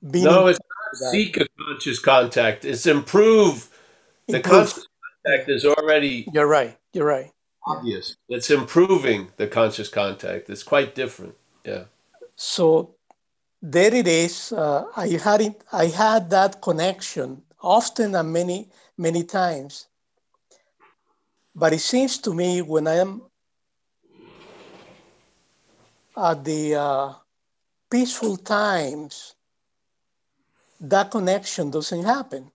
being 0.07 0.25
no, 0.25 0.47
it's 0.47 0.59
not 1.01 1.11
seek 1.11 1.37
a 1.37 1.47
conscious 1.59 1.99
contact. 1.99 2.65
It's 2.65 2.85
improve. 2.85 3.69
The 4.27 4.37
improve. 4.37 4.53
conscious 4.53 4.87
contact 5.25 5.49
is 5.49 5.65
already. 5.65 6.27
You're 6.33 6.47
right. 6.47 6.77
You're 6.93 7.05
right. 7.05 7.31
Obvious. 7.65 8.15
It's 8.29 8.49
improving 8.49 9.29
the 9.37 9.47
conscious 9.47 9.89
contact. 9.89 10.49
It's 10.49 10.63
quite 10.63 10.95
different. 10.95 11.35
Yeah. 11.65 11.83
So 12.35 12.95
there 13.61 13.93
it 13.93 14.07
is. 14.07 14.51
Uh, 14.51 14.85
I 14.95 15.07
had 15.23 15.41
it. 15.41 15.63
I 15.71 15.85
had 15.85 16.29
that 16.29 16.61
connection 16.61 17.41
often 17.61 18.15
and 18.15 18.31
many 18.31 18.69
many 18.97 19.23
times. 19.23 19.87
But 21.55 21.73
it 21.73 21.79
seems 21.79 22.17
to 22.19 22.33
me 22.33 22.61
when 22.61 22.87
I 22.87 22.95
am 22.95 23.21
at 26.15 26.43
the 26.43 26.75
uh, 26.75 27.13
peaceful 27.89 28.37
times 28.37 29.35
that 30.81 31.11
connection 31.11 31.71
doesn't 31.71 32.03
happen. 32.03 32.51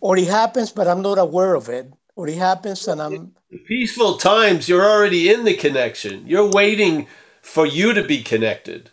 Or 0.00 0.16
it 0.16 0.28
happens, 0.28 0.70
but 0.72 0.88
I'm 0.88 1.02
not 1.02 1.18
aware 1.18 1.54
of 1.54 1.68
it. 1.68 1.92
Or 2.16 2.28
it 2.28 2.38
happens 2.38 2.88
and 2.88 3.00
I'm. 3.00 3.34
In 3.50 3.58
peaceful 3.66 4.16
times, 4.16 4.68
you're 4.68 4.84
already 4.84 5.30
in 5.30 5.44
the 5.44 5.54
connection. 5.54 6.26
You're 6.26 6.50
waiting 6.50 7.06
for 7.42 7.66
you 7.66 7.92
to 7.94 8.02
be 8.02 8.22
connected. 8.22 8.90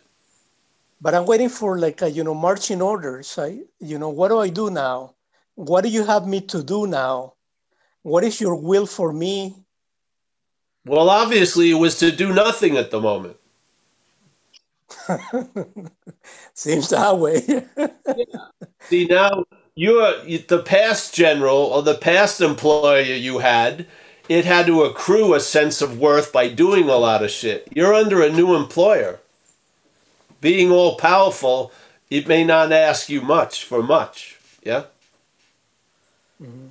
But 1.00 1.14
I'm 1.14 1.26
waiting 1.26 1.48
for 1.48 1.78
like 1.78 2.02
a, 2.02 2.10
you 2.10 2.24
know 2.24 2.34
marching 2.34 2.82
orders. 2.82 3.38
I 3.38 3.60
you 3.78 3.98
know 3.98 4.08
what 4.08 4.28
do 4.28 4.38
I 4.38 4.48
do 4.48 4.70
now? 4.70 5.14
What 5.54 5.82
do 5.82 5.90
you 5.90 6.04
have 6.04 6.26
me 6.26 6.40
to 6.42 6.62
do 6.62 6.86
now? 6.86 7.34
What 8.02 8.24
is 8.24 8.40
your 8.40 8.56
will 8.56 8.86
for 8.86 9.12
me? 9.12 9.54
Well, 10.84 11.10
obviously, 11.10 11.70
it 11.70 11.74
was 11.74 11.98
to 11.98 12.10
do 12.10 12.32
nothing 12.32 12.76
at 12.76 12.90
the 12.90 13.00
moment. 13.00 13.36
Seems 16.54 16.88
that 16.90 17.18
way. 17.18 17.42
yeah. 17.76 18.48
See 18.80 19.06
now, 19.06 19.44
you're 19.74 20.14
the 20.24 20.62
past 20.64 21.14
general 21.14 21.56
or 21.56 21.82
the 21.82 21.94
past 21.94 22.40
employer 22.40 23.00
you 23.00 23.38
had. 23.38 23.86
It 24.28 24.44
had 24.44 24.66
to 24.66 24.82
accrue 24.82 25.34
a 25.34 25.40
sense 25.40 25.80
of 25.80 25.98
worth 25.98 26.32
by 26.32 26.48
doing 26.48 26.88
a 26.88 26.96
lot 26.96 27.22
of 27.22 27.30
shit. 27.30 27.68
You're 27.72 27.94
under 27.94 28.22
a 28.22 28.30
new 28.30 28.54
employer. 28.54 29.20
Being 30.40 30.70
all 30.70 30.96
powerful, 30.96 31.72
it 32.10 32.28
may 32.28 32.44
not 32.44 32.72
ask 32.72 33.08
you 33.08 33.22
much 33.22 33.64
for 33.64 33.82
much. 33.82 34.38
Yeah. 34.62 34.84
Mm-hmm. 36.42 36.68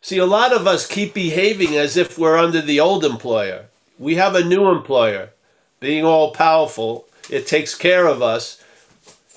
See, 0.00 0.18
a 0.18 0.26
lot 0.26 0.52
of 0.52 0.66
us 0.66 0.86
keep 0.86 1.14
behaving 1.14 1.76
as 1.76 1.96
if 1.96 2.18
we're 2.18 2.36
under 2.36 2.60
the 2.60 2.80
old 2.80 3.04
employer 3.04 3.66
We 3.98 4.16
have 4.16 4.34
a 4.34 4.42
new 4.44 4.68
employer, 4.68 5.30
being 5.78 6.04
all 6.04 6.32
powerful. 6.32 7.06
It 7.30 7.46
takes 7.46 7.74
care 7.74 8.06
of 8.06 8.22
us 8.22 8.62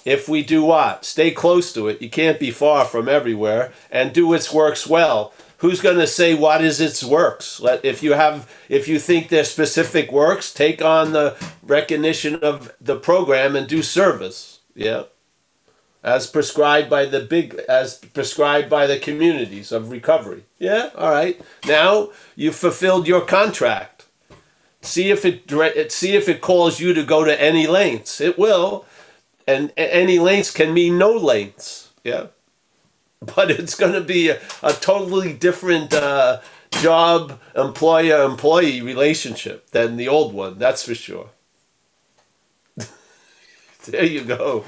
if 0.05 0.29
we 0.29 0.43
do 0.43 0.63
what? 0.63 1.03
Stay 1.03 1.31
close 1.31 1.73
to 1.73 1.87
it. 1.87 2.01
You 2.01 2.09
can't 2.09 2.39
be 2.39 2.51
far 2.51 2.85
from 2.85 3.09
everywhere 3.09 3.73
and 3.91 4.13
do 4.13 4.33
its 4.33 4.53
works 4.53 4.87
well. 4.87 5.33
Who's 5.59 5.81
going 5.81 5.97
to 5.97 6.07
say 6.07 6.35
what 6.35 6.63
is 6.63 6.79
its 6.79 7.03
works? 7.03 7.59
Let 7.59 7.83
if 7.83 8.03
you 8.03 8.13
have 8.13 8.51
if 8.69 8.87
you 8.87 8.99
think 8.99 9.29
there's 9.29 9.49
specific 9.49 10.11
works, 10.11 10.53
take 10.53 10.81
on 10.81 11.11
the 11.11 11.35
recognition 11.63 12.35
of 12.35 12.73
the 12.79 12.97
program 12.97 13.55
and 13.55 13.67
do 13.67 13.81
service. 13.81 14.59
Yeah. 14.75 15.03
As 16.03 16.27
prescribed 16.27 16.89
by 16.89 17.05
the 17.05 17.21
big 17.21 17.55
as 17.67 17.97
prescribed 17.97 18.69
by 18.69 18.85
the 18.85 18.99
communities 18.99 19.71
of 19.71 19.89
recovery. 19.89 20.43
Yeah, 20.59 20.89
all 20.95 21.09
right. 21.09 21.41
Now 21.65 22.09
you've 22.35 22.55
fulfilled 22.55 23.07
your 23.07 23.21
contract. 23.21 23.94
See 24.85 25.09
if 25.11 25.25
it 25.25 25.91
see 25.91 26.15
if 26.15 26.29
it 26.29 26.41
calls 26.41 26.79
you 26.79 26.93
to 26.93 27.03
go 27.03 27.23
to 27.25 27.41
any 27.41 27.67
lengths. 27.67 28.21
It 28.21 28.37
will 28.37 28.85
and 29.47 29.71
any 29.77 30.19
lengths 30.19 30.51
can 30.51 30.73
mean 30.73 30.97
no 30.97 31.11
lengths. 31.11 31.91
Yeah, 32.03 32.27
but 33.21 33.51
it's 33.51 33.75
going 33.75 33.93
to 33.93 34.01
be 34.01 34.29
a, 34.29 34.39
a 34.63 34.73
totally 34.73 35.33
different 35.33 35.93
uh, 35.93 36.41
job 36.71 37.39
employer 37.55 38.23
employee 38.23 38.81
relationship 38.81 39.69
than 39.71 39.97
the 39.97 40.07
old 40.07 40.33
one. 40.33 40.57
That's 40.59 40.83
for 40.85 40.95
sure. 40.95 41.29
there 43.85 44.03
you 44.05 44.23
go. 44.23 44.65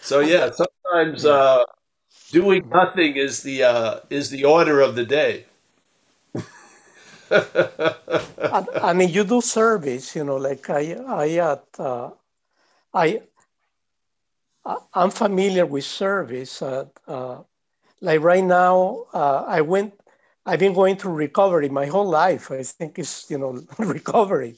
So 0.00 0.20
yeah, 0.20 0.50
sometimes 0.50 1.24
uh, 1.24 1.64
doing 2.32 2.68
nothing 2.68 3.16
is 3.16 3.42
the 3.42 3.64
uh, 3.64 4.00
is 4.10 4.30
the 4.30 4.44
order 4.44 4.80
of 4.80 4.94
the 4.96 5.04
day. 5.06 5.46
I, 7.32 8.92
mean, 8.92 9.08
you 9.08 9.24
do 9.24 9.40
service, 9.40 10.14
you 10.14 10.24
know, 10.24 10.36
like 10.36 10.68
I 10.70 10.92
I 11.06 11.28
at 11.38 11.64
uh, 11.78 12.10
I, 12.92 13.20
I'm 14.94 15.10
familiar 15.10 15.66
with 15.66 15.84
service. 15.84 16.62
Uh, 16.62 16.86
uh, 17.08 17.42
like 18.00 18.20
right 18.20 18.44
now, 18.44 19.06
uh, 19.12 19.44
I 19.46 19.60
went, 19.60 19.94
I've 20.44 20.58
been 20.58 20.74
going 20.74 20.96
through 20.96 21.14
recovery 21.14 21.68
my 21.68 21.86
whole 21.86 22.08
life. 22.08 22.50
I 22.50 22.62
think 22.62 22.98
it's, 22.98 23.30
you 23.30 23.38
know, 23.38 23.62
recovery 23.78 24.56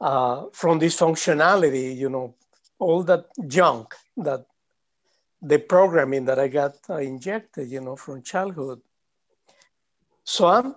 uh, 0.00 0.46
from 0.52 0.80
dysfunctionality, 0.80 1.96
you 1.96 2.08
know, 2.08 2.34
all 2.78 3.02
that 3.04 3.26
junk 3.46 3.94
that 4.18 4.46
the 5.42 5.58
programming 5.58 6.24
that 6.26 6.38
I 6.38 6.48
got 6.48 6.76
uh, 6.90 6.96
injected, 6.96 7.68
you 7.70 7.80
know, 7.80 7.96
from 7.96 8.22
childhood. 8.22 8.80
So 10.24 10.46
I'm, 10.48 10.74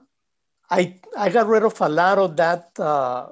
I, 0.69 0.99
I 1.17 1.29
got 1.29 1.47
rid 1.47 1.63
of 1.63 1.79
a 1.81 1.89
lot 1.89 2.17
of 2.19 2.35
that 2.37 2.79
uh, 2.79 3.27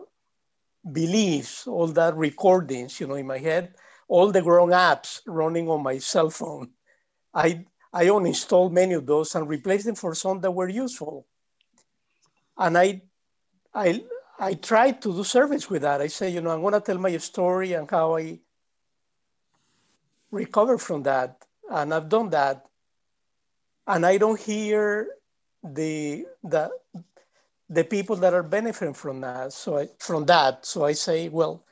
beliefs, 0.92 1.68
all 1.68 1.88
that 1.88 2.16
recordings, 2.16 3.00
you 3.00 3.08
know, 3.08 3.16
in 3.16 3.28
my 3.28 3.38
head, 3.38 3.76
all 4.08 4.32
the 4.32 4.42
grown 4.42 4.70
apps 4.70 5.22
running 5.28 5.70
on 5.70 5.84
my 5.84 6.00
cell 6.00 6.30
phone. 6.30 6.70
I, 7.34 7.66
I 7.94 8.06
uninstalled 8.06 8.72
many 8.72 8.94
of 8.96 9.06
those 9.06 9.36
and 9.36 9.48
replaced 9.48 9.86
them 9.86 9.96
for 9.96 10.16
some 10.16 10.42
that 10.42 10.52
were 10.52 10.70
useful. 10.70 11.28
And 12.58 12.78
I, 12.78 13.02
I, 13.74 14.04
I 14.40 14.56
tried 14.56 15.02
to 15.04 15.14
do 15.14 15.24
service 15.24 15.70
with 15.70 15.84
that. 15.84 16.02
I 16.02 16.08
say, 16.08 16.30
you 16.30 16.42
know, 16.42 16.50
I'm 16.50 16.62
going 16.62 16.74
to 16.74 16.82
tell 16.82 16.98
my 16.98 17.16
story 17.18 17.74
and 17.74 17.90
how 17.90 18.18
I 18.18 18.40
recovered 20.32 20.80
from 20.80 21.04
that. 21.04 21.46
And 21.70 21.94
I've 21.94 22.10
done 22.10 22.30
that. 22.32 22.66
And 23.86 24.06
I 24.06 24.18
don't 24.18 24.40
hear 24.40 25.08
the, 25.64 26.26
the, 26.44 26.72
the 27.70 27.84
people 27.84 28.16
that 28.18 28.34
are 28.34 28.44
benefiting 28.44 28.94
from 28.94 29.22
that. 29.22 29.54
So 29.54 29.78
I, 29.80 29.88
from 30.00 30.26
that, 30.26 30.66
so 30.66 30.86
I 30.86 30.94
say, 30.94 31.30
well, 31.30 31.66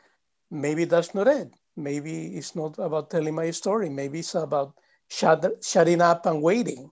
maybe 0.51 0.85
that's 0.85 1.15
not 1.15 1.27
it. 1.27 1.53
Maybe 1.77 2.27
it's 2.35 2.55
not 2.55 2.77
about 2.79 3.09
telling 3.09 3.35
my 3.35 3.51
story. 3.51 3.89
Maybe 3.89 4.19
it's 4.19 4.35
about 4.35 4.75
shut, 5.09 5.45
shutting 5.63 6.01
up 6.01 6.25
and 6.25 6.41
waiting. 6.41 6.91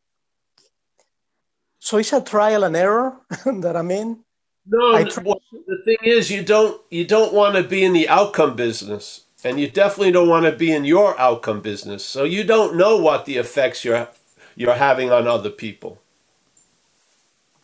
So 1.79 1.97
it's 1.97 2.13
a 2.13 2.21
trial 2.21 2.63
and 2.63 2.75
error 2.75 3.19
that 3.45 3.75
I'm 3.75 3.91
in. 3.91 4.23
No, 4.65 5.03
try- 5.05 5.23
well, 5.23 5.41
the 5.67 5.81
thing 5.83 5.97
is, 6.03 6.31
you 6.31 6.41
don't 6.41 6.79
you 6.89 7.05
don't 7.05 7.33
want 7.33 7.55
to 7.55 7.63
be 7.63 7.83
in 7.83 7.91
the 7.91 8.07
outcome 8.07 8.55
business, 8.55 9.25
and 9.43 9.59
you 9.59 9.69
definitely 9.69 10.13
don't 10.13 10.29
want 10.29 10.45
to 10.45 10.53
be 10.53 10.71
in 10.71 10.85
your 10.85 11.19
outcome 11.19 11.59
business. 11.59 12.05
So 12.05 12.23
you 12.23 12.45
don't 12.45 12.77
know 12.77 12.95
what 12.97 13.25
the 13.25 13.35
effects 13.35 13.83
you're 13.83 14.07
you're 14.55 14.75
having 14.75 15.11
on 15.11 15.27
other 15.27 15.49
people. 15.49 15.99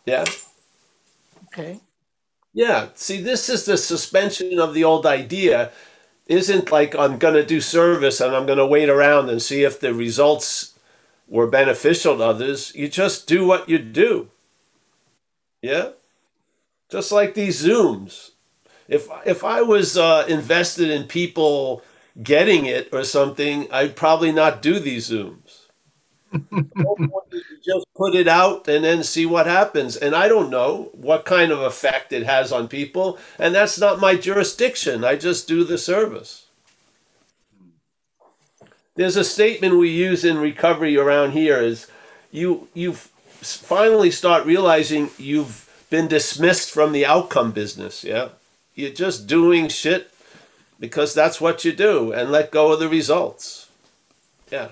Yeah. 0.06 0.26
Okay. 1.50 1.80
Yeah. 2.54 2.90
See, 2.96 3.22
this 3.22 3.50
is 3.50 3.66
the 3.66 3.78
suspension 3.78 4.60
of 4.60 4.74
the 4.74 4.84
old 4.84 5.06
idea. 5.06 5.72
Isn't 6.28 6.72
like 6.72 6.96
I'm 6.96 7.18
going 7.18 7.34
to 7.36 7.46
do 7.46 7.60
service 7.62 8.22
and 8.22 8.36
I'm 8.36 8.46
going 8.46 8.60
to 8.60 8.66
wait 8.68 8.90
around 8.90 9.30
and 9.30 9.42
see 9.42 9.64
if 9.64 9.80
the 9.80 9.94
results 9.94 10.78
were 11.28 11.48
beneficial 11.48 12.18
to 12.18 12.24
others. 12.24 12.74
You 12.76 12.88
just 12.88 13.28
do 13.28 13.48
what 13.48 13.68
you 13.68 13.80
do. 13.80 14.30
Yeah. 15.62 15.92
Just 16.90 17.12
like 17.12 17.34
these 17.34 17.64
Zooms. 17.64 18.32
If 18.88 19.08
if 19.26 19.44
I 19.44 19.62
was 19.62 19.98
uh, 19.98 20.26
invested 20.28 20.90
in 20.92 21.06
people 21.06 21.84
getting 22.22 22.66
it 22.66 22.90
or 22.92 23.04
something, 23.04 23.68
I'd 23.72 23.96
probably 23.96 24.32
not 24.32 24.62
do 24.62 24.80
these 24.80 25.10
Zooms 25.10 25.59
just 27.64 27.86
put 27.96 28.16
it 28.16 28.28
out 28.28 28.68
and 28.68 28.84
then 28.84 29.04
see 29.04 29.26
what 29.26 29.48
happens. 29.48 29.96
And 29.96 30.16
I 30.16 30.28
don't 30.28 30.50
know 30.50 30.90
what 30.94 31.26
kind 31.26 31.52
of 31.52 31.62
effect 31.62 32.14
it 32.14 32.26
has 32.26 32.52
on 32.52 32.68
people, 32.68 33.18
and 33.38 33.56
that's 33.56 33.80
not 33.80 34.00
my 34.00 34.16
jurisdiction. 34.16 35.04
I 35.04 35.16
just 35.16 35.48
do 35.48 35.64
the 35.64 35.78
service. 35.78 36.46
There's 38.96 39.16
a 39.16 39.24
statement 39.24 39.78
we 39.78 39.90
use 39.90 40.26
in 40.26 40.38
recovery 40.40 40.98
around 40.98 41.32
here 41.32 41.58
is 41.60 41.88
you 42.32 42.68
you 42.74 42.94
finally 42.94 44.12
start 44.12 44.46
realizing 44.46 45.10
you've 45.18 45.70
been 45.90 46.08
dismissed 46.08 46.70
from 46.72 46.92
the 46.92 47.06
outcome 47.06 47.52
business, 47.52 48.04
yeah? 48.04 48.30
You're 48.76 48.92
just 48.92 49.28
doing 49.28 49.70
shit 49.70 50.12
because 50.80 51.14
that's 51.14 51.42
what 51.42 51.66
you 51.66 51.74
do 51.74 52.12
and 52.12 52.32
let 52.32 52.52
go 52.52 52.74
of 52.74 52.80
the 52.80 52.90
results. 52.90 53.70
Yeah. 54.52 54.70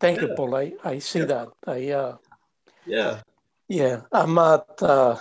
Thank 0.00 0.20
you, 0.20 0.28
Paul. 0.36 0.54
I, 0.54 0.72
I 0.84 0.98
see 0.98 1.20
that. 1.22 1.48
I 1.66 1.90
uh, 1.90 2.16
yeah 2.86 3.20
yeah. 3.68 4.00
I'm 4.12 4.36
at 4.38 4.82
uh, 4.82 5.18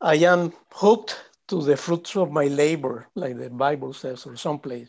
I 0.00 0.16
am 0.16 0.52
hooked 0.72 1.24
to 1.48 1.62
the 1.62 1.76
fruits 1.76 2.16
of 2.16 2.30
my 2.30 2.46
labor, 2.46 3.06
like 3.14 3.38
the 3.38 3.48
Bible 3.50 3.92
says, 3.92 4.26
or 4.26 4.36
someplace, 4.36 4.88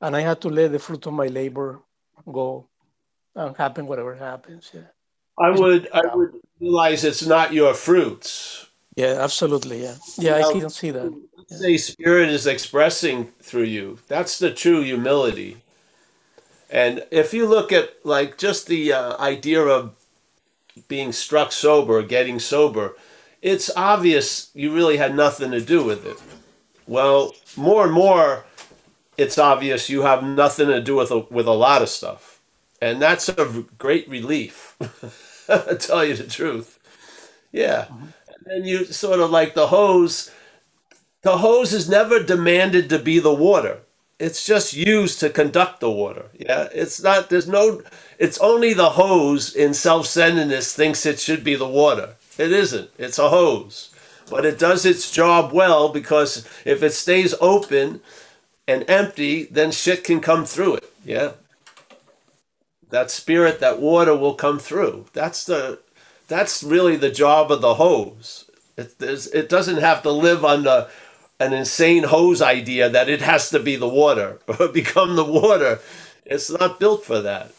and 0.00 0.14
I 0.14 0.20
had 0.20 0.40
to 0.42 0.48
let 0.48 0.72
the 0.72 0.78
fruit 0.78 1.06
of 1.06 1.14
my 1.14 1.28
labor 1.28 1.80
go 2.30 2.68
and 3.34 3.56
happen 3.56 3.86
whatever 3.86 4.14
happens. 4.14 4.70
Yeah. 4.74 4.82
I 5.38 5.50
would 5.50 5.88
I 5.92 6.14
would 6.14 6.34
realize 6.60 7.04
it's 7.04 7.26
not 7.26 7.52
your 7.52 7.74
fruits. 7.74 8.66
Yeah, 8.96 9.16
absolutely. 9.18 9.82
Yeah, 9.82 9.96
yeah. 10.18 10.36
I 10.36 10.52
can 10.52 10.70
see 10.70 10.90
that. 10.92 11.12
Say 11.48 11.76
spirit 11.76 12.30
is 12.30 12.46
expressing 12.46 13.26
through 13.42 13.64
you. 13.64 13.98
That's 14.06 14.38
the 14.38 14.52
true 14.52 14.82
humility. 14.82 15.63
And 16.70 17.04
if 17.10 17.32
you 17.34 17.46
look 17.46 17.72
at 17.72 17.94
like 18.04 18.38
just 18.38 18.66
the 18.66 18.92
uh, 18.92 19.16
idea 19.18 19.62
of 19.62 19.94
being 20.88 21.12
struck 21.12 21.52
sober, 21.52 22.02
getting 22.02 22.38
sober, 22.38 22.96
it's 23.42 23.70
obvious 23.76 24.50
you 24.54 24.74
really 24.74 24.96
had 24.96 25.14
nothing 25.14 25.50
to 25.50 25.60
do 25.60 25.84
with 25.84 26.06
it. 26.06 26.16
Well, 26.86 27.34
more 27.56 27.84
and 27.84 27.92
more, 27.92 28.44
it's 29.16 29.38
obvious 29.38 29.88
you 29.88 30.02
have 30.02 30.24
nothing 30.24 30.68
to 30.68 30.80
do 30.80 30.96
with 30.96 31.10
a, 31.10 31.20
with 31.20 31.46
a 31.46 31.52
lot 31.52 31.82
of 31.82 31.88
stuff, 31.88 32.40
and 32.80 33.00
that's 33.00 33.28
a 33.28 33.64
great 33.78 34.08
relief. 34.08 34.76
to 35.46 35.76
tell 35.78 36.04
you 36.04 36.14
the 36.14 36.26
truth, 36.26 36.78
yeah. 37.52 37.84
Mm-hmm. 37.84 38.04
And 38.28 38.44
then 38.46 38.64
you 38.64 38.86
sort 38.86 39.20
of 39.20 39.30
like 39.30 39.54
the 39.54 39.68
hose. 39.68 40.30
The 41.22 41.38
hose 41.38 41.72
is 41.72 41.88
never 41.88 42.22
demanded 42.22 42.90
to 42.90 42.98
be 42.98 43.18
the 43.18 43.32
water 43.32 43.83
it's 44.18 44.46
just 44.46 44.74
used 44.74 45.20
to 45.20 45.30
conduct 45.30 45.80
the 45.80 45.90
water. 45.90 46.26
Yeah, 46.38 46.68
it's 46.72 47.02
not. 47.02 47.30
There's 47.30 47.48
no. 47.48 47.82
It's 48.18 48.38
only 48.38 48.72
the 48.72 48.90
hose 48.90 49.54
in 49.54 49.74
self-centeredness 49.74 50.74
thinks 50.74 51.04
it 51.04 51.18
should 51.18 51.42
be 51.42 51.56
the 51.56 51.68
water. 51.68 52.14
It 52.38 52.52
isn't. 52.52 52.90
It's 52.98 53.18
a 53.18 53.28
hose, 53.28 53.90
but 54.30 54.44
it 54.44 54.58
does 54.58 54.84
its 54.84 55.10
job 55.10 55.52
well 55.52 55.88
because 55.88 56.46
if 56.64 56.82
it 56.82 56.92
stays 56.92 57.34
open 57.40 58.00
and 58.68 58.84
empty, 58.88 59.44
then 59.44 59.72
shit 59.72 60.04
can 60.04 60.20
come 60.20 60.44
through 60.44 60.76
it. 60.76 60.92
Yeah. 61.04 61.32
That 62.90 63.10
spirit, 63.10 63.60
that 63.60 63.80
water 63.80 64.16
will 64.16 64.34
come 64.34 64.58
through. 64.58 65.06
That's 65.12 65.44
the. 65.44 65.80
That's 66.26 66.62
really 66.62 66.96
the 66.96 67.10
job 67.10 67.52
of 67.52 67.60
the 67.60 67.74
hose. 67.74 68.50
It, 68.76 68.94
it 69.00 69.48
doesn't 69.48 69.78
have 69.78 70.02
to 70.02 70.10
live 70.10 70.44
on 70.44 70.64
the 70.64 70.88
an 71.40 71.52
insane 71.52 72.04
hose 72.04 72.40
idea 72.40 72.88
that 72.88 73.08
it 73.08 73.20
has 73.20 73.50
to 73.50 73.60
be 73.60 73.76
the 73.76 73.88
water 73.88 74.40
or 74.48 74.68
become 74.68 75.16
the 75.16 75.24
water. 75.24 75.80
It's 76.24 76.50
not 76.50 76.80
built 76.80 77.04
for 77.04 77.20
that. 77.20 77.52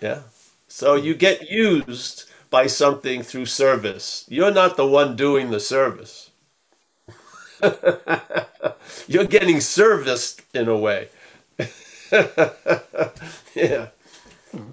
Yeah. 0.00 0.22
So 0.68 0.94
you 0.94 1.14
get 1.14 1.50
used 1.50 2.24
by 2.50 2.66
something 2.66 3.22
through 3.22 3.46
service. 3.46 4.24
You're 4.28 4.52
not 4.52 4.76
the 4.76 4.86
one 4.86 5.16
doing 5.16 5.50
the 5.50 5.60
service. 5.60 6.30
You're 9.08 9.24
getting 9.26 9.60
serviced 9.60 10.42
in 10.54 10.68
a 10.68 10.76
way. 10.76 11.08
yeah. 13.54 13.88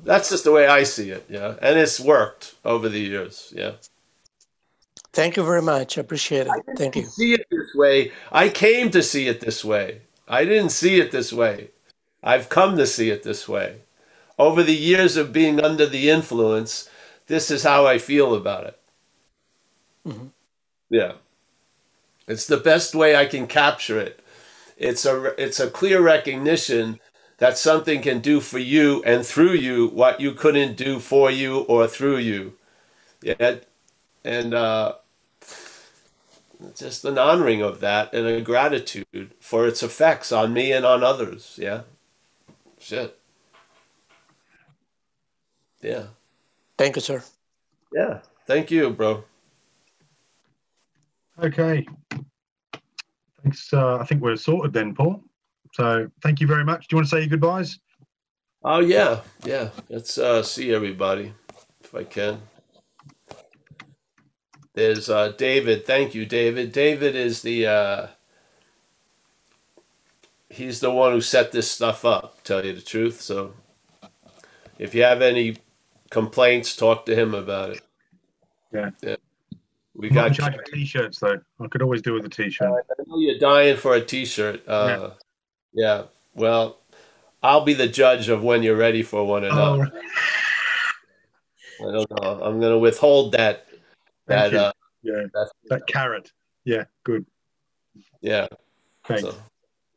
That's 0.04 0.30
just 0.30 0.44
the 0.44 0.52
way 0.52 0.68
I 0.68 0.84
see 0.84 1.10
it. 1.12 1.26
Yeah. 1.30 1.56
And 1.62 1.80
it's 1.80 2.00
worked 2.00 2.56
over 2.66 2.90
the 2.90 3.00
years. 3.00 3.54
Yeah. 3.56 3.74
Thank 5.14 5.38
you 5.38 5.44
very 5.44 5.62
much. 5.62 5.98
I 5.98 6.02
appreciate 6.02 6.48
it. 6.48 6.78
Thank 6.78 6.96
you. 6.96 7.06
See 7.06 7.34
it 7.34 7.46
this 7.50 7.74
way. 7.76 8.12
I 8.32 8.50
came 8.50 8.92
to 8.92 9.02
see 9.02 9.28
it 9.28 9.42
this 9.42 9.66
way. 9.66 10.02
I 10.28 10.46
didn't 10.46 10.70
see 10.70 11.00
it 11.00 11.12
this 11.12 11.34
way. 11.34 11.72
I've 12.22 12.50
come 12.50 12.78
to 12.78 12.86
see 12.86 13.10
it 13.10 13.24
this 13.24 13.48
way. 13.48 13.82
Over 14.38 14.62
the 14.64 14.76
years 14.76 15.18
of 15.18 15.34
being 15.34 15.60
under 15.60 15.86
the 15.86 16.10
influence, 16.10 16.90
this 17.28 17.50
is 17.50 17.64
how 17.64 17.86
I 17.86 17.98
feel 17.98 18.36
about 18.36 18.66
it. 18.66 18.80
Mm-hmm. 20.08 20.28
Yeah. 20.90 21.14
It's 22.28 22.46
the 22.46 22.58
best 22.58 22.94
way 22.94 23.16
I 23.16 23.26
can 23.26 23.48
capture 23.48 24.00
it. 24.00 24.22
It's 24.78 25.06
a 25.06 25.34
it's 25.44 25.60
a 25.60 25.70
clear 25.70 26.02
recognition 26.02 27.00
that 27.38 27.58
something 27.58 28.02
can 28.02 28.20
do 28.20 28.40
for 28.40 28.60
you 28.60 29.04
and 29.04 29.26
through 29.26 29.54
you 29.54 29.88
what 29.88 30.22
you 30.22 30.34
couldn't 30.34 30.78
do 30.78 31.00
for 31.00 31.32
you 31.32 31.62
or 31.62 31.88
through 31.88 32.18
you. 32.18 32.54
Yeah. 33.22 33.56
And 34.24 34.54
uh 34.54 34.96
just 36.76 37.06
an 37.06 37.18
honoring 37.18 37.62
of 37.62 37.80
that 37.80 38.14
and 38.14 38.28
a 38.28 38.42
gratitude 38.42 39.34
for 39.40 39.66
its 39.66 39.82
effects 39.82 40.32
on 40.32 40.54
me 40.54 40.72
and 40.72 40.86
on 40.86 41.04
others. 41.04 41.58
Yeah. 41.62 41.82
Shit. 42.80 43.18
Yeah. 45.82 46.08
Thank 46.78 46.96
you, 46.96 47.02
sir. 47.02 47.24
Yeah. 47.94 48.20
Thank 48.46 48.72
you, 48.72 48.90
bro. 48.90 49.24
Okay. 51.42 51.88
Thanks. 53.44 53.72
Uh, 53.72 53.98
I 53.98 54.06
think 54.06 54.22
we're 54.22 54.36
sorted 54.36 54.74
then, 54.74 54.94
Paul. 54.94 55.24
So 55.74 56.10
thank 56.22 56.42
you 56.42 56.48
very 56.48 56.66
much. 56.66 56.88
Do 56.88 56.96
you 56.96 56.98
want 56.98 57.08
to 57.08 57.16
say 57.16 57.20
your 57.20 57.30
goodbyes? 57.30 57.80
Oh 58.64 58.80
yeah, 58.80 59.22
yeah. 59.46 59.70
Let's 59.90 60.18
uh, 60.18 60.44
see 60.44 60.74
everybody 60.74 61.34
if 61.82 61.96
I 61.96 62.04
can. 62.04 62.42
There's 64.80 65.10
uh, 65.10 65.34
David. 65.38 65.86
Thank 65.86 66.16
you, 66.16 66.26
David. 66.26 66.72
David 66.72 67.14
is 67.14 67.42
the 67.42 67.68
uh, 67.68 68.08
he's 70.50 70.80
the 70.80 70.90
one 70.90 71.12
who 71.12 71.20
set 71.20 71.52
this 71.52 71.70
stuff 71.70 72.06
up. 72.06 72.42
Tell 72.46 72.66
you 72.66 72.72
the 72.72 72.80
truth. 72.82 73.20
So 73.20 73.52
if 74.78 74.96
you 74.96 75.04
have 75.04 75.22
any 75.22 75.58
complaints, 76.12 76.78
talk 76.78 77.06
to 77.08 77.14
him 77.14 77.34
about 77.34 77.72
it. 77.72 77.82
Yeah. 78.72 78.92
Yeah. 79.02 79.18
We 79.96 80.08
I'm 80.08 80.14
got. 80.16 80.34
charge 80.34 80.56
of 80.56 80.64
t-shirts 80.64 81.20
though. 81.20 81.42
I 81.60 81.68
could 81.68 81.82
always 81.82 82.02
do 82.02 82.14
with 82.14 82.24
a 82.24 82.30
t-shirt. 82.30 82.70
I 82.72 83.04
know 83.06 83.20
you're 83.20 83.38
dying 83.38 83.76
for 83.76 83.96
a 83.96 84.02
T-shirt. 84.02 84.66
Uh, 84.66 85.10
yeah. 85.74 86.04
Well, 86.36 86.78
I'll 87.44 87.66
be 87.66 87.74
the 87.74 87.90
judge 87.90 88.30
of 88.30 88.44
when 88.44 88.64
you're 88.64 88.78
ready 88.78 89.04
for 89.04 89.26
one 89.28 89.44
or 89.44 89.50
Oh, 89.52 89.76
not. 89.76 89.94
I 91.82 91.92
don't 91.92 92.12
know. 92.12 92.42
I'm 92.44 92.62
going 92.62 92.72
to 92.72 92.78
withhold 92.80 93.34
that. 93.34 93.66
Thank 94.30 94.52
That. 94.54 94.54
you. 94.54 94.60
Uh, 94.60 94.72
yeah, 95.02 95.28
that 95.34 95.52
that 95.70 95.88
carrot. 95.88 96.32
Yeah, 96.66 96.84
good. 97.04 97.26
yeah. 98.22 98.48
Thanks. 99.06 99.24
So, 99.24 99.36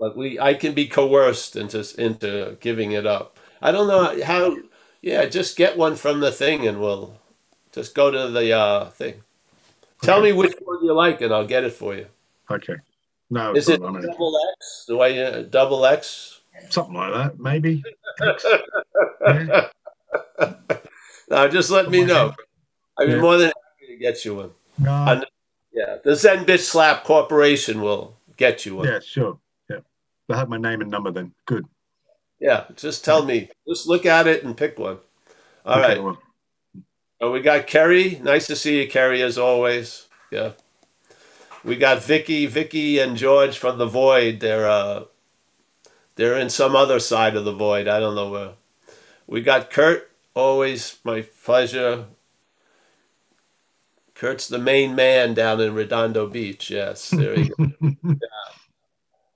but 0.01 0.17
we, 0.17 0.41
I 0.41 0.55
can 0.55 0.75
be 0.75 0.87
coerced 0.87 1.55
into 1.57 1.85
into 1.99 2.57
giving 2.61 2.93
it 2.93 3.07
up. 3.07 3.39
I 3.61 3.71
don't 3.73 3.89
know 3.89 4.25
how. 4.25 4.57
Yeah, 5.03 5.27
just 5.27 5.57
get 5.57 5.77
one 5.77 5.97
from 5.97 6.21
the 6.21 6.31
thing, 6.33 6.67
and 6.67 6.81
we'll 6.81 7.19
just 7.73 7.95
go 7.95 8.11
to 8.11 8.29
the 8.31 8.53
uh, 8.53 8.85
thing. 8.91 9.23
Tell 10.03 10.21
me 10.23 10.33
which 10.33 10.55
one 10.65 10.85
you 10.85 10.93
like, 10.95 11.21
and 11.21 11.33
I'll 11.33 11.47
get 11.47 11.65
it 11.65 11.73
for 11.73 11.95
you. 11.95 12.07
Okay. 12.51 12.77
No, 13.31 13.55
Is 13.55 13.69
it 13.69 13.81
not, 13.81 13.97
I 13.97 14.01
double 14.03 14.37
X? 14.59 14.85
The 14.87 14.97
way 14.97 15.17
you, 15.17 15.45
double 15.45 15.87
X? 15.87 16.41
something 16.71 16.95
like 16.95 17.13
that, 17.15 17.39
maybe. 17.39 17.83
Yeah. 19.27 19.69
no, 21.31 21.49
just 21.49 21.71
let 21.71 21.89
me 21.91 22.05
know. 22.05 22.35
I'd 22.99 23.07
be 23.07 23.13
Yeah. 23.13 23.21
more 23.21 23.37
than 23.39 23.47
happy 23.47 23.53
to 23.55 23.62
get 24.03 24.25
you 24.25 24.35
one. 24.35 24.51
I- 24.87 25.25
Yeah, 25.75 25.97
the 26.05 26.15
Zen 26.17 26.45
Bitch 26.45 26.61
Slap 26.61 27.05
Corporation 27.05 27.81
will 27.81 28.17
get 28.37 28.67
you 28.67 28.77
one. 28.77 28.89
yeah, 28.89 29.01
sure. 29.01 29.39
Yeah, 29.71 29.79
they 30.29 30.35
have 30.37 30.51
my 30.51 30.59
name 30.59 30.83
and 30.83 30.91
number 30.91 31.11
then. 31.11 31.33
Good. 31.47 31.65
Yeah, 32.39 32.65
just 32.77 33.05
tell 33.05 33.25
me. 33.25 33.49
Just 33.67 33.87
look 33.87 34.05
at 34.05 34.27
it 34.27 34.45
and 34.45 34.55
pick 34.57 34.79
one. 34.79 34.99
All 35.65 35.79
Okay, 35.79 35.89
right. 35.95 36.03
well, 36.03 36.19
Oh, 37.21 37.31
we 37.31 37.41
got 37.41 37.69
Kerry. 37.69 38.19
Nice 38.23 38.49
to 38.49 38.57
see 38.57 38.83
you, 38.83 38.89
Kerry, 38.89 39.23
as 39.23 39.39
always. 39.39 40.09
Yeah. 40.33 40.53
We 41.65 41.77
got 41.77 42.03
Vicky, 42.03 42.47
Vicky 42.47 42.99
and 42.99 43.17
George 43.17 43.57
from 43.57 43.79
the 43.79 43.87
Void. 43.87 44.41
They're 44.41 44.69
uh, 44.69 45.05
they're 46.17 46.37
in 46.37 46.51
some 46.51 46.75
other 46.75 46.99
side 46.99 47.37
of 47.37 47.45
the 47.45 47.53
Void. 47.53 47.87
I 47.87 48.01
don't 48.01 48.17
know 48.17 48.29
where. 48.31 48.53
We 49.29 49.41
got 49.41 49.71
Kurt. 49.71 50.11
Always 50.35 50.99
my 51.05 51.23
pleasure. 51.45 52.07
Kurt's 54.23 54.47
the 54.47 54.57
main 54.57 54.95
man 54.95 55.35
down 55.35 55.61
in 55.61 55.75
Redondo 55.75 56.29
Beach. 56.29 56.71
Yes, 56.71 57.11
there 57.11 57.37
you 57.37 57.51
go. 57.59 58.17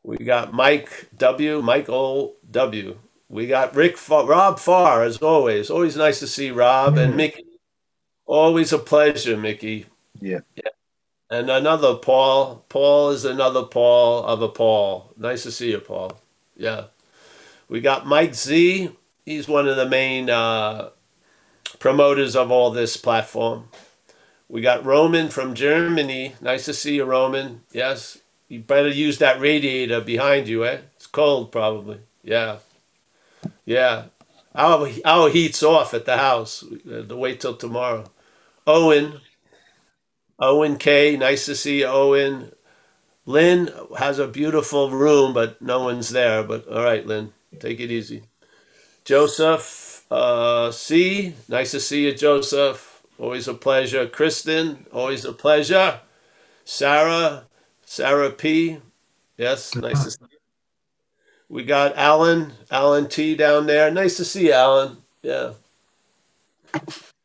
We 0.04 0.18
got 0.18 0.52
Mike 0.52 1.08
W. 1.18 1.60
Michael 1.60 2.36
W. 2.48 2.96
We 3.28 3.48
got 3.48 3.74
Rick 3.74 3.96
Fa- 3.96 4.24
Rob 4.24 4.60
Farr 4.60 5.02
as 5.02 5.16
always. 5.16 5.70
Always 5.70 5.96
nice 5.96 6.20
to 6.20 6.28
see 6.28 6.52
Rob 6.52 6.96
and 6.98 7.16
Mickey. 7.16 7.44
Always 8.26 8.72
a 8.72 8.78
pleasure, 8.78 9.36
Mickey. 9.36 9.86
Yeah. 10.20 10.42
And 11.28 11.50
another 11.50 11.96
Paul. 11.96 12.64
Paul 12.68 13.10
is 13.10 13.24
another 13.24 13.64
Paul 13.64 14.22
of 14.24 14.40
a 14.40 14.48
Paul. 14.48 15.12
Nice 15.16 15.42
to 15.42 15.50
see 15.50 15.72
you, 15.72 15.80
Paul. 15.80 16.12
Yeah. 16.56 16.84
We 17.68 17.80
got 17.80 18.06
Mike 18.06 18.36
Z. 18.36 18.92
He's 19.24 19.48
one 19.48 19.66
of 19.66 19.74
the 19.74 19.88
main 19.88 20.30
uh, 20.30 20.90
promoters 21.80 22.36
of 22.36 22.52
all 22.52 22.70
this 22.70 22.96
platform. 22.96 23.68
We 24.48 24.60
got 24.60 24.84
Roman 24.84 25.28
from 25.28 25.54
Germany. 25.54 26.34
Nice 26.40 26.66
to 26.66 26.74
see 26.74 26.96
you, 26.96 27.04
Roman. 27.04 27.62
Yes. 27.72 28.18
You 28.48 28.60
better 28.60 28.88
use 28.88 29.18
that 29.18 29.40
radiator 29.40 30.00
behind 30.00 30.46
you, 30.46 30.64
eh? 30.64 30.78
It's 30.94 31.06
cold, 31.06 31.50
probably. 31.50 32.00
Yeah. 32.22 32.58
Yeah. 33.64 34.04
Our, 34.54 34.88
our 35.04 35.28
heat's 35.30 35.62
off 35.62 35.94
at 35.94 36.04
the 36.06 36.16
house. 36.16 36.64
To 36.86 37.16
wait 37.16 37.40
till 37.40 37.56
tomorrow. 37.56 38.04
Owen. 38.66 39.20
Owen 40.38 40.76
K. 40.76 41.16
Nice 41.16 41.46
to 41.46 41.56
see 41.56 41.80
you, 41.80 41.86
Owen. 41.86 42.52
Lynn 43.26 43.70
has 43.98 44.20
a 44.20 44.28
beautiful 44.28 44.90
room, 44.90 45.34
but 45.34 45.60
no 45.60 45.82
one's 45.82 46.10
there. 46.10 46.44
But 46.44 46.68
all 46.68 46.84
right, 46.84 47.04
Lynn, 47.04 47.32
take 47.58 47.80
it 47.80 47.90
easy. 47.90 48.22
Joseph 49.04 50.04
uh, 50.10 50.70
C. 50.70 51.34
Nice 51.48 51.72
to 51.72 51.80
see 51.80 52.04
you, 52.06 52.14
Joseph. 52.14 52.85
Always 53.18 53.48
a 53.48 53.54
pleasure. 53.54 54.06
Kristen, 54.06 54.86
always 54.92 55.24
a 55.24 55.32
pleasure. 55.32 56.00
Sarah, 56.64 57.44
Sarah 57.84 58.30
P. 58.30 58.78
Yes, 59.38 59.74
nice 59.74 60.04
to 60.04 60.10
see 60.10 60.18
you. 60.30 60.38
We 61.48 61.64
got 61.64 61.96
Alan, 61.96 62.52
Alan 62.70 63.08
T 63.08 63.36
down 63.36 63.66
there. 63.66 63.90
Nice 63.90 64.16
to 64.18 64.24
see 64.24 64.46
you, 64.46 64.52
Alan. 64.52 64.98
Yeah. 65.22 65.52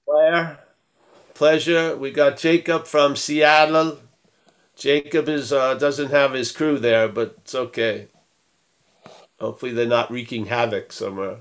Claire, 0.05 0.59
pleasure. 1.33 1.97
We 1.97 2.11
got 2.11 2.37
Jacob 2.37 2.85
from 2.85 3.15
Seattle. 3.15 3.99
Jacob 4.75 5.27
is 5.27 5.51
uh, 5.51 5.73
doesn't 5.75 6.11
have 6.11 6.33
his 6.33 6.51
crew 6.51 6.79
there, 6.79 7.07
but 7.07 7.35
it's 7.39 7.55
okay. 7.55 8.07
Hopefully, 9.39 9.73
they're 9.73 9.87
not 9.87 10.11
wreaking 10.11 10.45
havoc 10.45 10.93
somewhere. 10.93 11.37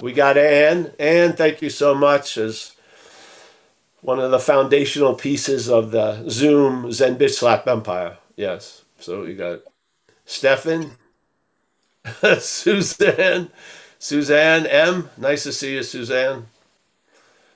We 0.00 0.12
got 0.12 0.38
Anne. 0.38 0.92
Anne, 0.98 1.34
thank 1.34 1.62
you 1.62 1.70
so 1.70 1.94
much 1.94 2.36
as 2.38 2.74
one 4.02 4.18
of 4.18 4.30
the 4.30 4.38
foundational 4.38 5.14
pieces 5.14 5.70
of 5.70 5.92
the 5.92 6.28
Zoom 6.28 6.92
Zen 6.92 7.16
Bitch 7.16 7.34
Slap 7.34 7.66
Empire. 7.66 8.18
Yes. 8.36 8.82
So 8.98 9.22
we 9.24 9.34
got 9.34 9.60
Stefan, 10.26 10.92
Suzanne, 12.38 13.50
Suzanne 13.98 14.66
M. 14.66 15.10
Nice 15.16 15.44
to 15.44 15.52
see 15.52 15.74
you, 15.74 15.82
Suzanne. 15.82 16.46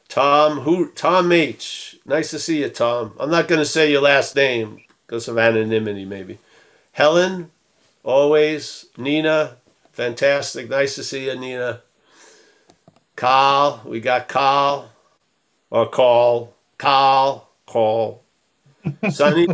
Tom, 0.09 0.61
who? 0.61 0.92
Tom 0.92 1.32
H. 1.32 1.99
Nice 2.07 2.30
to 2.30 2.38
see 2.38 2.61
you, 2.61 2.68
Tom. 2.68 3.12
I'm 3.18 3.30
not 3.30 3.49
going 3.49 3.59
to 3.59 3.66
say 3.66 3.90
your 3.90 4.03
last 4.03 4.36
name 4.36 4.80
because 5.07 5.28
of 5.28 5.38
anonymity, 5.38 6.05
maybe. 6.05 6.38
Helen, 6.92 7.51
always. 8.05 8.86
Nina, 8.97 9.57
fantastic. 9.92 10.68
Nice 10.68 10.94
to 10.94 11.03
see 11.03 11.26
you, 11.26 11.36
Nina. 11.36 11.80
Carl, 13.16 13.82
we 13.84 14.01
got 14.01 14.28
Carl, 14.28 14.90
or 15.71 15.89
call, 15.89 16.55
call, 16.79 17.51
call. 17.67 18.23
Sonny, 19.11 19.49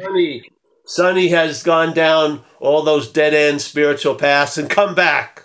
Sonny, 0.00 0.42
Sonny 0.84 1.28
has 1.28 1.62
gone 1.62 1.92
down 1.92 2.42
all 2.58 2.82
those 2.82 3.10
dead 3.10 3.34
end 3.34 3.60
spiritual 3.60 4.14
paths 4.14 4.56
and 4.56 4.70
come 4.70 4.94
back. 4.94 5.44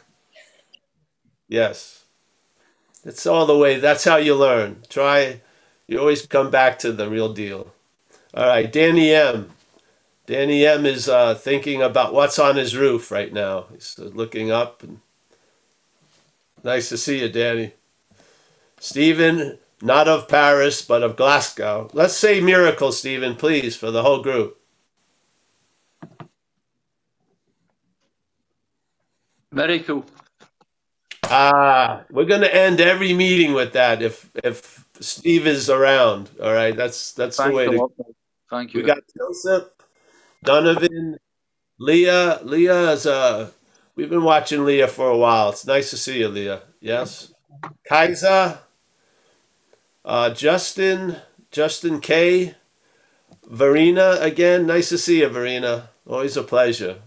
Yes. 1.48 2.06
That's 3.04 3.26
all 3.26 3.46
the 3.46 3.58
way. 3.58 3.78
That's 3.78 4.04
how 4.06 4.18
you 4.18 4.36
learn. 4.36 4.84
Try. 4.88 5.42
You 5.88 6.00
always 6.00 6.26
come 6.26 6.52
back 6.52 6.80
to 6.80 6.92
the 6.92 7.10
real 7.10 7.34
deal. 7.34 7.74
All 8.34 8.48
right, 8.48 8.72
Danny 8.72 9.12
M. 9.12 9.52
Danny 10.26 10.66
M 10.66 10.86
is 10.86 11.10
uh, 11.10 11.36
thinking 11.36 11.82
about 11.82 12.14
what's 12.14 12.40
on 12.40 12.56
his 12.56 12.78
roof 12.78 13.12
right 13.12 13.34
now. 13.34 13.66
He's 13.74 14.00
looking 14.00 14.52
up. 14.52 14.84
And... 14.84 15.02
Nice 16.64 16.88
to 16.90 16.98
see 16.98 17.20
you, 17.20 17.30
Danny. 17.30 17.74
Stephen, 18.82 19.60
not 19.84 20.08
of 20.08 20.28
Paris, 20.28 20.82
but 20.82 21.04
of 21.04 21.16
Glasgow. 21.16 21.88
Let's 21.94 22.18
say 22.18 22.42
miracle, 22.42 22.92
Stephen, 22.92 23.36
please, 23.36 23.76
for 23.76 23.92
the 23.92 24.02
whole 24.02 24.24
group. 24.24 24.60
Miracle. 29.52 30.04
Ah, 31.26 32.06
we're 32.10 32.26
gonna 32.26 32.48
end 32.48 32.82
every 32.82 33.14
meeting 33.14 33.54
with 33.54 33.74
that 33.74 34.02
if 34.02 34.32
if 34.44 34.84
Steve 35.00 35.46
is 35.46 35.70
around. 35.70 36.32
All 36.42 36.52
right, 36.52 36.76
that's 36.76 37.14
that's 37.14 37.38
Thank 37.38 37.52
the 37.52 37.56
way 37.56 37.66
to. 37.66 37.78
Lord. 37.78 37.92
Thank 38.50 38.74
you. 38.74 38.82
We 38.82 38.88
got 38.88 39.04
Joseph, 39.16 39.70
Donovan, 40.44 41.18
Leah. 41.78 42.40
Leah 42.44 42.94
is 42.94 43.06
uh 43.06 43.52
we've 43.96 44.10
been 44.10 44.24
watching 44.24 44.66
Leah 44.66 44.88
for 44.88 45.08
a 45.08 45.18
while. 45.18 45.50
It's 45.50 45.68
nice 45.68 45.92
to 45.92 45.98
see 45.98 46.20
you, 46.20 46.30
Leah. 46.30 46.64
Yes. 46.80 47.32
Kaiser, 47.88 48.58
uh, 50.06 50.32
Justin, 50.32 51.18
Justin 51.52 52.00
K, 52.02 52.56
Verena 53.48 54.18
again. 54.20 54.66
Nice 54.66 54.90
to 54.90 54.98
see 54.98 55.20
you, 55.22 55.30
Verena. 55.30 55.90
Always 56.08 56.38
a 56.38 56.44
pleasure. 56.44 56.98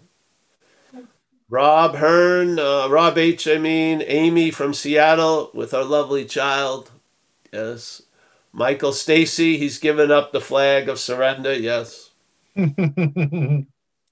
Rob 1.49 1.97
Hearn, 1.97 2.59
uh, 2.59 2.89
Rob 2.89 3.19
H. 3.19 3.47
I 3.47 3.59
mean, 3.59 4.03
Amy 4.07 4.51
from 4.51 4.75
Seattle 4.75 5.51
with 5.55 5.75
our 5.75 5.85
lovely 5.85 6.25
child. 6.25 6.91
Yes. 7.53 8.03
Michael 8.53 8.93
Stacy, 8.93 9.59
he's 9.59 9.79
given 9.79 10.11
up 10.11 10.33
the 10.33 10.41
flag 10.41 10.89
of 10.89 10.99
surrender. 10.99 11.53
Yes. 11.53 12.11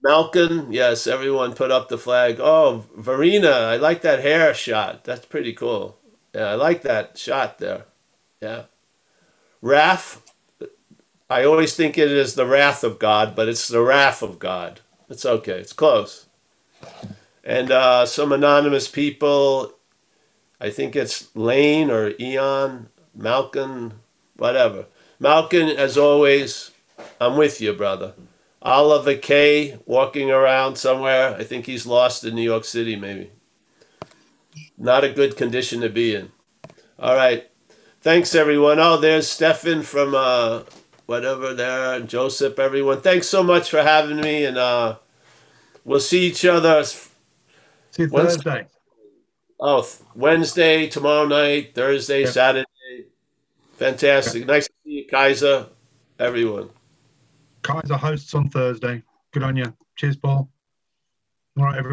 Malcolm, 0.03 0.73
yes, 0.73 1.07
everyone 1.07 1.55
put 1.55 1.71
up 1.71 1.89
the 1.89 1.99
flag. 1.99 2.39
Oh, 2.41 2.87
Verena, 2.97 3.51
I 3.51 3.77
like 3.77 4.03
that 4.03 4.21
hair 4.21 4.53
shot. 4.53 5.05
That's 5.05 5.27
pretty 5.27 5.53
cool. 5.53 5.97
Yeah, 6.35 6.47
I 6.47 6.55
like 6.55 6.83
that 6.83 7.17
shot 7.17 7.59
there. 7.59 7.85
Yeah. 8.41 8.65
Wrath, 9.63 10.21
I 11.31 11.45
always 11.45 11.75
think 11.75 11.97
it 11.97 12.11
is 12.11 12.35
the 12.35 12.45
wrath 12.45 12.85
of 12.85 12.99
God, 12.99 13.35
but 13.35 13.49
it's 13.49 13.69
the 13.69 13.81
wrath 13.81 14.23
of 14.23 14.39
God. 14.39 14.81
It's 15.09 15.25
okay. 15.25 15.61
It's 15.61 15.73
close. 15.73 16.27
And 17.45 17.71
uh, 17.71 18.05
some 18.05 18.33
anonymous 18.33 18.89
people, 18.89 19.75
I 20.61 20.71
think 20.71 20.95
it's 20.95 21.35
Lane 21.35 21.91
or 21.91 22.13
Eon, 22.21 22.89
Malcolm, 23.15 24.01
whatever. 24.37 24.87
Malcolm, 25.21 25.69
as 25.69 25.97
always, 25.97 26.73
I'm 27.21 27.37
with 27.37 27.61
you, 27.61 27.73
brother. 27.73 28.15
Oliver 28.61 29.17
K. 29.17 29.79
walking 29.87 30.31
around 30.31 30.77
somewhere. 30.77 31.37
I 31.37 31.45
think 31.45 31.67
he's 31.67 31.87
lost 31.87 32.25
in 32.25 32.35
New 32.35 32.43
York 32.43 32.65
City, 32.65 32.97
maybe. 32.97 33.31
Not 34.77 35.05
a 35.05 35.13
good 35.13 35.37
condition 35.37 35.81
to 35.81 35.89
be 35.89 36.15
in. 36.15 36.33
All 36.99 37.15
right. 37.15 37.49
Thanks, 38.03 38.35
everyone. 38.35 38.81
Oh, 38.81 38.97
there's 38.97 39.29
Stefan 39.29 39.83
from 39.83 40.15
uh, 40.15 40.63
whatever 41.07 41.55
there, 41.55 42.01
Joseph, 42.01 42.59
everyone. 42.59 43.01
Thanks 43.01 43.29
so 43.29 43.43
much 43.43 43.71
for 43.71 43.83
having 43.83 44.21
me, 44.21 44.45
and 44.45 44.59
uh, 44.59 44.97
we'll 45.85 46.01
see 46.01 46.23
each 46.27 46.45
other. 46.45 46.83
See 46.85 46.99
you 47.99 48.09
When's- 48.09 48.35
Thursday. 48.37 48.67
Oh, 49.65 49.89
Wednesday, 50.17 50.89
tomorrow 50.89 51.25
night, 51.29 51.73
Thursday, 51.77 52.23
Yep. 52.23 52.31
Saturday. 52.31 52.67
Fantastic. 53.75 54.45
Nice 54.47 54.67
to 54.67 54.73
see 54.85 54.91
you, 54.91 55.07
Kaiser, 55.07 55.67
everyone. 56.19 56.69
Kaiser 57.63 57.97
hosts 57.97 58.35
on 58.35 58.49
Thursday. 58.49 59.05
Good 59.33 59.45
on 59.45 59.55
you. 59.57 59.73
Cheers, 59.95 60.17
Paul. 60.17 60.51
All 61.57 61.65
right, 61.65 61.77
everyone. 61.79 61.91